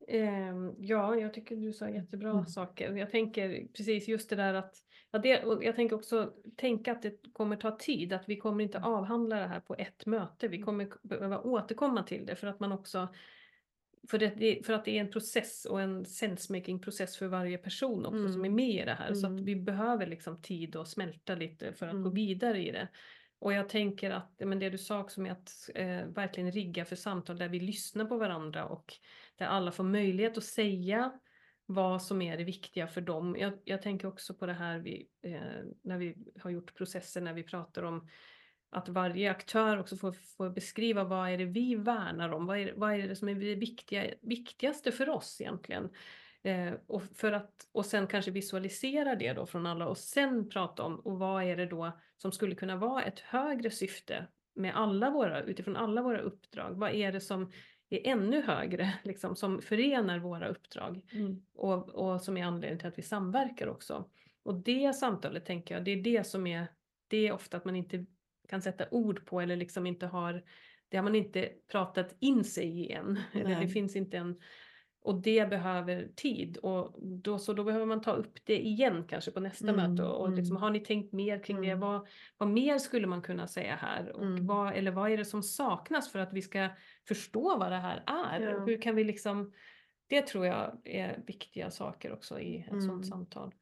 Eh, 0.08 0.72
ja, 0.80 1.16
jag 1.16 1.34
tycker 1.34 1.56
du 1.56 1.74
sa 1.74 1.90
jättebra 1.90 2.32
mm. 2.32 2.46
saker. 2.46 2.96
Jag 2.96 3.12
tänker 3.12 3.68
precis 3.74 4.08
just 4.08 4.30
det 4.30 4.36
där 4.36 4.54
att, 4.54 4.76
ja, 5.12 5.20
det, 5.20 5.44
och 5.44 5.64
jag 5.64 5.76
tänker 5.76 5.96
också 5.96 6.34
tänka 6.56 6.92
att 6.92 7.02
det 7.02 7.34
kommer 7.34 7.56
ta 7.56 7.78
tid, 7.78 8.14
att 8.14 8.30
vi 8.30 8.38
kommer 8.38 8.64
inte 8.64 8.80
avhandla 8.80 9.36
det 9.36 9.48
här 9.48 9.60
på 9.60 9.76
ett 9.76 10.06
möte. 10.06 10.48
Vi 10.48 10.62
kommer 10.62 10.88
behöva 11.02 11.40
återkomma 11.40 12.04
till 12.04 12.26
det 12.26 12.36
för 12.36 12.48
att 12.48 12.60
man 12.60 12.72
också 12.72 13.08
för, 14.10 14.18
det, 14.18 14.66
för 14.66 14.74
att 14.74 14.86
det 14.86 14.98
är 14.98 15.02
en 15.02 15.12
process 15.12 15.66
och 15.66 15.82
en 15.82 16.06
sensemaking 16.06 16.80
process 16.80 17.18
för 17.18 17.28
varje 17.28 17.58
person 17.58 18.06
också 18.06 18.18
mm. 18.18 18.34
som 18.34 18.46
är 18.46 18.50
med 18.50 18.82
i 18.82 18.86
det 18.86 18.94
här. 18.94 19.08
Mm. 19.08 19.16
Så 19.16 19.28
att 19.28 19.32
mm. 19.32 19.46
vi 19.46 19.56
behöver 19.56 20.08
liksom 20.08 20.42
tid 20.42 20.76
att 20.76 20.88
smälta 20.88 21.36
lite 21.36 21.74
för 21.74 21.86
att 21.86 21.92
mm. 21.92 22.04
gå 22.04 22.10
vidare 22.10 22.68
i 22.68 22.72
det. 22.72 22.88
Och 23.40 23.54
jag 23.54 23.70
tänker 23.70 24.12
att 24.12 24.32
men 24.40 24.60
det 24.60 24.70
du 24.70 24.78
sa 24.78 25.00
också 25.00 25.22
med 25.22 25.32
att 25.32 25.70
eh, 25.76 26.06
verkligen 26.06 26.52
rigga 26.52 26.86
för 26.86 26.96
samtal 26.96 27.38
där 27.38 27.50
vi 27.50 27.60
lyssnar 27.60 28.06
på 28.06 28.18
varandra 28.18 28.66
och 28.66 28.94
där 29.36 29.46
alla 29.46 29.72
får 29.72 29.84
möjlighet 29.84 30.38
att 30.38 30.44
säga 30.44 31.12
vad 31.66 32.02
som 32.02 32.22
är 32.22 32.38
det 32.38 32.44
viktiga 32.44 32.88
för 32.88 33.02
dem. 33.02 33.36
Jag, 33.40 33.54
jag 33.64 33.82
tänker 33.82 34.08
också 34.08 34.34
på 34.34 34.46
det 34.46 34.54
här 34.54 34.80
vi, 34.80 35.08
eh, 35.22 35.42
när 35.82 35.98
vi 35.98 36.16
har 36.40 36.50
gjort 36.50 36.76
processer 36.76 37.22
när 37.22 37.34
vi 37.34 37.44
pratar 37.44 37.84
om 37.84 38.08
att 38.70 38.90
varje 38.90 39.32
aktör 39.32 39.78
också 39.78 39.98
får, 39.98 40.12
får 40.12 40.50
beskriva 40.50 41.04
vad 41.04 41.30
är 41.30 41.38
det 41.38 41.46
vi 41.46 41.76
värnar 41.76 42.30
om, 42.30 42.46
vad 42.46 42.58
är, 42.58 42.74
vad 42.76 42.94
är 42.94 43.08
det 43.08 43.16
som 43.16 43.30
är 43.30 43.36
det 43.36 43.56
viktiga, 43.56 44.06
viktigaste 44.22 44.92
för 44.92 45.10
oss 45.10 45.42
egentligen. 45.42 45.90
Eh, 46.44 46.74
och, 46.88 47.04
för 47.16 47.32
att, 47.32 47.68
och 47.72 47.86
sen 47.86 48.08
kanske 48.08 48.32
visualisera 48.32 49.16
det 49.16 49.34
då 49.34 49.46
från 49.46 49.66
alla 49.66 49.88
och 49.88 49.98
sen 49.98 50.50
prata 50.50 50.84
om 50.84 51.00
och 51.00 51.20
vad 51.20 51.44
är 51.44 51.58
det 51.58 51.66
då 51.66 52.00
som 52.18 52.32
skulle 52.32 52.56
kunna 52.56 52.76
vara 52.76 53.04
ett 53.04 53.20
högre 53.20 53.72
syfte 53.72 54.28
med 54.56 54.76
alla 54.76 55.10
våra, 55.10 55.42
utifrån 55.42 55.76
alla 55.76 56.02
våra 56.02 56.20
uppdrag. 56.20 56.74
Vad 56.76 56.92
är 56.92 57.12
det 57.12 57.22
som 57.22 57.52
är 57.96 58.12
ännu 58.12 58.42
högre, 58.42 58.94
liksom, 59.04 59.36
som 59.36 59.62
förenar 59.62 60.20
våra 60.20 60.48
uppdrag 60.48 61.02
mm. 61.12 61.42
och, 61.54 61.90
och 61.90 62.22
som 62.22 62.38
är 62.38 62.46
anledningen 62.46 62.80
till 62.80 62.88
att 62.88 62.98
vi 62.98 63.04
samverkar 63.04 63.68
också. 63.68 64.10
Och 64.44 64.56
det 64.56 64.96
samtalet 64.96 65.46
tänker 65.46 65.76
jag, 65.76 65.86
det 65.86 65.92
är 65.92 66.04
det 66.04 66.28
som 66.28 66.48
är, 66.48 66.68
det 67.08 67.28
är 67.28 67.32
ofta 67.32 67.58
att 67.58 67.66
man 67.66 67.76
inte 67.76 68.06
kan 68.50 68.62
sätta 68.62 68.90
ord 68.92 69.26
på 69.26 69.42
eller 69.42 69.56
liksom 69.56 69.88
inte 69.88 70.06
har, 70.06 70.44
det 70.90 70.98
har 70.98 71.04
man 71.04 71.16
inte 71.16 71.50
pratat 71.72 72.16
in 72.20 72.44
sig 72.44 72.66
i 72.66 72.92
än. 72.92 73.20
Eller 73.34 73.62
det 73.62 73.68
finns 73.68 73.96
inte 73.96 74.18
en, 74.18 74.40
och 75.04 75.22
det 75.22 75.50
behöver 75.50 76.08
tid 76.16 76.58
och 76.58 76.96
då, 77.02 77.40
så 77.40 77.54
då 77.54 77.64
behöver 77.64 77.86
man 77.86 78.02
ta 78.02 78.12
upp 78.12 78.38
det 78.44 78.60
igen 78.60 79.06
kanske 79.10 79.32
på 79.32 79.40
nästa 79.40 79.70
mm, 79.70 79.92
möte 79.92 80.04
och, 80.04 80.22
och 80.22 80.30
liksom, 80.30 80.56
mm. 80.56 80.64
har 80.64 80.70
ni 80.70 80.80
tänkt 80.80 81.14
mer 81.14 81.44
kring 81.44 81.58
mm. 81.58 81.70
det? 81.70 81.76
Vad, 81.76 82.08
vad 82.38 82.50
mer 82.50 82.78
skulle 82.78 83.08
man 83.08 83.22
kunna 83.22 83.48
säga 83.48 83.76
här? 83.76 84.16
Och 84.16 84.26
mm. 84.26 84.48
vad, 84.48 84.74
eller 84.74 84.92
vad 84.92 85.12
är 85.12 85.18
det 85.18 85.26
som 85.26 85.44
saknas 85.44 86.12
för 86.12 86.20
att 86.20 86.34
vi 86.34 86.42
ska 86.42 86.70
förstå 87.08 87.58
vad 87.58 87.72
det 87.72 87.78
här 87.78 88.04
är? 88.06 88.42
Ja. 88.42 88.60
Hur 88.60 88.82
kan 88.82 88.96
vi 88.96 89.04
liksom, 89.04 89.54
det 90.08 90.22
tror 90.28 90.46
jag 90.46 90.82
är 90.84 91.24
viktiga 91.28 91.72
saker 91.72 92.14
också 92.14 92.40
i 92.40 92.60
ett 92.60 92.70
sådant 92.70 92.90
mm. 92.90 93.04
samtal. 93.04 93.54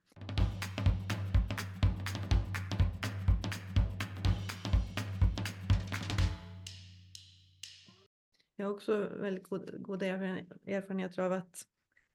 Jag 8.61 8.67
har 8.67 8.73
också 8.73 9.09
väldigt 9.15 9.49
god, 9.49 9.81
goda 9.83 10.05
erfarenheter 10.05 11.21
av 11.21 11.33
att, 11.33 11.65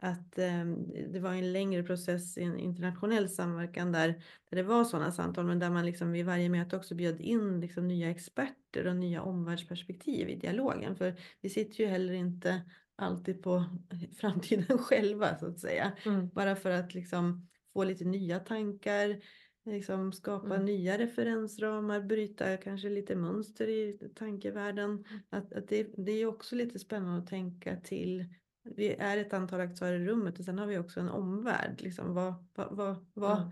att 0.01 0.39
um, 0.39 0.93
det 1.13 1.21
var 1.21 1.31
en 1.31 1.53
längre 1.53 1.83
process 1.83 2.39
i 2.39 2.43
en 2.43 2.59
internationell 2.59 3.29
samverkan 3.29 3.93
där, 3.93 4.09
där 4.51 4.57
det 4.57 4.63
var 4.63 4.85
sådana 4.85 5.13
samtal 5.13 5.47
men 5.47 5.59
där 5.59 5.71
man 5.71 5.87
liksom 5.87 6.13
vid 6.13 6.27
varje 6.27 6.49
möte 6.49 6.77
också 6.77 6.95
bjöd 6.95 7.21
in 7.21 7.61
liksom 7.61 7.89
nya 7.89 8.11
experter 8.11 8.87
och 8.87 8.97
nya 8.97 9.23
omvärldsperspektiv 9.23 10.29
i 10.29 10.35
dialogen. 10.35 10.97
För 10.97 11.15
vi 11.41 11.49
sitter 11.49 11.85
ju 11.85 11.87
heller 11.87 12.13
inte 12.13 12.63
alltid 12.97 13.43
på 13.43 13.65
framtiden 14.21 14.79
själva 14.79 15.39
så 15.39 15.47
att 15.47 15.61
säga. 15.61 15.93
Mm. 16.05 16.29
Bara 16.29 16.57
för 16.57 16.71
att 16.71 16.95
liksom 16.95 17.49
få 17.73 17.85
lite 17.85 18.05
nya 18.05 18.39
tankar, 18.39 19.21
liksom 19.67 20.13
skapa 20.13 20.55
mm. 20.55 20.65
nya 20.65 20.99
referensramar, 20.99 22.01
bryta 22.01 22.57
kanske 22.57 22.89
lite 22.89 23.17
mönster 23.17 23.69
i 23.69 23.99
tankevärlden. 24.15 24.91
Mm. 24.91 25.21
Att, 25.31 25.53
att 25.53 25.69
det, 25.69 25.89
det 25.97 26.13
är 26.13 26.27
också 26.27 26.57
lite 26.57 26.79
spännande 26.79 27.19
att 27.19 27.27
tänka 27.27 27.77
till. 27.77 28.25
Vi 28.63 28.95
är 28.95 29.17
ett 29.19 29.33
antal 29.33 29.61
aktörer 29.61 30.01
i 30.01 30.07
rummet 30.07 30.39
och 30.39 30.45
sen 30.45 30.59
har 30.59 30.67
vi 30.67 30.79
också 30.79 31.01
en 31.01 31.09
omvärld. 31.09 31.81
Liksom 31.81 32.15
vad, 32.15 32.35
vad, 32.55 32.77
vad, 32.77 33.07
vad, 33.15 33.39
mm. 33.39 33.51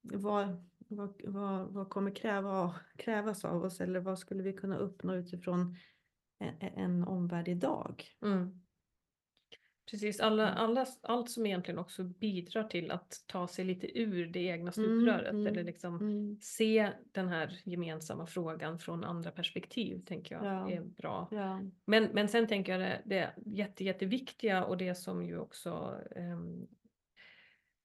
vad, 0.00 0.64
vad, 0.88 1.22
vad, 1.24 1.72
vad 1.72 1.88
kommer 1.88 2.14
kräva, 2.14 2.74
krävas 2.96 3.44
av 3.44 3.64
oss 3.64 3.80
eller 3.80 4.00
vad 4.00 4.18
skulle 4.18 4.42
vi 4.42 4.52
kunna 4.52 4.76
uppnå 4.76 5.14
utifrån 5.14 5.76
en, 6.38 6.54
en 6.60 7.04
omvärld 7.04 7.48
idag? 7.48 8.04
Mm. 8.22 8.65
Precis, 9.90 10.20
alla, 10.20 10.52
mm. 10.52 10.64
alla, 10.64 10.86
allt 11.00 11.30
som 11.30 11.46
egentligen 11.46 11.78
också 11.78 12.04
bidrar 12.04 12.64
till 12.64 12.90
att 12.90 13.24
ta 13.26 13.48
sig 13.48 13.64
lite 13.64 13.98
ur 13.98 14.26
det 14.26 14.40
egna 14.40 14.72
stupröret 14.72 15.30
mm, 15.30 15.46
eller 15.46 15.60
mm, 15.60 15.66
liksom 15.66 15.96
mm. 15.96 16.38
se 16.40 16.92
den 17.12 17.28
här 17.28 17.60
gemensamma 17.64 18.26
frågan 18.26 18.78
från 18.78 19.04
andra 19.04 19.30
perspektiv 19.30 20.02
tänker 20.06 20.34
jag 20.34 20.44
ja. 20.44 20.70
är 20.70 20.80
bra. 20.80 21.28
Ja. 21.30 21.60
Men, 21.84 22.04
men 22.04 22.28
sen 22.28 22.46
tänker 22.46 22.72
jag 22.72 22.80
det, 22.80 23.02
det 23.04 23.34
jätte, 23.46 23.84
jätteviktiga 23.84 24.64
och 24.64 24.76
det 24.76 24.94
som 24.94 25.24
ju 25.24 25.38
också 25.38 26.00
eh, 26.16 26.38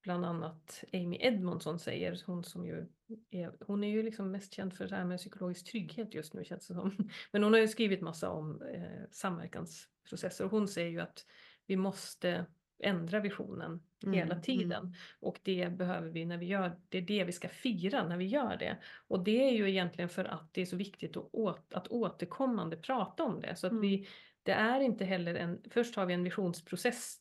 bland 0.03 0.25
annat 0.25 0.83
Amy 0.93 1.17
Edmondson 1.19 1.79
säger, 1.79 2.23
hon 2.25 2.43
som 2.43 2.65
ju 2.65 2.87
är, 3.31 3.51
hon 3.59 3.83
är 3.83 3.89
ju 3.89 4.03
liksom 4.03 4.31
mest 4.31 4.53
känd 4.53 4.73
för 4.73 4.87
det 4.87 4.95
här 4.95 5.05
med 5.05 5.17
psykologisk 5.17 5.71
trygghet 5.71 6.13
just 6.13 6.33
nu 6.33 6.43
känns 6.43 6.67
det 6.67 6.73
som. 6.73 7.09
Men 7.31 7.43
hon 7.43 7.53
har 7.53 7.59
ju 7.59 7.67
skrivit 7.67 8.01
massa 8.01 8.29
om 8.29 8.61
eh, 8.61 9.09
samverkansprocesser 9.11 10.45
och 10.45 10.51
hon 10.51 10.67
säger 10.67 10.89
ju 10.89 10.99
att 10.99 11.25
vi 11.71 11.77
måste 11.77 12.45
ändra 12.83 13.19
visionen 13.19 13.81
mm, 14.03 14.13
hela 14.13 14.35
tiden. 14.35 14.83
Mm. 14.83 14.93
Och 15.19 15.39
det 15.43 15.69
behöver 15.77 16.09
vi 16.09 16.25
när 16.25 16.37
vi 16.37 16.45
gör, 16.45 16.79
det 16.89 16.97
är 16.97 17.01
det 17.01 17.23
vi 17.23 17.31
ska 17.31 17.49
fira 17.49 18.07
när 18.07 18.17
vi 18.17 18.25
gör 18.25 18.57
det. 18.57 18.77
Och 19.07 19.23
det 19.23 19.49
är 19.49 19.51
ju 19.51 19.69
egentligen 19.69 20.09
för 20.09 20.25
att 20.25 20.53
det 20.53 20.61
är 20.61 20.65
så 20.65 20.75
viktigt 20.75 21.17
att, 21.17 21.29
åt, 21.31 21.73
att 21.73 21.87
återkommande 21.87 22.77
prata 22.77 23.23
om 23.23 23.41
det. 23.41 23.55
Så 23.55 23.67
att 23.67 23.71
mm. 23.71 23.81
vi, 23.81 24.07
det 24.43 24.51
är 24.51 24.79
inte 24.79 25.05
heller 25.05 25.35
en, 25.35 25.61
först 25.69 25.95
har 25.95 26.05
vi 26.05 26.13
en 26.13 26.23
visionsprocess 26.23 27.19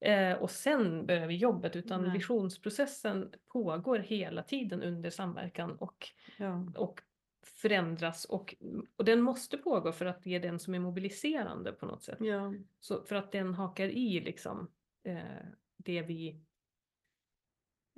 eh, 0.00 0.32
och 0.32 0.50
sen 0.50 1.06
börjar 1.06 1.26
vi 1.26 1.36
jobbet 1.36 1.76
utan 1.76 2.02
Nej. 2.02 2.12
visionsprocessen 2.12 3.32
pågår 3.52 3.98
hela 3.98 4.42
tiden 4.42 4.82
under 4.82 5.10
samverkan 5.10 5.76
och, 5.76 6.08
ja. 6.38 6.66
och 6.76 7.00
förändras 7.42 8.24
och, 8.24 8.54
och 8.96 9.04
den 9.04 9.22
måste 9.22 9.58
pågå 9.58 9.92
för 9.92 10.06
att 10.06 10.22
det 10.22 10.34
är 10.34 10.40
den 10.40 10.58
som 10.58 10.74
är 10.74 10.78
mobiliserande 10.78 11.72
på 11.72 11.86
något 11.86 12.02
sätt. 12.02 12.18
Ja. 12.20 12.54
Så 12.80 13.02
för 13.02 13.16
att 13.16 13.32
den 13.32 13.54
hakar 13.54 13.88
i 13.88 14.20
liksom 14.20 14.70
eh, 15.02 15.46
det 15.76 16.02
vi 16.02 16.40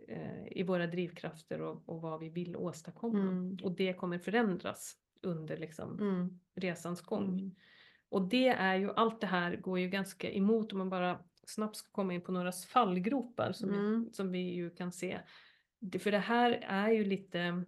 eh, 0.09 0.46
i 0.50 0.62
våra 0.62 0.87
drivkrafter 0.87 1.61
och, 1.61 1.88
och, 1.88 2.00
vad 2.00 2.20
vi 2.20 2.28
vill 2.28 2.57
åstadkomma. 2.57 3.22
Mm. 3.22 3.59
Och 3.62 3.72
det 3.72 3.92
kommer 3.92 4.18
förändras 4.18 4.96
under 5.22 5.57
liksom 5.57 6.00
mm. 6.00 6.40
resans 6.54 7.00
gång. 7.00 7.28
Mm. 7.28 7.54
Och 8.09 8.28
det 8.28 8.48
är 8.48 8.74
ju, 8.76 8.90
allt 8.90 9.20
det 9.20 9.26
här 9.26 9.57
går 9.57 9.78
ju 9.78 9.88
ganska 9.88 10.30
emot 10.30 10.72
om 10.72 10.78
man 10.78 10.90
bara 10.90 11.18
snabbt 11.46 11.76
ska 11.76 11.90
komma 11.92 12.14
in 12.14 12.20
på 12.20 12.33
några 12.33 12.52
fallgropar 12.52 13.52
som, 13.52 13.70
mm. 13.70 14.09
som 14.12 14.33
vi 14.33 14.38
ju 14.38 14.70
kan 14.70 14.92
se. 14.92 15.20
För 16.00 16.11
det 16.11 16.18
här 16.18 16.50
är 16.62 16.90
ju 16.90 17.04
lite 17.04 17.64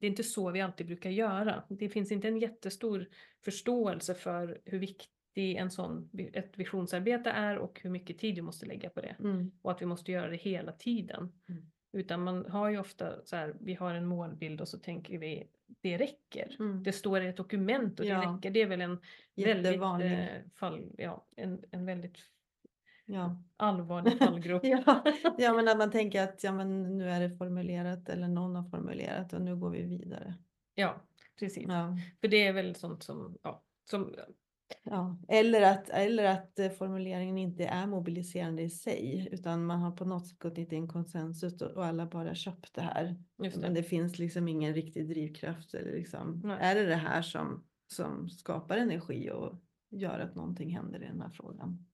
det 0.00 0.06
är 0.06 0.10
inte 0.10 0.24
så 0.24 0.50
vi 0.50 0.60
alltid 0.60 0.86
brukar 0.86 1.10
göra. 1.10 1.62
Det 1.68 1.88
finns 1.88 2.12
inte 2.12 2.28
en 2.28 2.38
jättestor 2.38 3.08
förståelse 3.44 4.14
för 4.14 4.60
hur 4.64 4.78
viktig 4.78 5.56
en 5.56 5.70
sån, 5.70 6.10
ett 6.32 6.58
visionsarbete 6.58 7.30
är 7.30 7.58
och 7.58 7.80
hur 7.82 7.90
mycket 7.90 8.18
tid 8.18 8.34
vi 8.34 8.42
måste 8.42 8.66
lägga 8.66 8.90
på 8.90 9.00
det. 9.00 9.16
Mm. 9.18 9.52
Och 9.62 9.70
att 9.70 9.82
vi 9.82 9.86
måste 9.86 10.12
göra 10.12 10.28
det 10.28 10.36
hela 10.36 10.72
tiden. 10.72 11.32
Mm. 11.48 11.62
Utan 11.92 12.22
man 12.22 12.46
har 12.50 12.70
ju 12.70 12.78
ofta 12.78 13.24
så 13.24 13.36
här, 13.36 13.54
vi 13.60 13.74
har 13.74 13.94
en 13.94 14.06
målbild 14.06 14.60
och 14.60 14.68
så 14.68 14.78
tänker 14.78 15.18
vi 15.18 15.46
det 15.80 15.98
räcker. 15.98 16.56
Mm. 16.58 16.82
Det 16.82 16.92
står 16.92 17.22
i 17.22 17.26
ett 17.26 17.36
dokument 17.36 18.00
och 18.00 18.06
det 18.06 18.12
ja. 18.12 18.36
räcker. 18.36 18.50
Det 18.50 18.62
är 18.62 18.66
väl 18.66 18.80
en 18.80 18.98
väldigt, 19.36 19.82
eh, 19.82 20.26
fall, 20.54 20.92
ja, 20.98 21.26
en, 21.36 21.64
en 21.70 21.86
väldigt 21.86 22.18
ja. 23.12 23.42
allvarlig 23.56 24.18
fallgrop. 24.18 24.64
ja. 24.64 25.04
ja, 25.38 25.52
men 25.52 25.68
att 25.68 25.78
man 25.78 25.90
tänker 25.90 26.22
att 26.22 26.44
ja, 26.44 26.52
men 26.52 26.98
nu 26.98 27.10
är 27.10 27.20
det 27.20 27.30
formulerat 27.30 28.08
eller 28.08 28.28
någon 28.28 28.56
har 28.56 28.70
formulerat 28.70 29.32
och 29.32 29.42
nu 29.42 29.56
går 29.56 29.70
vi 29.70 29.82
vidare. 29.82 30.34
Ja, 30.74 31.02
precis. 31.38 31.68
Ja. 31.68 31.96
För 32.20 32.28
det 32.28 32.46
är 32.46 32.52
väl 32.52 32.74
sånt 32.74 33.02
som, 33.02 33.38
ja, 33.42 33.62
som 33.90 34.14
Ja, 34.82 35.16
eller 35.28 35.62
att, 35.62 35.88
eller 35.88 36.24
att 36.24 36.58
eh, 36.58 36.70
formuleringen 36.70 37.38
inte 37.38 37.64
är 37.64 37.86
mobiliserande 37.86 38.62
i 38.62 38.70
sig 38.70 39.28
utan 39.32 39.66
man 39.66 39.80
har 39.80 39.90
på 39.90 40.04
något 40.04 40.26
sätt 40.26 40.38
gått 40.38 40.58
in 40.58 40.72
i 40.72 40.76
en 40.76 40.88
konsensus 40.88 41.62
och 41.62 41.86
alla 41.86 42.06
bara 42.06 42.34
köpt 42.34 42.74
det 42.74 42.82
här. 42.82 43.16
Det. 43.38 43.56
Men 43.56 43.74
det 43.74 43.82
finns 43.82 44.18
liksom 44.18 44.48
ingen 44.48 44.74
riktig 44.74 45.08
drivkraft. 45.08 45.74
Eller 45.74 45.92
liksom, 45.92 46.56
är 46.60 46.74
det 46.74 46.86
det 46.86 46.94
här 46.94 47.22
som, 47.22 47.64
som 47.86 48.28
skapar 48.28 48.76
energi 48.76 49.30
och 49.30 49.54
gör 49.90 50.18
att 50.18 50.34
någonting 50.34 50.76
händer 50.76 51.02
i 51.02 51.06
den 51.06 51.20
här 51.20 51.30
frågan? 51.30 51.86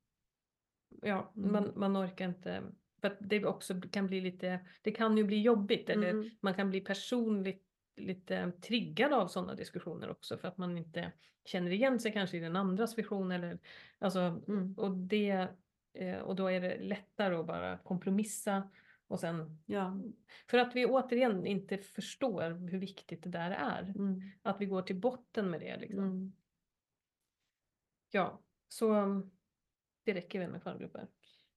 Ja, 1.02 1.32
mm. 1.36 1.52
man, 1.52 1.72
man 1.76 1.96
orkar 1.96 2.28
inte. 2.28 2.62
För 3.00 3.08
att 3.08 3.16
det 3.20 3.44
också 3.44 3.80
kan 3.80 4.06
bli 4.06 4.20
lite, 4.20 4.60
det 4.82 4.92
kan 4.92 5.16
ju 5.16 5.24
bli 5.24 5.42
jobbigt 5.42 5.90
eller 5.90 6.10
mm. 6.10 6.30
man 6.40 6.54
kan 6.54 6.70
bli 6.70 6.80
personligt 6.80 7.66
lite 7.96 8.52
triggad 8.52 9.12
av 9.12 9.28
sådana 9.28 9.54
diskussioner 9.54 10.10
också 10.10 10.38
för 10.38 10.48
att 10.48 10.58
man 10.58 10.78
inte 10.78 11.12
känner 11.44 11.70
igen 11.70 12.00
sig 12.00 12.12
kanske 12.12 12.36
i 12.36 12.40
den 12.40 12.56
andras 12.56 12.98
vision 12.98 13.32
eller 13.32 13.58
alltså 13.98 14.20
Mm. 14.48 14.74
och 14.74 14.90
det 14.90 15.48
eh, 15.92 16.18
och 16.18 16.36
då 16.36 16.50
är 16.50 16.60
det 16.60 16.78
lättare 16.78 17.34
att 17.34 17.46
bara 17.46 17.78
kompromissa 17.78 18.70
och 19.06 19.20
sen 19.20 19.62
Ja. 19.66 20.00
för 20.50 20.58
att 20.58 20.76
vi 20.76 20.86
återigen 20.86 21.46
inte 21.46 21.78
förstår 21.78 22.68
hur 22.70 22.78
viktigt 22.78 23.22
det 23.22 23.30
där 23.30 23.50
är. 23.50 23.82
Mm. 23.82 24.20
Att 24.42 24.60
vi 24.60 24.66
går 24.66 24.82
till 24.82 24.96
botten 24.96 25.50
med 25.50 25.60
det 25.60 25.76
liksom. 25.76 26.04
Mm. 26.04 26.32
Ja, 28.10 28.42
så 28.68 28.92
det 30.06 30.14
räcker 30.14 30.38
väl 30.38 30.50
med 30.50 30.62
fallgrupper. 30.62 31.08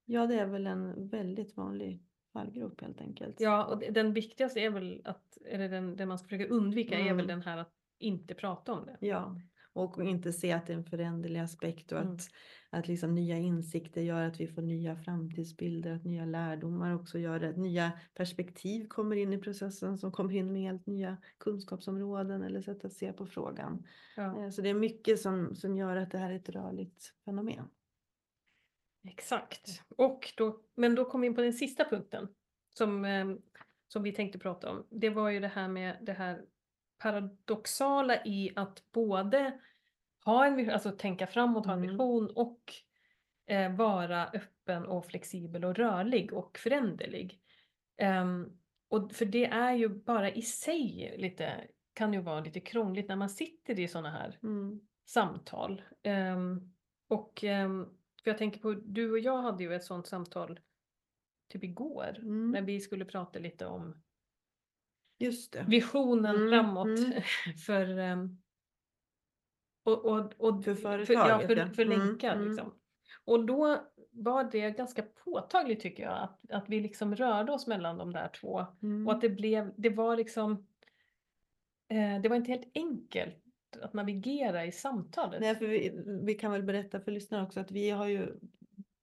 Ja, 0.06 0.28
det 0.28 0.40
är 0.40 0.46
väl 0.46 0.68
en 0.68 1.08
väldigt 1.08 1.58
vanlig 1.58 2.04
fallgrop 2.34 2.82
helt 2.82 3.02
enkelt. 3.02 3.36
Ja, 3.40 3.66
och 3.66 3.94
den 3.94 4.14
viktigaste 4.14 4.60
är 4.60 4.70
väl 4.70 5.02
att, 5.06 5.38
eller 5.46 5.70
den, 5.70 5.96
den 5.96 6.08
man 6.08 6.18
ska 6.20 6.28
försöka 6.28 6.54
undvika 6.54 6.96
är 6.96 7.02
Mm. 7.02 7.18
väl 7.18 7.28
den 7.28 7.42
här 7.42 7.58
att 7.58 7.74
inte 8.00 8.34
prata 8.34 8.74
om 8.74 8.86
det. 8.86 8.98
Ja, 9.08 9.36
och 9.74 10.04
inte 10.04 10.34
se 10.34 10.52
att 10.52 10.68
det 10.68 10.74
är 10.74 10.78
en 10.78 10.86
föränderlig 10.86 11.40
aspekt 11.40 11.92
och 11.92 11.98
Mm. 12.00 12.14
att, 12.14 12.22
att 12.70 12.88
liksom 12.88 13.16
nya 13.16 13.38
insikter 13.38 14.02
gör 14.02 14.22
att 14.24 14.40
vi 14.40 14.48
får 14.48 14.62
nya 14.62 14.96
framtidsbilder, 14.96 15.92
att 15.92 16.06
nya 16.06 16.26
lärdomar 16.26 16.96
också 16.96 17.20
gör. 17.20 17.44
Att 17.44 17.58
nya 17.58 17.92
perspektiv 18.14 18.88
kommer 18.88 19.16
in 19.16 19.34
i 19.34 19.38
processen 19.38 19.98
som 19.98 20.12
kommer 20.12 20.34
in 20.36 20.52
med 20.54 20.62
helt 20.62 20.86
nya 20.86 21.18
kunskapsområden 21.40 22.44
eller 22.44 22.62
sätt 22.62 22.86
att 22.86 22.94
se 22.94 23.14
på 23.14 23.26
frågan. 23.26 23.84
Ja, 24.16 24.44
Eh, 24.44 24.50
Så 24.50 24.62
det 24.62 24.70
är 24.70 24.74
mycket 24.74 25.20
som, 25.20 25.56
som 25.56 25.76
gör 25.78 25.96
att 25.96 26.12
det 26.12 26.18
här 26.18 26.32
är 26.32 26.36
ett 26.36 26.50
rörligt 26.50 27.14
fenomen. 27.26 27.66
Exakt. 29.08 29.84
Och 29.98 30.34
då, 30.38 30.62
men 30.76 30.96
då 30.96 31.06
kom 31.06 31.22
vi 31.22 31.28
in 31.28 31.36
på 31.36 31.42
den 31.42 31.54
sista 31.54 31.86
punkten 31.86 32.28
som, 32.78 33.06
eh, 33.06 33.28
som 33.88 34.04
vi 34.04 34.12
tänkte 34.12 34.40
prata 34.40 34.70
om. 34.72 34.88
Det 34.90 35.10
var 35.10 35.30
ju 35.30 35.40
det 35.40 35.48
här 35.48 35.68
med 35.68 35.98
det 36.02 36.14
här 36.14 36.46
paradoxala 36.98 38.26
i 38.26 38.52
att 38.56 38.92
både 38.92 39.60
ha 40.26 40.46
en 40.46 40.56
vision, 40.56 40.74
alltså 40.74 40.92
tänka 40.92 41.28
framåt, 41.28 41.66
ha 41.66 41.74
en 41.74 41.80
Mm. 41.80 41.92
vision 41.92 42.30
och 42.36 42.74
eh, 43.48 43.76
vara 43.76 44.28
öppen 44.28 44.86
och 44.86 45.06
flexibel 45.06 45.66
och 45.66 45.76
rörlig 45.76 46.34
och 46.34 46.58
föränderlig. 46.58 47.40
Ehm, 47.98 48.58
och 48.90 49.12
för 49.12 49.26
det 49.26 49.46
är 49.46 49.74
ju 49.74 49.90
bara 49.90 50.32
i 50.32 50.42
sig 50.42 51.16
lite, 51.18 51.68
kan 51.94 52.14
ju 52.14 52.22
vara 52.22 52.40
lite 52.40 52.60
krångligt 52.60 53.08
när 53.08 53.16
man 53.16 53.30
sitter 53.30 53.80
i 53.80 53.88
sådana 53.88 54.12
här 54.12 54.38
Mm. 54.44 54.80
samtal. 55.06 55.82
Ehm, 56.04 56.74
och 57.08 57.44
ehm, 57.44 57.88
för 58.24 58.32
jag 58.32 58.38
tänker 58.38 58.60
på, 58.60 58.74
du 58.74 59.12
och 59.12 59.20
jag 59.20 59.42
hade 59.42 59.64
ju 59.64 59.74
ett 59.74 59.84
sådant 59.84 60.08
samtal 60.08 60.60
typ 61.48 61.64
igår 61.64 62.16
Mm. 62.18 62.52
när 62.52 62.62
vi 62.62 62.80
skulle 62.80 63.06
prata 63.06 63.40
lite 63.40 63.66
om 63.66 64.02
Just 65.20 65.54
det. 65.54 65.66
visionen 65.68 66.36
Mm, 66.36 66.50
framåt 66.50 67.00
mm. 67.00 67.22
för 67.66 67.98
ehm, 67.98 68.38
och, 69.84 70.06
och, 70.06 70.34
och, 70.38 70.64
För 70.64 70.76
företaget, 70.76 71.48
för, 71.48 71.56
ja. 71.58 71.70
för 71.70 71.86
Mm, 71.86 72.00
länkar 72.00 72.36
mm. 72.36 72.48
liksom. 72.48 72.74
Och 73.26 73.46
då 73.46 73.78
var 74.12 74.44
det 74.44 74.72
ganska 74.72 75.04
påtagligt 75.04 75.80
tycker 75.80 76.04
jag 76.04 76.18
att, 76.24 76.52
att 76.52 76.70
vi 76.70 76.80
liksom 76.80 77.16
rörde 77.16 77.52
oss 77.52 77.68
mellan 77.68 77.98
de 77.98 78.14
där 78.14 78.28
två 78.28 78.66
Mm. 78.82 79.08
och 79.08 79.14
att 79.14 79.22
det 79.22 79.30
blev, 79.30 79.74
det 79.78 79.90
var 79.90 80.18
liksom 80.18 80.68
eh, 81.88 82.22
det 82.22 82.30
var 82.30 82.36
inte 82.36 82.52
helt 82.52 82.72
enkelt 82.74 83.44
att 83.78 83.94
navigera 83.94 84.66
i 84.66 84.72
samtalet. 84.72 85.42
Nej, 85.42 85.56
för 85.56 85.68
vi, 85.68 85.92
vi 86.26 86.34
kan 86.34 86.52
väl 86.52 86.64
berätta 86.64 87.00
för 87.00 87.12
lyssnarna 87.12 87.44
också 87.44 87.60
att 87.60 87.72
vi 87.72 87.90
har 87.90 88.08
ju 88.08 88.40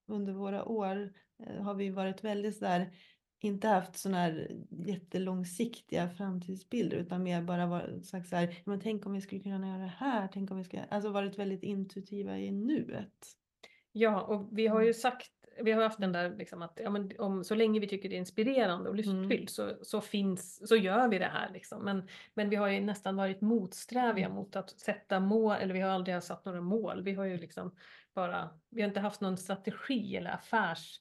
under 0.08 0.32
våra 0.32 0.64
år 0.64 1.12
eh, 1.46 1.62
har 1.62 1.74
vi 1.74 1.90
varit 1.90 2.24
väldigt 2.24 2.56
sådär 2.56 2.92
inte 3.40 3.68
haft 3.68 3.96
sådana 3.96 4.18
här 4.18 4.50
jättelångsiktiga 4.86 6.10
framtidsbilder 6.10 6.96
utan 6.96 7.22
mer 7.22 7.42
bara 7.42 7.66
var, 7.66 8.00
sagt 8.02 8.28
så 8.28 8.36
här, 8.36 8.62
men 8.64 8.80
tänk 8.80 9.06
om 9.06 9.12
vi 9.12 9.20
skulle 9.20 9.42
kunna 9.42 9.68
göra 9.68 9.82
det 9.82 9.94
här, 9.96 10.28
tänk 10.32 10.50
om 10.50 10.56
vi 10.56 10.64
ska, 10.64 10.80
alltså 10.80 11.10
varit 11.10 11.38
väldigt 11.38 11.62
intuitiva 11.62 12.38
i 12.38 12.50
nuet. 12.50 13.14
Ja, 13.92 14.22
och 14.22 14.48
vi 14.52 14.66
har 14.66 14.80
ju 14.80 14.86
Mm. 14.86 14.94
sagt, 14.94 15.30
vi 15.62 15.72
har 15.72 15.82
haft 15.82 16.00
den 16.00 16.12
där 16.12 16.36
liksom 16.36 16.62
att 16.62 16.80
ja, 16.82 16.90
men 16.90 17.12
om, 17.18 17.44
så 17.44 17.54
länge 17.54 17.80
vi 17.80 17.88
tycker 17.88 18.08
det 18.08 18.14
är 18.16 18.18
inspirerande 18.18 18.90
och 18.90 18.98
Mm. 18.98 19.22
lystfyllt 19.22 19.50
så, 19.50 19.72
så, 19.82 20.00
finns, 20.00 20.68
så 20.68 20.76
gör 20.76 21.08
vi 21.08 21.18
det 21.18 21.24
här. 21.32 21.50
Liksom. 21.52 21.84
Men, 21.84 22.08
men 22.34 22.50
vi 22.50 22.56
har 22.56 22.68
ju 22.68 22.80
nästan 22.80 23.16
varit 23.16 23.40
motsträviga 23.40 24.26
Mm. 24.26 24.36
mot 24.36 24.56
att 24.56 24.70
sätta 24.70 25.20
mål, 25.20 25.56
eller 25.60 25.74
vi 25.74 25.80
har 25.80 25.90
aldrig 25.90 26.22
satt 26.22 26.44
några 26.44 26.60
mål. 26.60 27.02
Vi 27.02 27.12
har 27.12 27.24
ju 27.24 27.36
liksom 27.38 27.74
bara, 28.14 28.50
vi 28.68 28.82
har 28.82 28.88
inte 28.88 29.00
haft 29.00 29.20
någon 29.20 29.36
strategi 29.36 30.16
eller 30.16 30.30
affärs 30.30 31.00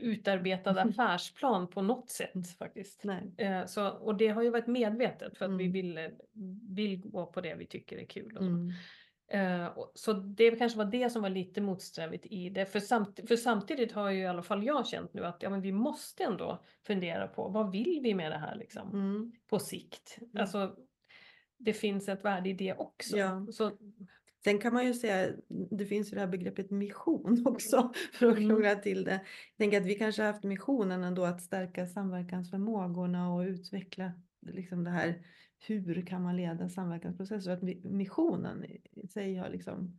utarbetad 0.00 0.70
Mm. 0.70 0.88
affärsplan 0.88 1.68
på 1.68 1.82
något 1.82 2.10
sätt 2.10 2.56
faktiskt. 2.58 3.04
Eh, 3.36 3.66
Så, 3.66 3.88
och 3.88 4.16
det 4.16 4.28
har 4.28 4.42
ju 4.42 4.50
varit 4.50 4.66
medvetet 4.66 5.38
för 5.38 5.44
att 5.44 5.50
vi 5.50 5.64
Mm. 5.64 5.72
vill, 5.72 6.10
vill 6.74 7.00
gå 7.00 7.26
på 7.26 7.40
det 7.40 7.54
vi 7.54 7.66
tycker 7.66 7.98
är 7.98 8.04
kul. 8.04 8.38
Så. 9.30 9.36
Mm. 9.36 9.60
Eh, 9.62 9.70
så 9.94 10.12
det 10.12 10.50
kanske 10.50 10.78
var 10.78 10.84
det 10.84 11.10
som 11.10 11.22
var 11.22 11.28
lite 11.30 11.60
motsträvigt 11.60 12.26
i 12.26 12.50
det. 12.50 12.66
För, 12.66 12.80
samt, 12.80 13.20
för 13.28 13.36
samtidigt 13.36 13.92
har 13.92 14.10
ju 14.10 14.20
i 14.20 14.26
alla 14.26 14.42
fall 14.42 14.64
jag 14.66 14.86
känt 14.86 15.14
nu 15.14 15.24
att 15.26 15.42
ja, 15.42 15.50
men 15.50 15.60
vi 15.60 15.72
måste 15.72 16.24
ändå 16.24 16.62
fundera 16.86 17.28
på 17.28 17.48
vad 17.48 17.70
vill 17.72 18.00
vi 18.02 18.14
med 18.14 18.32
det 18.32 18.38
här 18.38 18.54
liksom, 18.56 18.90
Mm. 18.90 19.32
på 19.50 19.58
sikt. 19.58 20.18
Alltså, 20.38 20.76
det 21.58 21.72
finns 21.72 22.08
ett 22.08 22.24
värde 22.24 22.48
i 22.48 22.52
det 22.52 22.74
också. 22.74 23.16
Ja. 23.16 23.46
Så, 23.52 23.70
Sen 24.44 24.58
kan 24.58 24.74
man 24.74 24.86
ju 24.86 24.94
säga, 24.94 25.32
det 25.70 25.86
finns 25.86 26.12
ju 26.12 26.14
det 26.14 26.20
här 26.20 26.26
begreppet 26.28 26.70
mission 26.70 27.42
också 27.46 27.92
för 28.12 28.26
att 28.26 28.36
Mm. 28.36 28.48
krångla 28.48 28.74
till 28.74 29.04
det. 29.04 29.12
Jag 29.12 29.56
tänker 29.58 29.80
att 29.80 29.86
vi 29.86 29.94
kanske 29.94 30.22
har 30.22 30.32
haft 30.32 30.44
missionen 30.44 31.04
ändå 31.04 31.24
att 31.24 31.42
stärka 31.42 31.86
samverkansförmågorna 31.86 33.34
och 33.34 33.40
utveckla 33.40 34.12
liksom 34.46 34.84
det 34.84 34.90
här 34.90 35.22
hur 35.58 36.06
kan 36.06 36.22
man 36.22 36.36
leda 36.36 36.68
samverkansprocesser. 36.68 37.50
Att 37.50 37.62
mi- 37.62 37.90
missionen 37.90 38.64
i- 38.64 39.08
sig 39.08 39.34
har 39.36 39.48
liksom 39.48 39.98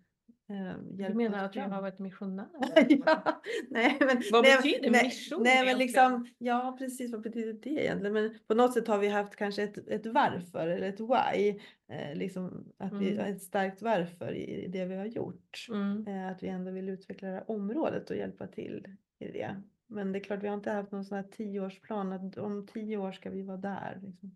eh, 0.49 1.07
du 1.07 1.13
menar 1.13 1.43
att 1.45 1.55
vi 1.55 1.59
fram. 1.59 1.71
har 1.71 1.81
varit 1.81 1.99
missionärer? 1.99 2.85
ja, 3.05 3.41
nej, 3.69 3.97
men, 3.99 4.21
Vad 4.31 4.43
nej, 4.43 4.57
betyder 4.57 4.91
nej, 4.91 5.03
mission 5.03 5.43
Nej, 5.43 5.65
men 5.65 5.77
liksom, 5.77 6.27
ja, 6.37 6.75
precis. 6.79 7.11
Vad 7.11 7.21
betyder 7.21 7.53
det 7.53 7.69
egentligen? 7.69 8.13
Men 8.13 8.37
på 8.47 8.53
något 8.53 8.73
sätt 8.73 8.87
har 8.87 8.97
vi 8.99 9.07
haft 9.07 9.35
kanske 9.35 9.63
ett, 9.63 9.77
ett 9.87 10.05
varför 10.05 10.67
eller 10.67 10.89
ett 10.89 10.99
why. 10.99 11.49
Eh, 11.91 12.15
liksom 12.15 12.73
att 12.77 12.93
vi 12.93 13.07
Mm. 13.11 13.17
har 13.19 13.25
ett 13.31 13.41
starkt 13.41 13.81
varför 13.81 14.31
i, 14.33 14.63
i 14.65 14.67
det 14.67 14.85
vi 14.85 14.95
har 14.95 15.05
gjort. 15.05 15.67
Mm. 15.69 16.07
Eh, 16.07 16.27
att 16.31 16.43
vi 16.43 16.47
ändå 16.47 16.71
vill 16.71 16.89
utveckla 16.89 17.27
det 17.27 17.33
här 17.33 17.51
området 17.51 18.09
och 18.09 18.17
hjälpa 18.17 18.47
till 18.47 18.87
i 19.19 19.25
det. 19.31 19.61
Men 19.87 20.11
det 20.11 20.19
är 20.19 20.23
klart, 20.23 20.43
vi 20.43 20.47
har 20.47 20.55
inte 20.55 20.71
haft 20.71 20.91
någon 20.91 21.05
sån 21.05 21.15
här 21.15 21.23
tioårsplan 21.31 22.13
att 22.13 22.37
om 22.37 22.67
tio 22.67 22.97
år 22.97 23.11
ska 23.11 23.29
vi 23.29 23.41
vara 23.41 23.57
där. 23.57 23.99
Liksom. 24.03 24.35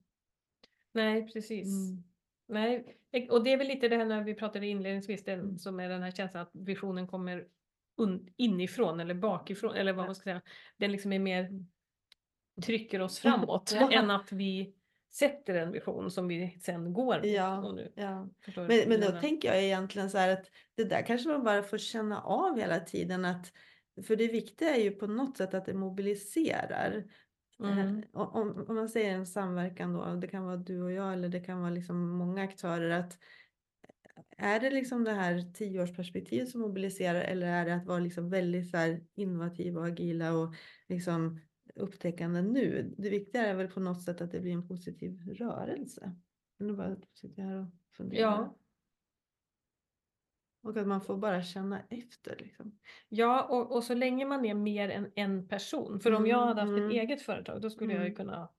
Nej, 0.92 1.28
precis. 1.34 1.68
Mm. 1.68 2.04
Nej, 2.48 2.98
och 3.30 3.44
det 3.44 3.54
är 3.54 3.58
väl 3.58 3.68
lite 3.68 3.88
det 3.88 3.98
här 3.98 4.06
när 4.06 4.24
vi 4.24 4.34
pratade 4.34 4.68
inledningsvis, 4.68 5.24
det 5.24 5.32
Mm. 5.34 5.58
som 5.58 5.80
är 5.80 5.90
den 5.90 6.04
här 6.04 6.12
känslan 6.12 6.44
att 6.44 6.52
visionen 6.54 7.08
kommer 7.08 7.48
inifrån 8.38 9.00
eller 9.00 9.14
bakifrån 9.14 9.76
eller 9.76 9.94
vad 9.94 10.06
man 10.06 10.16
ska 10.16 10.24
säga. 10.24 10.42
Den 10.78 10.92
liksom 10.92 11.14
är 11.14 11.20
mer 11.20 11.66
trycker 12.66 13.02
oss 13.02 13.20
framåt 13.20 13.72
Ja. 13.76 13.92
än 13.92 14.12
att 14.12 14.32
vi 14.32 14.74
sätter 15.14 15.56
en 15.56 15.72
vision 15.72 16.12
som 16.12 16.28
vi 16.28 16.60
sen 16.62 16.94
går. 16.94 17.26
Ja, 17.26 17.74
du 17.76 17.92
ja. 17.96 18.30
Men, 18.56 18.90
men 18.90 19.02
då 19.02 19.12
tänker 19.12 19.48
jag 19.48 19.64
egentligen 19.64 20.10
så 20.10 20.18
här 20.18 20.30
att 20.30 20.46
det 20.76 20.84
där 20.84 21.02
kanske 21.02 21.30
man 21.30 21.44
bara 21.44 21.64
får 21.64 21.78
känna 21.78 22.22
av 22.22 22.60
hela 22.60 22.80
tiden 22.80 23.26
att 23.26 23.52
för 24.08 24.16
det 24.16 24.28
viktiga 24.28 24.76
är 24.76 24.82
ju 24.82 24.92
på 24.92 25.08
något 25.08 25.38
sätt 25.38 25.54
att 25.54 25.66
det 25.66 25.74
mobiliserar. 25.74 27.04
Eh, 27.62 27.78
Mm. 27.78 28.04
Om, 28.14 28.66
om 28.68 28.76
man 28.76 28.90
säger 28.90 29.16
en 29.16 29.26
samverkan 29.26 29.94
då, 29.94 30.16
det 30.16 30.28
kan 30.28 30.44
vara 30.44 30.58
du 30.58 30.82
och 30.82 30.92
jag 30.92 31.14
eller 31.14 31.30
det 31.30 31.40
kan 31.40 31.60
vara 31.62 31.70
liksom 31.70 32.10
många 32.10 32.44
aktörer. 32.44 32.90
att 32.90 33.18
Är 34.38 34.60
det 34.60 34.70
liksom 34.70 35.04
det 35.04 35.12
här 35.12 35.54
tioårsperspektivet 35.54 36.50
som 36.50 36.62
mobiliserar 36.62 37.22
eller 37.22 37.48
är 37.48 37.66
det 37.66 37.76
att 37.76 37.86
vara 37.86 38.00
liksom 38.00 38.30
väldigt 38.30 38.70
så 38.70 38.98
innovativa 39.16 39.82
och 39.82 39.88
agila 39.88 40.34
och 40.34 40.56
liksom 40.88 41.40
upptäckande 41.76 42.42
nu? 42.42 42.96
Det 42.98 43.10
viktiga 43.10 43.48
är 43.48 43.56
väl 43.56 43.68
på 43.68 43.80
något 43.80 44.04
sätt 44.04 44.22
att 44.22 44.32
det 44.32 44.40
blir 44.40 44.54
en 44.54 44.68
positiv 44.68 45.20
rörelse. 45.34 46.16
Nu 46.58 46.76
bara 46.76 46.96
sitter 47.14 47.42
jag 47.42 47.50
här 47.50 47.58
och 47.58 47.68
funderar. 47.98 48.32
Ja, 48.32 48.56
Och 50.64 50.78
att 50.78 50.88
man 50.88 51.02
får 51.02 51.18
bara 51.18 51.44
känna 51.44 51.80
efter. 51.90 52.36
Liksom. 52.40 52.72
ja 53.10 53.44
och, 53.44 53.72
och 53.72 53.84
så 53.84 53.94
länge 53.94 54.26
man 54.26 54.46
är 54.46 54.54
mer 54.54 54.90
än 54.90 55.12
en 55.16 55.48
person. 55.48 56.00
För 56.00 56.14
om 56.14 56.28
jag 56.28 56.38
Mm, 56.38 56.48
hade 56.48 56.62
haft 56.62 56.70
mm. 56.80 56.86
ett 56.86 56.92
eget 56.96 57.22
företag 57.22 57.62
då 57.62 57.70
skulle 57.70 57.94
jag 57.94 58.00
ju 58.02 58.06
Mm. 58.06 58.16
kunna 58.16 58.50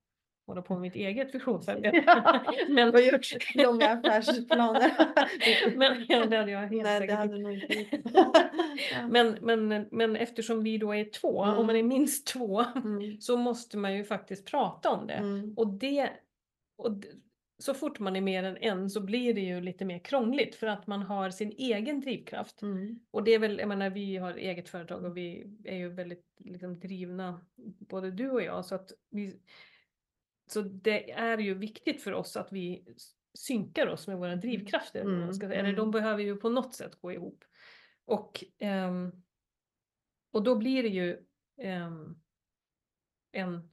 hålla 0.47 0.61
på 0.61 0.73
med 0.73 0.81
mitt 0.81 0.95
eget 0.95 1.35
visionsarbete. 1.35 2.03
Ja, 2.05 2.43
Men- 2.69 2.93
och 2.93 3.01
gjort 3.01 3.55
långa 3.55 3.89
affärsplaner. 3.89 4.91
Men 5.77 6.05
ja, 6.09 6.25
det 6.25 6.37
hade 6.37 6.51
jag 6.51 6.59
helt 6.59 6.83
Nej, 6.83 6.99
det 6.99 7.07
säkert 7.07 7.31
du 7.31 7.37
nog 7.37 7.53
inte. 7.53 8.01
Ja. 8.13 8.33
Men, 9.09 9.37
men, 9.41 9.87
men 9.91 10.15
eftersom 10.15 10.63
vi 10.63 10.77
då 10.77 10.95
är 10.95 11.05
två, 11.05 11.43
Mm. 11.43 11.57
om 11.57 11.65
man 11.67 11.75
är 11.75 11.83
minst 11.83 12.27
två, 12.27 12.63
Mm, 12.75 13.21
så 13.21 13.37
måste 13.37 13.77
man 13.77 13.95
ju 13.97 14.03
faktiskt 14.03 14.45
prata 14.47 14.89
om 14.89 15.07
det. 15.07 15.13
mm, 15.13 15.53
Och 15.57 15.67
det, 15.67 16.09
och 16.77 16.91
så 17.63 17.73
fort 17.73 17.99
man 17.99 18.15
är 18.15 18.21
mer 18.21 18.43
än 18.43 18.57
en 18.57 18.89
så 18.89 19.01
blir 19.01 19.33
det 19.33 19.41
ju 19.41 19.61
lite 19.61 19.85
mer 19.85 19.99
krångligt 19.99 20.55
för 20.55 20.67
att 20.67 20.87
man 20.87 21.01
har 21.01 21.29
sin 21.29 21.51
egen 21.51 22.01
drivkraft. 22.01 22.61
mm, 22.61 22.99
Och 23.11 23.23
det 23.23 23.31
är 23.31 23.39
väl, 23.39 23.59
jag 23.59 23.67
menar 23.67 23.89
vi 23.89 24.17
har 24.17 24.33
eget 24.33 24.69
företag 24.69 25.05
och 25.05 25.17
vi 25.17 25.57
är 25.63 25.77
ju 25.77 25.89
väldigt 25.89 26.25
liksom, 26.37 26.79
drivna, 26.79 27.45
både 27.79 28.11
du 28.11 28.29
och 28.29 28.43
jag, 28.43 28.65
så 28.65 28.75
att 28.75 28.91
vi 29.09 29.39
så 30.47 30.61
det 30.61 31.11
är 31.11 31.37
ju 31.37 31.53
viktigt 31.53 32.01
för 32.01 32.13
oss 32.13 32.37
att 32.37 32.51
vi 32.51 32.85
synkar 33.33 33.87
oss 33.87 34.07
med 34.07 34.17
våra 34.17 34.35
drivkrafter. 34.35 35.01
Mm, 35.01 35.33
ska. 35.33 35.45
Eller 35.45 35.73
de 35.73 35.79
mm. 35.79 35.91
behöver 35.91 36.23
ju 36.23 36.35
på 36.35 36.49
något 36.49 36.75
sätt 36.75 36.95
gå 37.01 37.11
ihop. 37.11 37.43
Och, 38.05 38.43
ehm, 38.59 39.11
och 40.31 40.43
då 40.43 40.55
blir 40.55 40.83
det 40.83 40.89
ju 40.89 41.25
ehm, 41.57 42.15
en, 43.31 43.69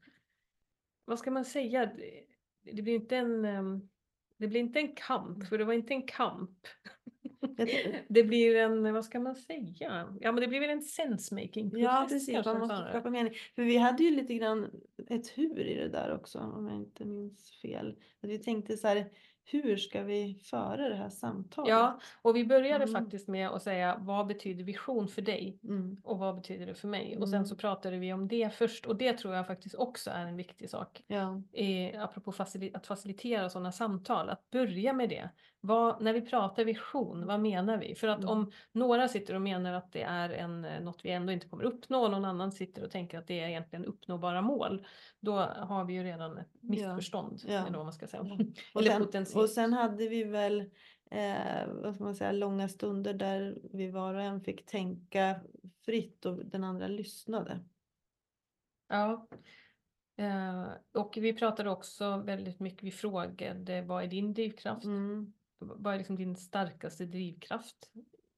vad 1.05 1.18
ska 1.18 1.30
man 1.30 1.45
säga, 1.45 1.91
det, 2.63 2.83
blir 2.83 2.95
inte 2.95 3.17
en, 3.17 3.45
ehm, 3.45 3.89
det 4.37 4.49
blir 4.49 4.61
inte 4.61 4.79
en 4.79 4.95
kamp, 4.95 5.47
för 5.47 5.59
det 5.59 5.65
var 5.65 5.73
inte 5.73 5.95
en 5.95 6.07
kamp. 6.07 6.59
Det 8.09 8.23
blir 8.23 8.57
en, 8.57 8.93
vad 8.93 9.05
ska 9.05 9.21
man 9.21 9.37
säga, 9.37 10.09
ja 10.21 10.33
men 10.33 10.41
det 10.41 10.49
blir 10.49 10.61
väl 10.61 10.71
en 10.71 10.83
sensemaking 10.83 11.71
process 11.71 11.85
Ja, 11.85 12.07
precis. 12.09 12.45
Man 12.45 12.59
måste 12.59 12.87
skapa 12.91 13.11
mening. 13.11 13.35
För 13.55 13.63
vi 13.63 13.77
hade 13.77 14.05
ju 14.05 14.11
lite 14.11 14.35
grann 14.35 14.71
ett 15.09 15.39
hur 15.39 15.61
i 15.61 15.75
det 15.75 15.89
där 15.89 16.15
också, 16.15 16.39
om 16.39 16.69
jag 16.69 16.77
inte 16.77 17.05
minns 17.05 17.51
fel. 17.63 17.97
Att 18.21 18.31
vi 18.31 18.39
tänkte 18.39 18.77
så 18.77 18.89
här, 18.89 19.11
hur 19.53 19.76
ska 19.76 20.03
vi 20.03 20.38
föra 20.44 20.88
det 20.88 20.94
här 20.94 21.11
samtalet? 21.11 21.68
Ja, 21.70 22.01
och 22.22 22.36
vi 22.36 22.44
började 22.44 22.84
Mm. 22.84 23.03
faktiskt 23.03 23.28
med 23.28 23.48
att 23.48 23.62
säga 23.62 23.96
vad 24.01 24.26
betyder 24.26 24.64
vision 24.64 25.09
för 25.09 25.22
dig? 25.22 25.59
Mm. 25.64 25.96
Och 26.05 26.18
vad 26.18 26.34
betyder 26.34 26.66
det 26.66 26.74
för 26.74 26.88
mig? 26.88 27.16
Och 27.20 27.28
sen 27.28 27.36
Mm. 27.36 27.46
så 27.46 27.57
pratade 27.57 27.96
vi 27.98 28.12
om 28.12 28.28
det 28.28 28.55
först 28.55 28.86
och 28.86 28.96
det 28.96 29.12
tror 29.18 29.34
jag 29.34 29.46
faktiskt 29.46 29.74
också 29.74 30.11
är 30.11 30.26
en 30.26 30.36
viktig 30.36 30.70
sak. 30.70 31.03
Ja. 31.07 31.42
Eh, 31.53 32.03
apropå 32.03 32.32
facili- 32.32 32.76
att 32.76 32.86
facilitera 32.86 33.48
sådana 33.48 33.72
samtal, 33.72 34.28
att 34.30 34.51
börja 34.51 34.92
med 34.92 35.09
det. 35.09 35.30
Vad, 35.63 36.03
när 36.03 36.13
vi 36.13 36.21
pratar 36.21 36.65
vision, 36.65 37.27
vad 37.27 37.41
menar 37.41 37.77
vi? 37.79 37.95
För 37.95 38.09
att 38.09 38.19
Mm. 38.19 38.31
om 38.31 38.51
några 38.73 39.09
sitter 39.09 39.35
och 39.35 39.43
menar 39.43 39.73
att 39.73 39.93
det 39.93 40.03
är 40.03 40.31
en, 40.31 40.65
eh, 40.65 40.81
något 40.81 41.05
vi 41.05 41.11
ändå 41.11 41.33
inte 41.33 41.49
kommer 41.49 41.65
uppnå 41.65 42.03
och 42.03 42.11
någon 42.11 42.25
annan 42.25 42.53
sitter 42.53 42.85
och 42.85 42.91
tänker 42.91 43.19
att 43.19 43.27
det 43.27 43.41
är 43.41 43.49
egentligen 43.49 43.85
uppnåbara 43.85 44.43
mål, 44.43 44.87
då 45.21 45.33
har 45.39 45.85
vi 45.85 45.93
ju 45.95 46.05
redan 46.05 46.39
ett 46.39 46.51
missförstånd. 46.61 47.41
Ja. 47.47 47.67
Eller 47.67 47.77
vad 47.77 47.87
man 47.87 47.93
ska 47.93 48.07
säga. 48.07 48.23
Ja. 48.27 48.35
Och, 48.75 48.81
Eller 48.81 48.91
sen, 48.91 49.05
potentiellt. 49.05 49.43
och 49.45 49.51
sen 49.51 49.73
hade 49.73 50.09
vi 50.09 50.25
väl 50.25 50.61
eh, 51.11 51.67
vad 51.67 51.95
ska 51.95 52.05
man 52.05 52.15
säga, 52.15 52.33
långa 52.33 52.69
stunder 52.69 53.15
där 53.15 53.59
vi 53.73 53.91
var 53.91 54.15
och 54.15 54.23
en 54.23 54.41
fick 54.41 54.67
tänka 54.67 55.41
fritt 55.85 56.27
och 56.27 56.47
den 56.47 56.65
andra 56.65 56.87
lyssnade. 56.87 57.61
Ja. 58.89 59.29
Eh, 60.17 60.67
och 60.95 61.19
vi 61.21 61.33
pratade 61.33 61.71
också 61.71 62.17
väldigt 62.17 62.61
mycket, 62.61 62.83
vi 62.83 62.91
frågade 62.91 63.83
vad 63.83 64.03
är 64.03 64.07
din 64.07 64.35
drivkraft? 64.35 64.85
Mm. 64.85 65.33
Vad 65.61 65.95
är 65.95 65.99
liksom 65.99 66.17
din 66.17 66.37
starkaste 66.37 67.05
drivkraft 67.07 67.77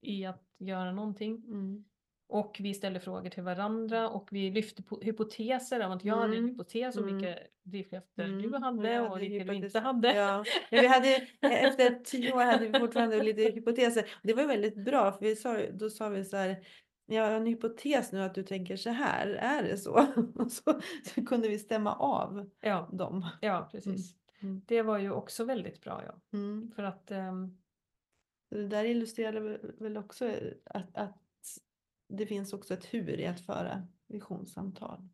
i 0.01 0.25
att 0.25 0.43
göra 0.59 0.93
någonting? 0.93 1.37
Mm. 1.47 1.85
Och 2.29 2.57
vi 2.61 2.75
ställde 2.75 3.01
frågor 3.01 3.31
till 3.31 3.43
varandra 3.43 4.09
och 4.09 4.29
vi 4.33 4.51
lyfte 4.51 4.83
po- 4.83 5.03
hypoteser 5.05 5.87
om 5.87 5.93
att 5.93 6.05
jag 6.05 6.17
hade 6.17 6.33
en 6.33 6.39
Mm. 6.39 6.51
hypotes 6.51 6.97
om 6.97 7.03
Mm. 7.09 7.17
vilka 7.17 7.39
drivkrafter 7.63 8.25
Mm. 8.25 8.43
du 8.43 8.49
Och 8.55 8.61
hade 8.61 9.01
och 9.01 9.21
vilka 9.23 9.45
du 9.45 9.55
inte 9.55 9.79
hade. 9.81 10.15
Ja, 10.15 10.45
vi 10.71 10.87
hade, 10.87 11.09
efter 11.41 12.05
tio 12.05 12.33
år 12.33 12.45
hade 12.45 12.69
vi 12.69 12.79
fortfarande 12.81 13.23
lite 13.23 13.43
hypoteser. 13.43 14.05
Det 14.23 14.35
var 14.35 14.47
väldigt 14.47 14.85
bra, 14.85 15.13
för 15.13 15.21
vi 15.21 15.37
sa, 15.37 15.59
då 15.73 15.91
sa 15.91 16.09
vi 16.09 16.25
så 16.25 16.37
här, 16.37 16.57
jag 17.07 17.23
har 17.25 17.31
en 17.31 17.47
hypotes 17.47 18.13
nu 18.13 18.23
att 18.23 18.35
du 18.35 18.43
tänker 18.43 18.77
så 18.77 18.91
här, 18.91 19.27
är 19.29 19.63
det 19.63 19.77
så? 19.79 19.93
Och 20.35 20.53
så, 20.53 20.81
så 21.15 21.25
kunde 21.27 21.49
vi 21.49 21.59
stämma 21.59 21.95
av 21.95 22.51
Ja, 22.61 22.89
dem. 22.93 23.27
ja 23.41 23.69
precis. 23.73 23.87
Mm. 24.13 24.22
Det 24.43 24.83
var 24.83 24.99
ju 24.99 25.11
också 25.11 25.45
väldigt 25.45 25.81
bra 25.81 26.03
ja. 26.07 26.39
Mm. 26.39 26.71
För 26.77 26.83
att 26.83 27.09
Så 28.49 28.59
Det 28.59 28.69
där 28.69 28.85
illustrerar 28.85 29.59
väl- 29.83 29.97
också 29.97 30.35
att, 30.65 30.97
att 30.97 31.19
det 32.09 32.27
finns 32.27 32.53
också 32.53 32.75
ett 32.75 32.85
hur 32.95 33.21
i 33.21 33.27
att 33.27 33.41
föra 33.41 33.83
visionssamtal. 34.09 35.09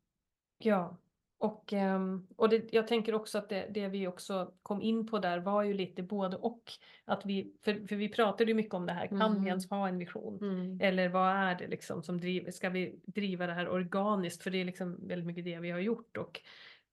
Ja, 0.59 0.97
och, 1.39 1.73
ehm, 1.73 2.27
och 2.37 2.49
det, 2.49 2.73
jag 2.73 2.89
tänker 2.89 3.15
också 3.15 3.39
att 3.39 3.49
det, 3.49 3.67
det 3.71 3.89
vi 3.89 4.07
också 4.07 4.53
kom 4.63 4.83
in 4.83 5.07
på 5.07 5.19
där 5.19 5.39
var 5.39 5.63
ju 5.63 5.75
lite 5.75 6.03
både 6.03 6.37
och. 6.37 6.73
Att 7.05 7.27
vi, 7.27 7.57
för, 7.61 7.87
för 7.87 7.97
vi 7.97 8.09
pratade 8.09 8.51
ju 8.51 8.55
mycket 8.55 8.75
om 8.75 8.87
det 8.87 8.93
här, 8.93 9.07
kan 9.07 9.19
vi 9.33 9.39
Mm. 9.39 9.47
ens 9.47 9.71
ha 9.71 9.89
en 9.89 9.99
vision? 9.99 10.39
Mm. 10.43 10.79
Eller 10.81 11.09
vad 11.09 11.31
är 11.31 11.55
det 11.55 11.67
liksom 11.67 12.03
som 12.03 12.19
driver, 12.21 12.51
ska 12.51 12.69
vi 12.71 13.01
driva 13.07 13.47
det 13.47 13.53
här 13.53 13.69
organiskt? 13.69 14.43
För 14.43 14.51
det 14.51 14.59
är 14.59 14.65
liksom 14.65 15.09
väldigt 15.09 15.27
mycket 15.27 15.45
det 15.45 15.59
vi 15.59 15.71
har 15.71 15.79
gjort. 15.81 16.17
Och 16.17 16.41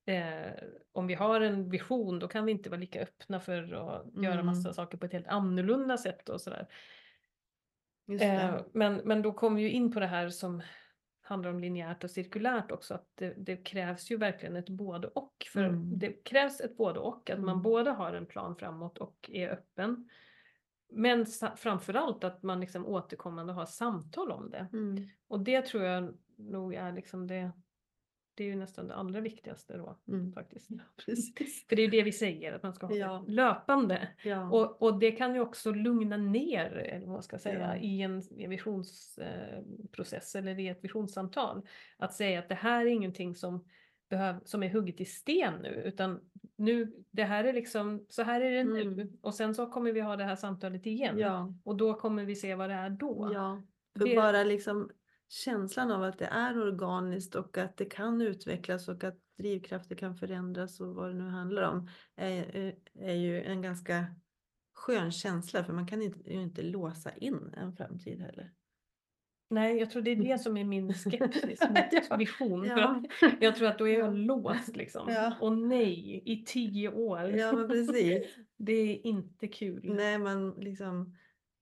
eh, 0.05 0.53
om 0.91 1.07
vi 1.07 1.13
har 1.13 1.41
en 1.41 1.69
vision 1.69 2.19
då 2.19 2.27
kan 2.27 2.45
vi 2.45 2.51
inte 2.51 2.69
vara 2.69 2.79
lika 2.79 3.01
öppna 3.01 3.39
för 3.39 3.63
att 3.63 4.23
göra 4.23 4.33
Mm. 4.33 4.45
massa 4.45 4.73
saker 4.73 4.97
på 4.97 5.05
ett 5.05 5.13
helt 5.13 5.27
annorlunda 5.27 5.97
sätt 5.97 6.29
och 6.29 6.41
sådär. 6.41 6.67
Eh, 8.21 8.55
men, 8.73 8.95
men 8.95 9.21
då 9.21 9.33
kommer 9.33 9.57
vi 9.57 9.61
ju 9.63 9.71
in 9.71 9.91
på 9.91 9.99
det 9.99 10.07
här 10.07 10.29
som 10.29 10.61
handlar 11.21 11.49
om 11.49 11.59
linjärt 11.59 12.03
och 12.03 12.11
cirkulärt 12.11 12.71
också. 12.71 12.93
Att 12.93 13.09
det, 13.15 13.33
det 13.37 13.57
krävs 13.57 14.11
ju 14.11 14.17
verkligen 14.17 14.55
ett 14.55 14.69
både 14.69 15.07
och. 15.07 15.47
För 15.53 15.63
Mm. 15.63 15.99
det 15.99 16.11
krävs 16.11 16.61
ett 16.61 16.77
både 16.77 16.99
och. 16.99 17.29
Att 17.29 17.39
man 17.39 17.49
Mm. 17.49 17.61
både 17.61 17.91
har 17.91 18.13
en 18.13 18.25
plan 18.25 18.55
framåt 18.55 18.97
och 18.97 19.29
är 19.33 19.49
öppen. 19.49 20.09
Men 20.89 21.25
framförallt 21.55 22.23
att 22.23 22.43
man 22.43 22.59
liksom 22.59 22.85
återkommande 22.85 23.53
har 23.53 23.65
samtal 23.65 24.31
om 24.31 24.49
det. 24.49 24.67
Mm. 24.73 25.07
Och 25.27 25.39
det 25.39 25.61
tror 25.61 25.83
jag 25.83 26.17
nog 26.37 26.73
är 26.73 26.91
liksom 26.91 27.27
det. 27.27 27.51
Det 28.37 28.43
är 28.43 28.47
ju 28.47 28.55
nästan 28.55 28.87
det 28.87 28.95
allra 28.95 29.21
viktigaste 29.21 29.77
då 29.77 29.97
Mm. 30.07 30.31
faktiskt. 30.33 30.69
Precis. 31.05 31.67
För 31.69 31.75
det 31.75 31.81
är 31.81 31.87
det 31.91 32.03
vi 32.03 32.11
säger, 32.11 32.53
att 32.53 32.63
man 32.63 32.73
ska 32.73 32.87
ha 32.87 32.95
Ja. 32.95 33.23
löpande. 33.27 34.07
Ja. 34.23 34.49
Och, 34.49 34.81
och 34.81 34.99
det 34.99 35.11
kan 35.11 35.35
ju 35.35 35.41
också 35.41 35.71
lugna 35.71 36.17
ner, 36.17 36.71
eller 36.71 37.05
vad 37.05 37.13
man 37.13 37.23
ska 37.23 37.37
säga, 37.39 37.59
Ja. 37.59 37.75
i 37.81 38.01
en 38.01 38.21
visionsprocess 38.49 40.35
eller 40.35 40.59
i 40.59 40.67
ett 40.67 40.83
visionssamtal. 40.83 41.61
Att 41.97 42.13
säga 42.13 42.39
att 42.39 42.49
det 42.49 42.55
här 42.55 42.81
är 42.85 42.89
ingenting 42.89 43.35
som, 43.35 43.65
behöv, 44.09 44.35
som 44.45 44.63
är 44.63 44.69
hugget 44.69 45.01
i 45.01 45.05
sten 45.05 45.53
nu, 45.61 45.69
utan 45.85 46.19
nu, 46.55 46.93
det 47.11 47.23
här 47.23 47.43
är 47.43 47.53
liksom, 47.53 48.05
så 48.09 48.23
här 48.23 48.41
är 48.41 48.51
det 48.51 48.63
nu. 48.63 48.81
Mm. 48.81 49.17
Och 49.21 49.33
sen 49.35 49.55
så 49.55 49.65
kommer 49.65 49.91
vi 49.91 50.01
ha 50.01 50.15
det 50.15 50.23
här 50.23 50.35
samtalet 50.35 50.85
igen. 50.85 51.17
Och 51.63 51.75
då 51.77 51.93
kommer 51.93 52.25
vi 52.25 52.35
se 52.35 52.55
vad 52.55 52.69
det 52.69 52.73
är 52.73 52.89
då. 52.89 53.29
För 53.97 54.05
Det- 54.05 54.15
bara 54.15 54.43
liksom 54.43 54.91
känslan 55.35 55.91
av 55.91 56.03
att 56.03 56.17
det 56.19 56.25
är 56.25 56.61
organiskt 56.61 57.35
och 57.35 57.57
att 57.57 57.77
det 57.77 57.85
kan 57.85 58.21
utvecklas 58.21 58.87
och 58.87 59.03
att 59.03 59.17
drivkrafter 59.37 59.95
kan 59.95 60.15
förändras 60.15 60.79
och 60.79 60.95
vad 60.95 61.09
det 61.09 61.13
nu 61.13 61.29
handlar 61.29 61.61
om 61.61 61.89
är, 62.15 62.55
är- 62.55 62.75
är 62.99 63.13
ju 63.13 63.43
en 63.43 63.61
ganska 63.61 64.05
skön 64.73 65.11
känsla 65.11 65.63
för 65.63 65.73
man 65.73 65.87
kan 65.87 66.01
inte, 66.01 66.33
ju 66.33 66.41
inte 66.41 66.61
låsa 66.61 67.11
in 67.15 67.53
en 67.57 67.73
framtid 67.75 68.19
heller. 68.21 68.51
Nej, 69.49 69.77
jag 69.77 69.91
tror 69.91 70.01
det 70.01 70.11
är 70.11 70.15
det 70.15 70.39
som 70.39 70.57
är 70.57 70.63
min 70.63 70.93
skepsis 70.93 71.59
mot 71.69 72.19
vision. 72.19 72.65
Ja, 72.65 73.03
jag 73.39 73.55
tror 73.55 73.67
att 73.67 73.77
då 73.77 73.87
är 73.87 73.99
jag 73.99 74.07
Ja. 74.07 74.11
låst 74.11 74.75
liksom. 74.75 75.09
Ja. 75.09 75.33
Och 75.41 75.57
nej, 75.57 76.21
i 76.25 76.45
tio 76.45 76.89
år. 76.89 77.19
ja 77.29 77.51
men 77.53 77.67
precis. 77.67 78.23
Det 78.57 78.71
är 78.73 79.07
inte 79.07 79.47
kul. 79.47 79.93
Nej, 79.95 80.17
man 80.17 80.49
liksom, 80.51 81.15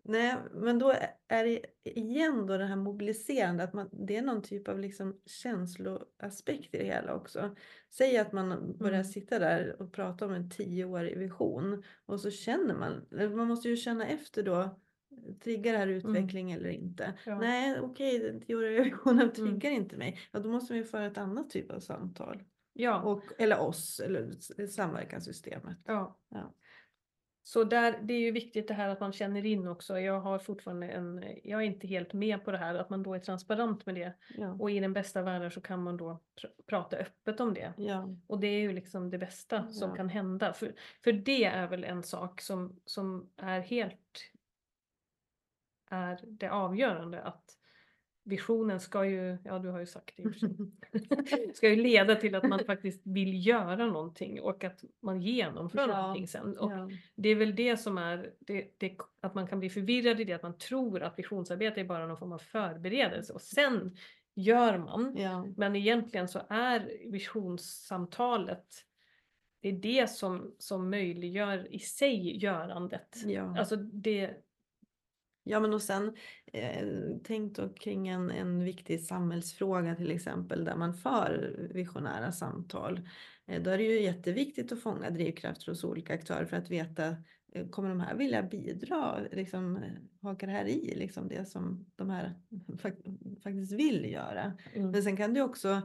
nej, 0.03 0.35
men 0.53 0.79
då 0.79 0.93
är 1.27 1.43
det 1.43 1.61
igen 1.83 2.47
då 2.47 2.57
det 2.57 2.65
här 2.65 2.75
mobiliserande, 2.75 3.63
att 3.63 3.73
man, 3.73 3.89
det 3.91 4.17
är 4.17 4.21
någon 4.21 4.41
typ 4.41 4.67
av 4.67 4.79
liksom 4.79 5.19
känsloaspekt 5.25 6.75
i 6.75 6.77
det 6.77 6.83
hela 6.83 7.15
också. 7.15 7.55
Säg 7.89 8.17
att 8.17 8.31
man 8.31 8.77
börjar 8.77 8.93
Mm. 8.93 9.05
sitta 9.05 9.39
där 9.39 9.81
och 9.81 9.93
prata 9.93 10.25
om 10.25 10.33
en 10.33 10.49
tioårig 10.49 11.17
vision 11.17 11.83
och 12.05 12.19
så 12.19 12.31
känner 12.31 12.75
man, 12.75 13.05
man 13.35 13.47
måste 13.47 13.69
ju 13.69 13.75
känna 13.75 14.07
efter 14.07 14.43
då, 14.43 14.79
triggar 15.43 15.73
det 15.73 15.79
här 15.79 15.87
utveckling 15.87 16.51
eller 16.51 16.69
inte? 16.69 17.03
Mm. 17.03 17.15
Ja. 17.25 17.39
Nej, 17.39 17.79
okej, 17.79 18.19
den 18.19 18.41
tioåriga 18.41 18.83
visionen 18.83 19.33
triggar 19.33 19.71
inte 19.71 19.97
mig. 19.97 20.19
Ja, 20.31 20.39
då 20.39 20.49
måste 20.49 20.73
vi 20.73 20.83
föra 20.83 21.05
ett 21.05 21.17
annat 21.17 21.49
typ 21.49 21.71
av 21.71 21.79
samtal. 21.79 22.43
Ja. 22.73 23.01
Och, 23.01 23.23
eller 23.37 23.59
oss, 23.59 23.99
eller 23.99 24.31
samverkanssystemet. 24.67 25.77
Ja. 25.85 26.19
Ja. 26.29 26.53
Så 27.45 27.63
där, 27.63 27.99
det 28.01 28.13
är 28.13 28.19
ju 28.19 28.31
viktigt 28.31 28.67
det 28.67 28.73
här 28.73 28.89
att 28.89 28.99
man 28.99 29.13
känner 29.13 29.45
in 29.45 29.67
också. 29.67 29.99
Jag 29.99 30.19
har 30.19 30.39
fortfarande 30.39 30.87
en, 30.87 31.23
jag 31.43 31.61
är 31.61 31.65
inte 31.65 31.87
helt 31.87 32.13
med 32.13 32.45
på 32.45 32.51
det 32.51 32.57
här, 32.57 32.75
att 32.75 32.89
man 32.89 33.03
då 33.03 33.13
är 33.13 33.19
transparent 33.19 33.85
med 33.85 33.95
det. 33.95 34.13
Ja. 34.37 34.51
Och 34.59 34.71
i 34.71 34.79
den 34.79 34.93
bästa 34.93 35.21
världen 35.21 35.51
så 35.51 35.61
kan 35.61 35.83
man 35.83 35.97
då 35.97 36.19
pr- 36.41 36.65
prata 36.67 36.97
öppet 36.97 37.39
om 37.39 37.53
det. 37.53 37.73
Ja. 37.77 38.09
Och 38.27 38.39
det 38.39 38.47
är 38.47 38.59
ju 38.59 38.73
liksom 38.73 39.09
det 39.09 39.17
bästa 39.17 39.71
som 39.71 39.89
Ja. 39.89 39.95
kan 39.95 40.09
hända. 40.09 40.53
För, 40.53 40.73
för 41.03 41.11
det 41.11 41.43
är 41.45 41.67
väl 41.67 41.83
en 41.83 42.03
sak 42.03 42.41
som, 42.41 42.79
som 42.85 43.29
är 43.37 43.59
helt 43.59 44.31
är 45.89 46.19
det 46.23 46.49
avgörande 46.49 47.21
att 47.21 47.57
visionen 48.23 48.79
ska 48.79 49.05
ju, 49.05 49.37
ja 49.43 49.59
du 49.59 49.69
har 49.69 49.79
ju 49.79 49.85
sagt 49.85 50.19
det 50.91 51.55
ska 51.55 51.69
ju 51.69 51.75
leda 51.75 52.15
till 52.15 52.35
att 52.35 52.43
man 52.43 52.65
faktiskt 52.65 53.01
vill 53.03 53.47
göra 53.47 53.85
någonting 53.87 54.41
och 54.41 54.63
att 54.63 54.83
man 55.01 55.21
genomför 55.21 55.79
Ja, 55.79 56.01
någonting 56.01 56.27
sen. 56.27 56.57
Och 56.57 56.71
ja. 56.71 56.89
det 57.15 57.29
är 57.29 57.35
väl 57.35 57.55
det 57.55 57.77
som 57.77 57.97
är, 57.97 58.33
det, 58.39 58.67
det, 58.77 58.97
att 59.21 59.35
man 59.35 59.47
kan 59.47 59.59
bli 59.59 59.69
förvirrad 59.69 60.19
i 60.19 60.23
det, 60.23 60.33
att 60.33 60.43
man 60.43 60.57
tror 60.57 61.03
att 61.03 61.19
visionsarbete 61.19 61.79
är 61.79 61.85
bara 61.85 62.07
någon 62.07 62.17
form 62.17 62.31
av 62.31 62.37
förberedelse 62.37 63.33
och 63.33 63.41
sen 63.41 63.97
gör 64.35 64.77
man. 64.77 65.15
Ja. 65.17 65.47
Men 65.57 65.75
egentligen 65.75 66.27
så 66.27 66.41
är 66.49 67.11
visionssamtalet, 67.11 68.65
det 69.61 69.69
är 69.69 69.73
det 69.73 70.09
som, 70.09 70.55
som 70.59 70.89
möjliggör 70.89 71.73
i 71.73 71.79
sig 71.79 72.37
görandet. 72.37 73.17
Ja. 73.25 73.59
Alltså 73.59 73.75
det, 73.75 74.33
ja, 75.43 75.59
men 75.59 75.73
och 75.73 75.81
sen 75.81 76.15
eh, 76.53 76.87
tänk 77.23 77.55
då 77.55 77.69
kring 77.69 78.07
en, 78.07 78.31
en 78.31 78.63
viktig 78.63 79.01
samhällsfråga 79.01 79.95
till 79.95 80.11
exempel 80.11 80.65
där 80.65 80.75
man 80.75 80.93
för 80.93 81.55
visionära 81.73 82.31
samtal. 82.31 83.09
då 83.45 83.69
är 83.69 83.77
det 83.77 83.83
ju 83.83 84.01
jätteviktigt 84.01 84.71
att 84.71 84.81
fånga 84.81 85.09
drivkrafter 85.09 85.71
hos 85.71 85.83
olika 85.83 86.13
aktörer 86.13 86.45
för 86.45 86.57
att 86.57 86.71
veta 86.71 87.15
kommer 87.71 87.89
de 87.89 87.99
här 87.99 88.15
vilja 88.15 88.43
bidra, 88.43 89.19
liksom, 89.31 89.79
hakar 90.21 90.47
det 90.47 90.53
här 90.53 90.65
i 90.65 90.95
liksom 90.95 91.27
det 91.27 91.45
som 91.45 91.85
de 91.95 92.09
här 92.09 92.33
faktiskt 93.43 93.71
vill 93.71 94.11
göra. 94.11 94.53
Mm. 94.73 94.91
Men 94.91 95.03
sen 95.03 95.17
kan 95.17 95.33
det 95.33 95.41
också 95.41 95.81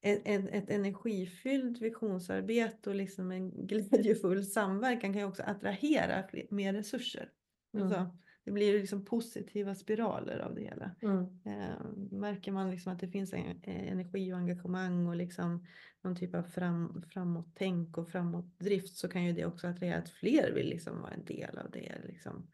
ett, 0.00 0.22
ett, 0.24 0.48
ett 0.48 0.70
energifyllt 0.70 1.82
visionsarbete 1.82 2.90
och 2.90 2.96
liksom 2.96 3.30
en 3.30 3.50
glädjefull 3.66 4.44
samverkan 4.44 5.12
kan 5.12 5.22
ju 5.22 5.28
också 5.28 5.42
attrahera 5.42 6.22
fler, 6.28 6.46
mer 6.50 6.72
resurser. 6.72 7.30
Mm. 7.74 7.86
Alltså, 7.86 8.16
det 8.44 8.50
blir 8.50 8.78
liksom 8.78 9.04
positiva 9.04 9.74
spiraler 9.74 10.38
av 10.38 10.54
det 10.54 10.60
hela. 10.60 10.90
Mm. 11.02 11.26
Eh, 11.44 11.86
märker 12.10 12.52
man 12.52 12.70
liksom 12.70 12.92
att 12.92 13.00
det 13.00 13.08
finns 13.08 13.32
en, 13.32 13.62
eh, 13.62 13.92
energi 13.92 14.32
och 14.32 14.38
engagemang 14.38 15.06
och 15.06 15.16
liksom 15.16 15.66
någon 16.02 16.16
typ 16.16 16.34
av 16.34 16.42
fram, 16.42 17.02
framåt-tänk 17.10 17.98
och 17.98 18.08
framåt-drift 18.08 18.96
så 18.96 19.08
kan 19.08 19.24
ju 19.24 19.32
det 19.32 19.44
också 19.44 19.66
attrahera 19.66 19.98
att 19.98 20.08
fler 20.08 20.52
vill 20.52 20.68
liksom 20.68 21.00
vara 21.00 21.12
en 21.12 21.24
del 21.24 21.58
av 21.58 21.70
det. 21.70 21.92
Liksom, 22.06 22.46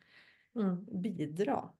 mm. 0.55 1.03
Bidra. 1.03 1.71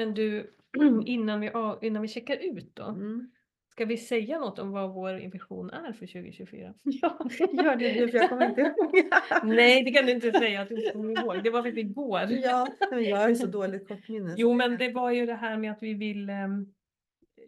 Men 0.00 0.14
du, 0.14 0.50
innan 1.06 1.40
vi, 1.40 1.50
innan 1.82 2.02
vi 2.02 2.08
checkar 2.08 2.36
ut 2.36 2.76
då. 2.76 2.84
Mm. 2.84 3.30
Ska 3.72 3.84
vi 3.84 3.96
säga 3.96 4.38
något 4.38 4.58
om 4.58 4.70
vad 4.70 4.94
vår 4.94 5.30
vision 5.30 5.70
är 5.70 5.92
för 5.92 6.06
2024? 6.06 6.74
Ja, 6.82 7.18
gör 7.52 7.76
det 7.76 8.00
nu 8.00 8.08
för 8.08 8.18
jag 8.18 8.28
kommer 8.28 8.48
inte 8.48 8.60
ihåg. 8.60 9.10
Nej, 9.44 9.84
det 9.84 9.90
kan 9.90 10.06
du 10.06 10.12
inte 10.12 10.32
säga 10.32 10.60
att 10.60 10.68
du 10.68 10.74
inte 10.74 10.92
kommer 10.92 11.22
ihåg. 11.22 11.44
Det 11.44 11.50
var 11.50 11.62
för 11.62 11.78
igår. 11.78 12.20
Ja, 12.30 12.68
men 12.90 13.04
jag 13.04 13.16
har 13.16 13.28
ju 13.28 13.34
så 13.34 13.46
dåligt 13.46 13.88
kortminne. 13.88 14.34
Jo, 14.36 14.54
men 14.54 14.78
det 14.78 14.92
var 14.92 15.10
ju 15.10 15.26
det 15.26 15.34
här 15.34 15.56
med 15.56 15.72
att 15.72 15.82
vi 15.82 15.94
vill 15.94 16.30
um, 16.30 16.72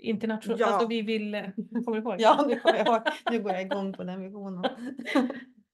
internationellt, 0.01 0.61
ja. 0.61 0.67
alltså 0.67 0.89
vi 0.89 1.03
vill, 1.03 1.35
eh, 1.35 1.43
kommer 1.85 1.93
du 1.93 1.99
ihåg? 1.99 2.17
Ja, 2.19 2.45
nu 2.49 2.61
kommer 2.61 2.79
jag 2.79 2.87
ihåg. 2.87 3.03
Nu 3.31 3.43
går 3.43 3.53
jag 3.53 3.63
igång 3.63 3.93
på 3.93 4.05
den 4.05 4.23
visionen. 4.23 4.65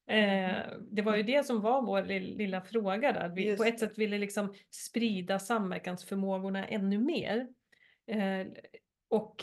Eh, 0.09 0.57
det 0.91 1.01
var 1.01 1.15
ju 1.15 1.23
det 1.23 1.45
som 1.45 1.61
var 1.61 1.81
vår 1.81 2.03
lilla 2.19 2.61
fråga 2.61 3.11
där. 3.11 3.29
Vi 3.29 3.57
på 3.57 3.63
ett 3.63 3.79
sätt 3.79 3.97
ville 3.97 4.17
liksom 4.17 4.53
sprida 4.69 5.39
samverkansförmågorna 5.39 6.67
ännu 6.67 6.97
mer. 6.97 7.47
Eh, 8.07 8.47
och, 9.09 9.35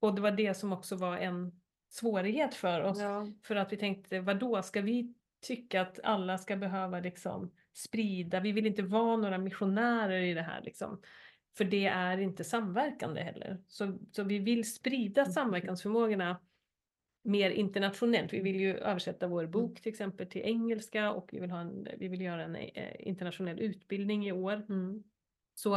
och 0.00 0.14
det 0.14 0.22
var 0.22 0.30
det 0.30 0.54
som 0.54 0.72
också 0.72 0.96
var 0.96 1.16
en 1.16 1.60
svårighet 1.88 2.54
för 2.54 2.80
oss. 2.80 3.00
Ja. 3.00 3.26
För 3.42 3.56
att 3.56 3.72
vi 3.72 3.76
tänkte, 3.76 4.20
vad 4.20 4.38
då 4.38 4.62
ska 4.62 4.80
vi 4.80 5.14
tycka 5.40 5.80
att 5.80 6.00
alla 6.02 6.38
ska 6.38 6.56
behöva 6.56 7.00
liksom 7.00 7.52
sprida, 7.74 8.40
vi 8.40 8.52
vill 8.52 8.66
inte 8.66 8.82
vara 8.82 9.16
några 9.16 9.38
missionärer 9.38 10.20
i 10.20 10.34
det 10.34 10.42
här 10.42 10.62
liksom. 10.62 11.00
För 11.56 11.64
det 11.64 11.86
är 11.86 12.18
inte 12.18 12.44
samverkande 12.44 13.20
heller. 13.20 13.58
Så, 13.68 13.98
så 14.12 14.22
vi 14.22 14.38
vill 14.38 14.74
sprida 14.74 15.20
mm. 15.20 15.32
samverkansförmågorna 15.32 16.40
mer 17.26 17.50
internationellt. 17.50 18.32
Vi 18.32 18.40
vill 18.40 18.60
ju 18.60 18.76
översätta 18.76 19.26
vår 19.26 19.46
bok 19.46 19.70
mm. 19.70 19.82
till 19.82 19.92
exempel 19.92 20.26
till 20.26 20.42
engelska 20.42 21.12
och 21.12 21.28
vi 21.32 21.40
vill, 21.40 21.50
ha 21.50 21.60
en, 21.60 21.88
vi 21.98 22.08
vill 22.08 22.20
göra 22.20 22.42
en 22.42 22.56
eh, 22.56 22.94
internationell 22.98 23.60
utbildning 23.60 24.26
i 24.26 24.32
år. 24.32 24.66
Mm. 24.68 25.02
Så, 25.54 25.76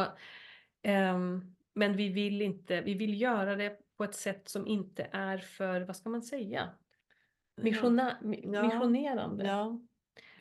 um, 1.13 1.55
men 1.73 1.95
vi 1.95 2.09
vill 2.09 2.41
inte, 2.41 2.81
vi 2.81 2.93
vill 2.93 3.21
göra 3.21 3.55
det 3.55 3.79
på 3.97 4.03
ett 4.03 4.15
sätt 4.15 4.49
som 4.49 4.67
inte 4.67 5.09
är 5.11 5.37
för, 5.37 5.81
vad 5.81 5.95
ska 5.95 6.09
man 6.09 6.21
säga, 6.21 6.69
Missiona, 7.61 8.17
ja. 8.21 8.63
missionerande. 8.63 9.45
Ja. 9.45 9.81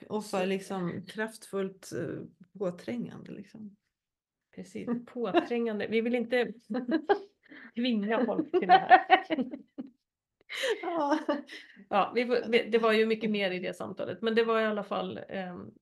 Och 0.09 0.27
för 0.27 0.47
liksom 0.47 1.07
kraftfullt 1.07 1.93
uh, 1.97 2.23
påträngande. 2.59 3.33
Liksom. 3.33 3.77
Precis, 4.55 4.89
påträngande. 5.07 5.87
Vi 5.87 6.01
vill 6.01 6.15
inte 6.15 6.53
tvinga 7.75 8.25
folk 8.27 8.51
till 8.51 8.69
det 8.69 8.73
här. 8.73 9.29
ja, 10.83 11.19
ja 11.89 12.13
vi, 12.15 12.25
det 12.71 12.79
var 12.79 12.93
ju 12.93 13.07
mycket 13.07 13.31
mer 13.39 13.51
i 13.51 13.59
det 13.59 13.77
samtalet, 13.77 14.23
men 14.23 14.35
det 14.35 14.45
var 14.45 14.61
i 14.61 14.65
alla 14.65 14.85
fall 14.85 15.21
um, 15.53 15.75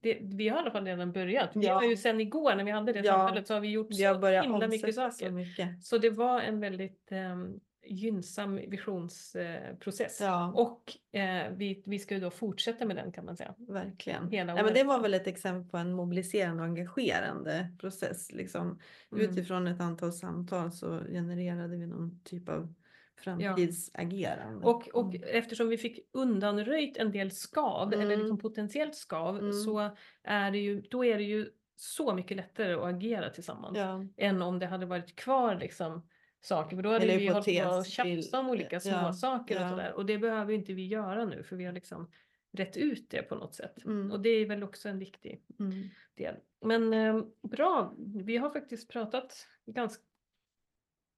det, 0.00 0.18
vi 0.22 0.48
har 0.48 0.56
i 0.56 0.60
alla 0.60 0.70
fall 0.70 0.84
redan 0.84 1.12
börjat. 1.12 1.50
Vi 1.54 1.66
ja. 1.66 1.74
har 1.74 1.82
ju 1.84 1.96
sen 1.96 2.20
igår 2.20 2.54
när 2.54 2.64
vi 2.64 2.70
hade 2.70 2.92
det 2.92 3.00
ja. 3.00 3.12
samtalet 3.12 3.46
så 3.46 3.54
har 3.54 3.60
vi 3.60 3.70
gjort 3.70 3.86
vi 3.90 4.04
har 4.04 4.20
så 4.20 4.42
himla 4.42 4.68
mycket 4.68 4.94
saker. 4.94 5.26
Så, 5.26 5.32
mycket. 5.32 5.84
så 5.84 5.98
det 5.98 6.10
var 6.10 6.40
en 6.40 6.60
väldigt 6.60 7.08
um, 7.10 7.60
gynnsam 7.86 8.56
visionsprocess. 8.56 10.20
Eh, 10.20 10.26
ja. 10.26 10.52
Och 10.52 11.16
eh, 11.18 11.52
vi, 11.56 11.82
vi 11.86 11.98
ska 11.98 12.14
ju 12.14 12.20
då 12.20 12.30
fortsätta 12.30 12.86
med 12.86 12.96
den 12.96 13.12
kan 13.12 13.24
man 13.24 13.36
säga. 13.36 13.54
Verkligen. 13.58 14.30
Hela 14.30 14.56
ja, 14.56 14.64
men 14.64 14.74
det 14.74 14.84
var 14.84 15.00
väl 15.00 15.14
ett 15.14 15.26
exempel 15.26 15.70
på 15.70 15.76
en 15.76 15.92
mobiliserande 15.92 16.62
och 16.62 16.68
engagerande 16.68 17.68
process. 17.80 18.32
Liksom. 18.32 18.80
Mm. 19.12 19.24
Utifrån 19.24 19.66
ett 19.66 19.80
antal 19.80 20.12
samtal 20.12 20.72
så 20.72 21.00
genererade 21.08 21.76
vi 21.76 21.86
någon 21.86 22.20
typ 22.24 22.48
av 22.48 22.74
framtidsagerande. 23.16 24.60
Ja. 24.62 24.70
Och, 24.70 24.88
och 24.88 25.14
mm. 25.14 25.22
eftersom 25.26 25.68
vi 25.68 25.78
fick 25.78 25.98
undanröjt 26.12 26.96
en 26.96 27.12
del 27.12 27.30
skav, 27.30 27.92
mm. 27.92 28.00
eller 28.00 28.16
liksom 28.16 28.38
potentiellt 28.38 28.94
skav, 28.94 29.38
mm. 29.38 29.52
så 29.52 29.96
är 30.22 30.50
det 30.50 30.58
ju, 30.58 30.80
då 30.80 31.04
är 31.04 31.18
det 31.18 31.24
ju 31.24 31.50
så 31.76 32.14
mycket 32.14 32.36
lättare 32.36 32.74
att 32.74 32.84
agera 32.84 33.30
tillsammans. 33.30 33.78
Ja. 33.78 34.04
Än 34.16 34.42
om 34.42 34.58
det 34.58 34.66
hade 34.66 34.86
varit 34.86 35.16
kvar 35.16 35.58
liksom, 35.60 36.08
saker. 36.40 36.76
För 36.76 36.82
då 36.82 36.92
hade 36.92 37.04
eller 37.04 37.18
vi 37.18 37.28
hållit 37.28 37.62
på 37.62 37.76
och 37.78 37.86
tjafsat 37.86 38.40
om 38.40 38.50
olika 38.50 38.80
små 38.80 38.92
ja. 38.92 39.12
saker 39.12 39.62
och 39.62 39.68
sådär. 39.70 39.92
Och 39.92 40.06
det 40.06 40.18
behöver 40.18 40.52
inte 40.52 40.72
vi 40.72 40.86
göra 40.86 41.24
nu 41.24 41.42
för 41.42 41.56
vi 41.56 41.64
har 41.64 41.72
liksom 41.72 42.10
rätt 42.52 42.76
ut 42.76 43.10
det 43.10 43.22
på 43.22 43.34
något 43.34 43.54
sätt. 43.54 43.84
Mm. 43.84 44.12
Och 44.12 44.20
det 44.20 44.28
är 44.28 44.46
väl 44.46 44.62
också 44.62 44.88
en 44.88 44.98
viktig 44.98 45.42
mm. 45.58 45.88
del. 46.14 46.34
Men 46.60 46.94
eh, 46.94 47.22
bra, 47.42 47.94
vi 47.98 48.36
har 48.36 48.50
faktiskt 48.50 48.90
pratat 48.90 49.46
ganska 49.66 50.02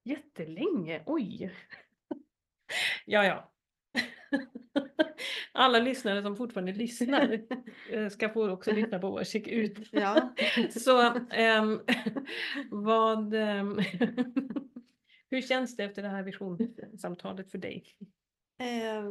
jättelänge. 0.03 1.03
Oj! 1.05 1.51
Ja, 3.09 3.25
ja. 3.25 3.51
Alla 5.51 5.79
lyssnare 5.79 6.21
som 6.21 6.35
fortfarande 6.35 6.73
lyssnar 6.73 7.41
eh, 7.91 8.09
ska 8.09 8.29
få 8.29 8.49
också 8.49 8.71
lyssna 8.71 8.99
på 8.99 9.09
vår 9.09 9.23
check 9.23 9.47
ut. 9.47 9.89
Ja. 9.91 10.33
Så 10.69 11.13
um, 11.13 11.81
vad, 12.83 13.33
um, 13.33 13.79
hur 15.29 15.41
känns 15.41 15.75
det 15.75 15.83
efter 15.83 16.01
det 16.01 16.09
här 16.09 16.23
visionssamtalet 16.23 17.51
för 17.51 17.57
dig? 17.57 17.83
Eh, 18.59 19.03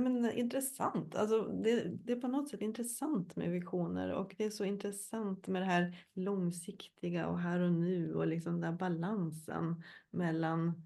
men, 0.00 0.32
intressant. 0.32 1.14
Alltså, 1.14 1.42
det, 1.42 1.84
det, 2.04 2.12
är 2.12 2.20
på 2.20 2.28
något 2.28 2.48
sätt 2.48 2.60
intressant 2.60 3.36
med 3.36 3.50
visioner 3.50 4.12
och 4.12 4.34
det 4.38 4.44
är 4.44 4.50
så 4.50 4.64
intressant 4.64 5.48
med 5.48 5.62
det 5.62 5.66
här 5.66 6.06
långsiktiga 6.14 7.26
och 7.26 7.38
här 7.38 7.60
och 7.60 7.72
nu 7.72 8.14
och 8.14 8.26
liksom 8.26 8.60
den 8.60 8.76
balansen 8.76 9.82
mellan 10.10 10.82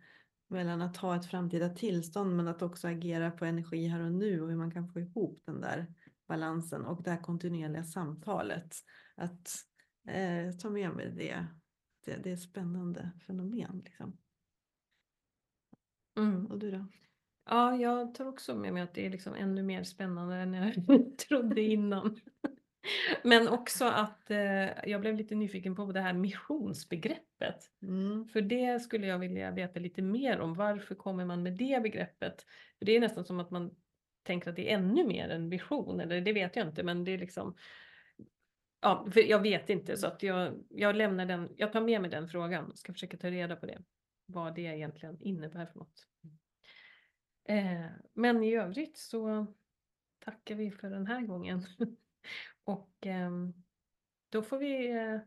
mellan 0.49 0.83
att 0.83 0.97
ha 0.97 1.17
ett 1.17 1.27
framtida 1.27 1.69
tillstånd 1.69 2.37
men 2.37 2.49
att 2.49 2.63
också 2.63 2.89
agera 2.89 3.31
på 3.31 3.45
energi 3.45 3.87
här 3.87 4.01
och 4.01 4.13
nu 4.13 4.41
och 4.41 4.49
hur 4.49 4.57
man 4.57 4.71
kan 4.71 4.89
få 4.89 5.01
ihop 5.01 5.43
den 5.45 5.61
där 5.61 5.87
balansen 6.29 6.85
och 6.85 7.03
det 7.03 7.11
här 7.11 7.21
kontinuerliga 7.21 7.85
samtalet. 7.85 8.77
Att 9.15 9.51
eh, 10.09 10.57
ta 10.57 10.71
med 10.71 10.91
mig 10.91 11.13
det. 11.17 11.47
det. 12.05 12.17
Det 12.23 12.31
är 12.31 12.35
ett 12.35 12.41
spännande 12.41 13.11
fenomen. 13.27 13.83
Liksom. 13.85 14.19
Mm. 16.17 16.47
Och 16.47 16.59
du 16.59 16.71
då? 16.71 16.87
Ja, 17.49 17.77
jag 17.77 18.15
tar 18.15 18.27
också 18.27 18.55
med 18.55 18.73
mig 18.73 18.83
att 18.83 18.95
det 18.95 19.07
är 19.07 19.11
liksom 19.11 19.35
ännu 19.35 19.63
mer 19.63 19.85
spännande 19.85 20.37
än 20.37 20.55
jag 20.55 20.75
trodde 21.29 21.63
innan. 21.63 22.21
Men 23.23 23.49
också 23.49 23.85
att 23.85 24.31
eh, 24.31 24.89
jag 24.91 25.01
blev 25.01 25.17
lite 25.17 25.35
nyfiken 25.35 25.77
på 25.77 25.93
det 25.93 26.01
här 26.01 26.13
missionsbegreppet. 26.13 27.71
Mm. 27.83 28.29
För 28.29 28.41
det 28.41 28.81
skulle 28.81 29.07
jag 29.07 29.19
vilja 29.19 29.51
veta 29.51 29.81
lite 29.81 30.03
mer 30.03 30.41
om. 30.41 30.55
Varför 30.55 30.95
kommer 30.95 31.25
man 31.25 31.43
med 31.43 31.53
det 31.53 31.83
begreppet? 31.83 32.47
För 32.79 32.87
Det 32.87 32.97
är 32.97 33.01
nästan 33.01 33.25
som 33.25 33.41
att 33.41 33.51
man 33.51 33.71
tänker 34.23 34.51
att 34.51 34.57
det 34.57 34.73
är 34.73 34.79
ännu 34.79 35.05
mer 35.05 35.29
än 35.29 35.51
vision, 35.51 36.01
eller 36.01 36.21
det 36.21 36.33
vet 36.33 36.57
jag 36.57 36.69
inte, 36.69 36.83
men 36.83 37.05
det 37.05 37.11
är 37.11 37.19
liksom 37.19 37.57
Ja, 38.81 39.07
för 39.11 39.21
jag 39.21 39.41
vet 39.41 39.71
inte 39.71 39.97
så 39.97 40.07
att 40.07 40.23
jag, 40.23 40.65
jag 40.69 40.97
lämnar 40.97 41.27
den, 41.27 41.49
jag 41.57 41.73
tar 41.73 41.81
med 41.81 42.01
mig 42.01 42.11
den 42.11 42.29
frågan, 42.29 42.77
ska 42.77 42.93
försöka 42.93 43.17
ta 43.17 43.31
reda 43.31 43.57
på 43.57 43.67
det. 43.67 43.79
Vad 44.27 44.55
det 44.55 44.63
egentligen 44.63 45.21
innebär 45.21 45.67
för 45.67 45.79
något. 45.79 46.07
Eh, 47.49 47.87
men 48.15 48.43
i 48.43 48.55
övrigt 48.55 48.97
så 48.97 49.47
tackar 50.19 50.55
vi 50.55 50.71
för 50.71 50.91
den 50.91 51.07
här 51.07 51.21
gången. 51.21 51.63
Och 52.65 52.91
ehm, 53.01 53.53
då 54.31 54.43
får 54.43 54.59
vi 54.59 54.91
eh, 54.91 55.19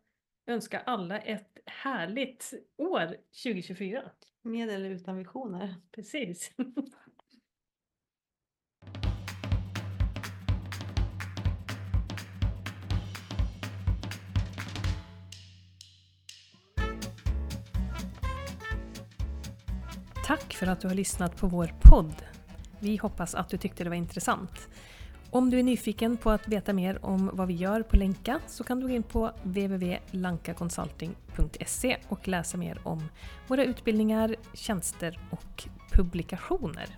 önska 0.47 0.79
alla 0.79 1.19
ett 1.19 1.57
härligt 1.65 2.53
år 2.77 3.15
2024. 3.43 4.11
Med 4.41 4.69
eller 4.69 4.89
utan 4.89 5.17
visioner. 5.17 5.75
Precis. 5.91 6.51
Tack 20.29 20.53
för 20.53 20.67
att 20.67 20.81
du 20.81 20.87
har 20.87 20.95
lyssnat 20.95 21.37
på 21.37 21.47
vår 21.47 21.73
podd. 21.81 22.23
Vi 22.79 22.97
hoppas 22.97 23.35
att 23.35 23.49
du 23.49 23.57
tyckte 23.57 23.83
det 23.83 23.89
var 23.89 23.97
intressant. 23.97 24.69
Om 25.31 25.49
du 25.49 25.59
är 25.59 25.63
nyfiken 25.63 26.17
på 26.17 26.31
att 26.31 26.47
veta 26.47 26.73
mer 26.73 27.05
om 27.05 27.29
vad 27.33 27.47
vi 27.47 27.53
gör 27.53 27.81
på 27.81 27.95
Länka 27.95 28.39
så 28.47 28.63
kan 28.63 28.79
du 28.79 28.87
gå 28.87 28.93
in 28.93 29.03
på 29.03 29.31
www.lankaconsulting.se 29.43 31.97
och 32.09 32.27
läsa 32.27 32.57
mer 32.57 32.81
om 32.83 33.09
våra 33.47 33.63
utbildningar, 33.63 34.35
tjänster 34.53 35.19
och 35.29 35.67
publikationer. 35.91 36.97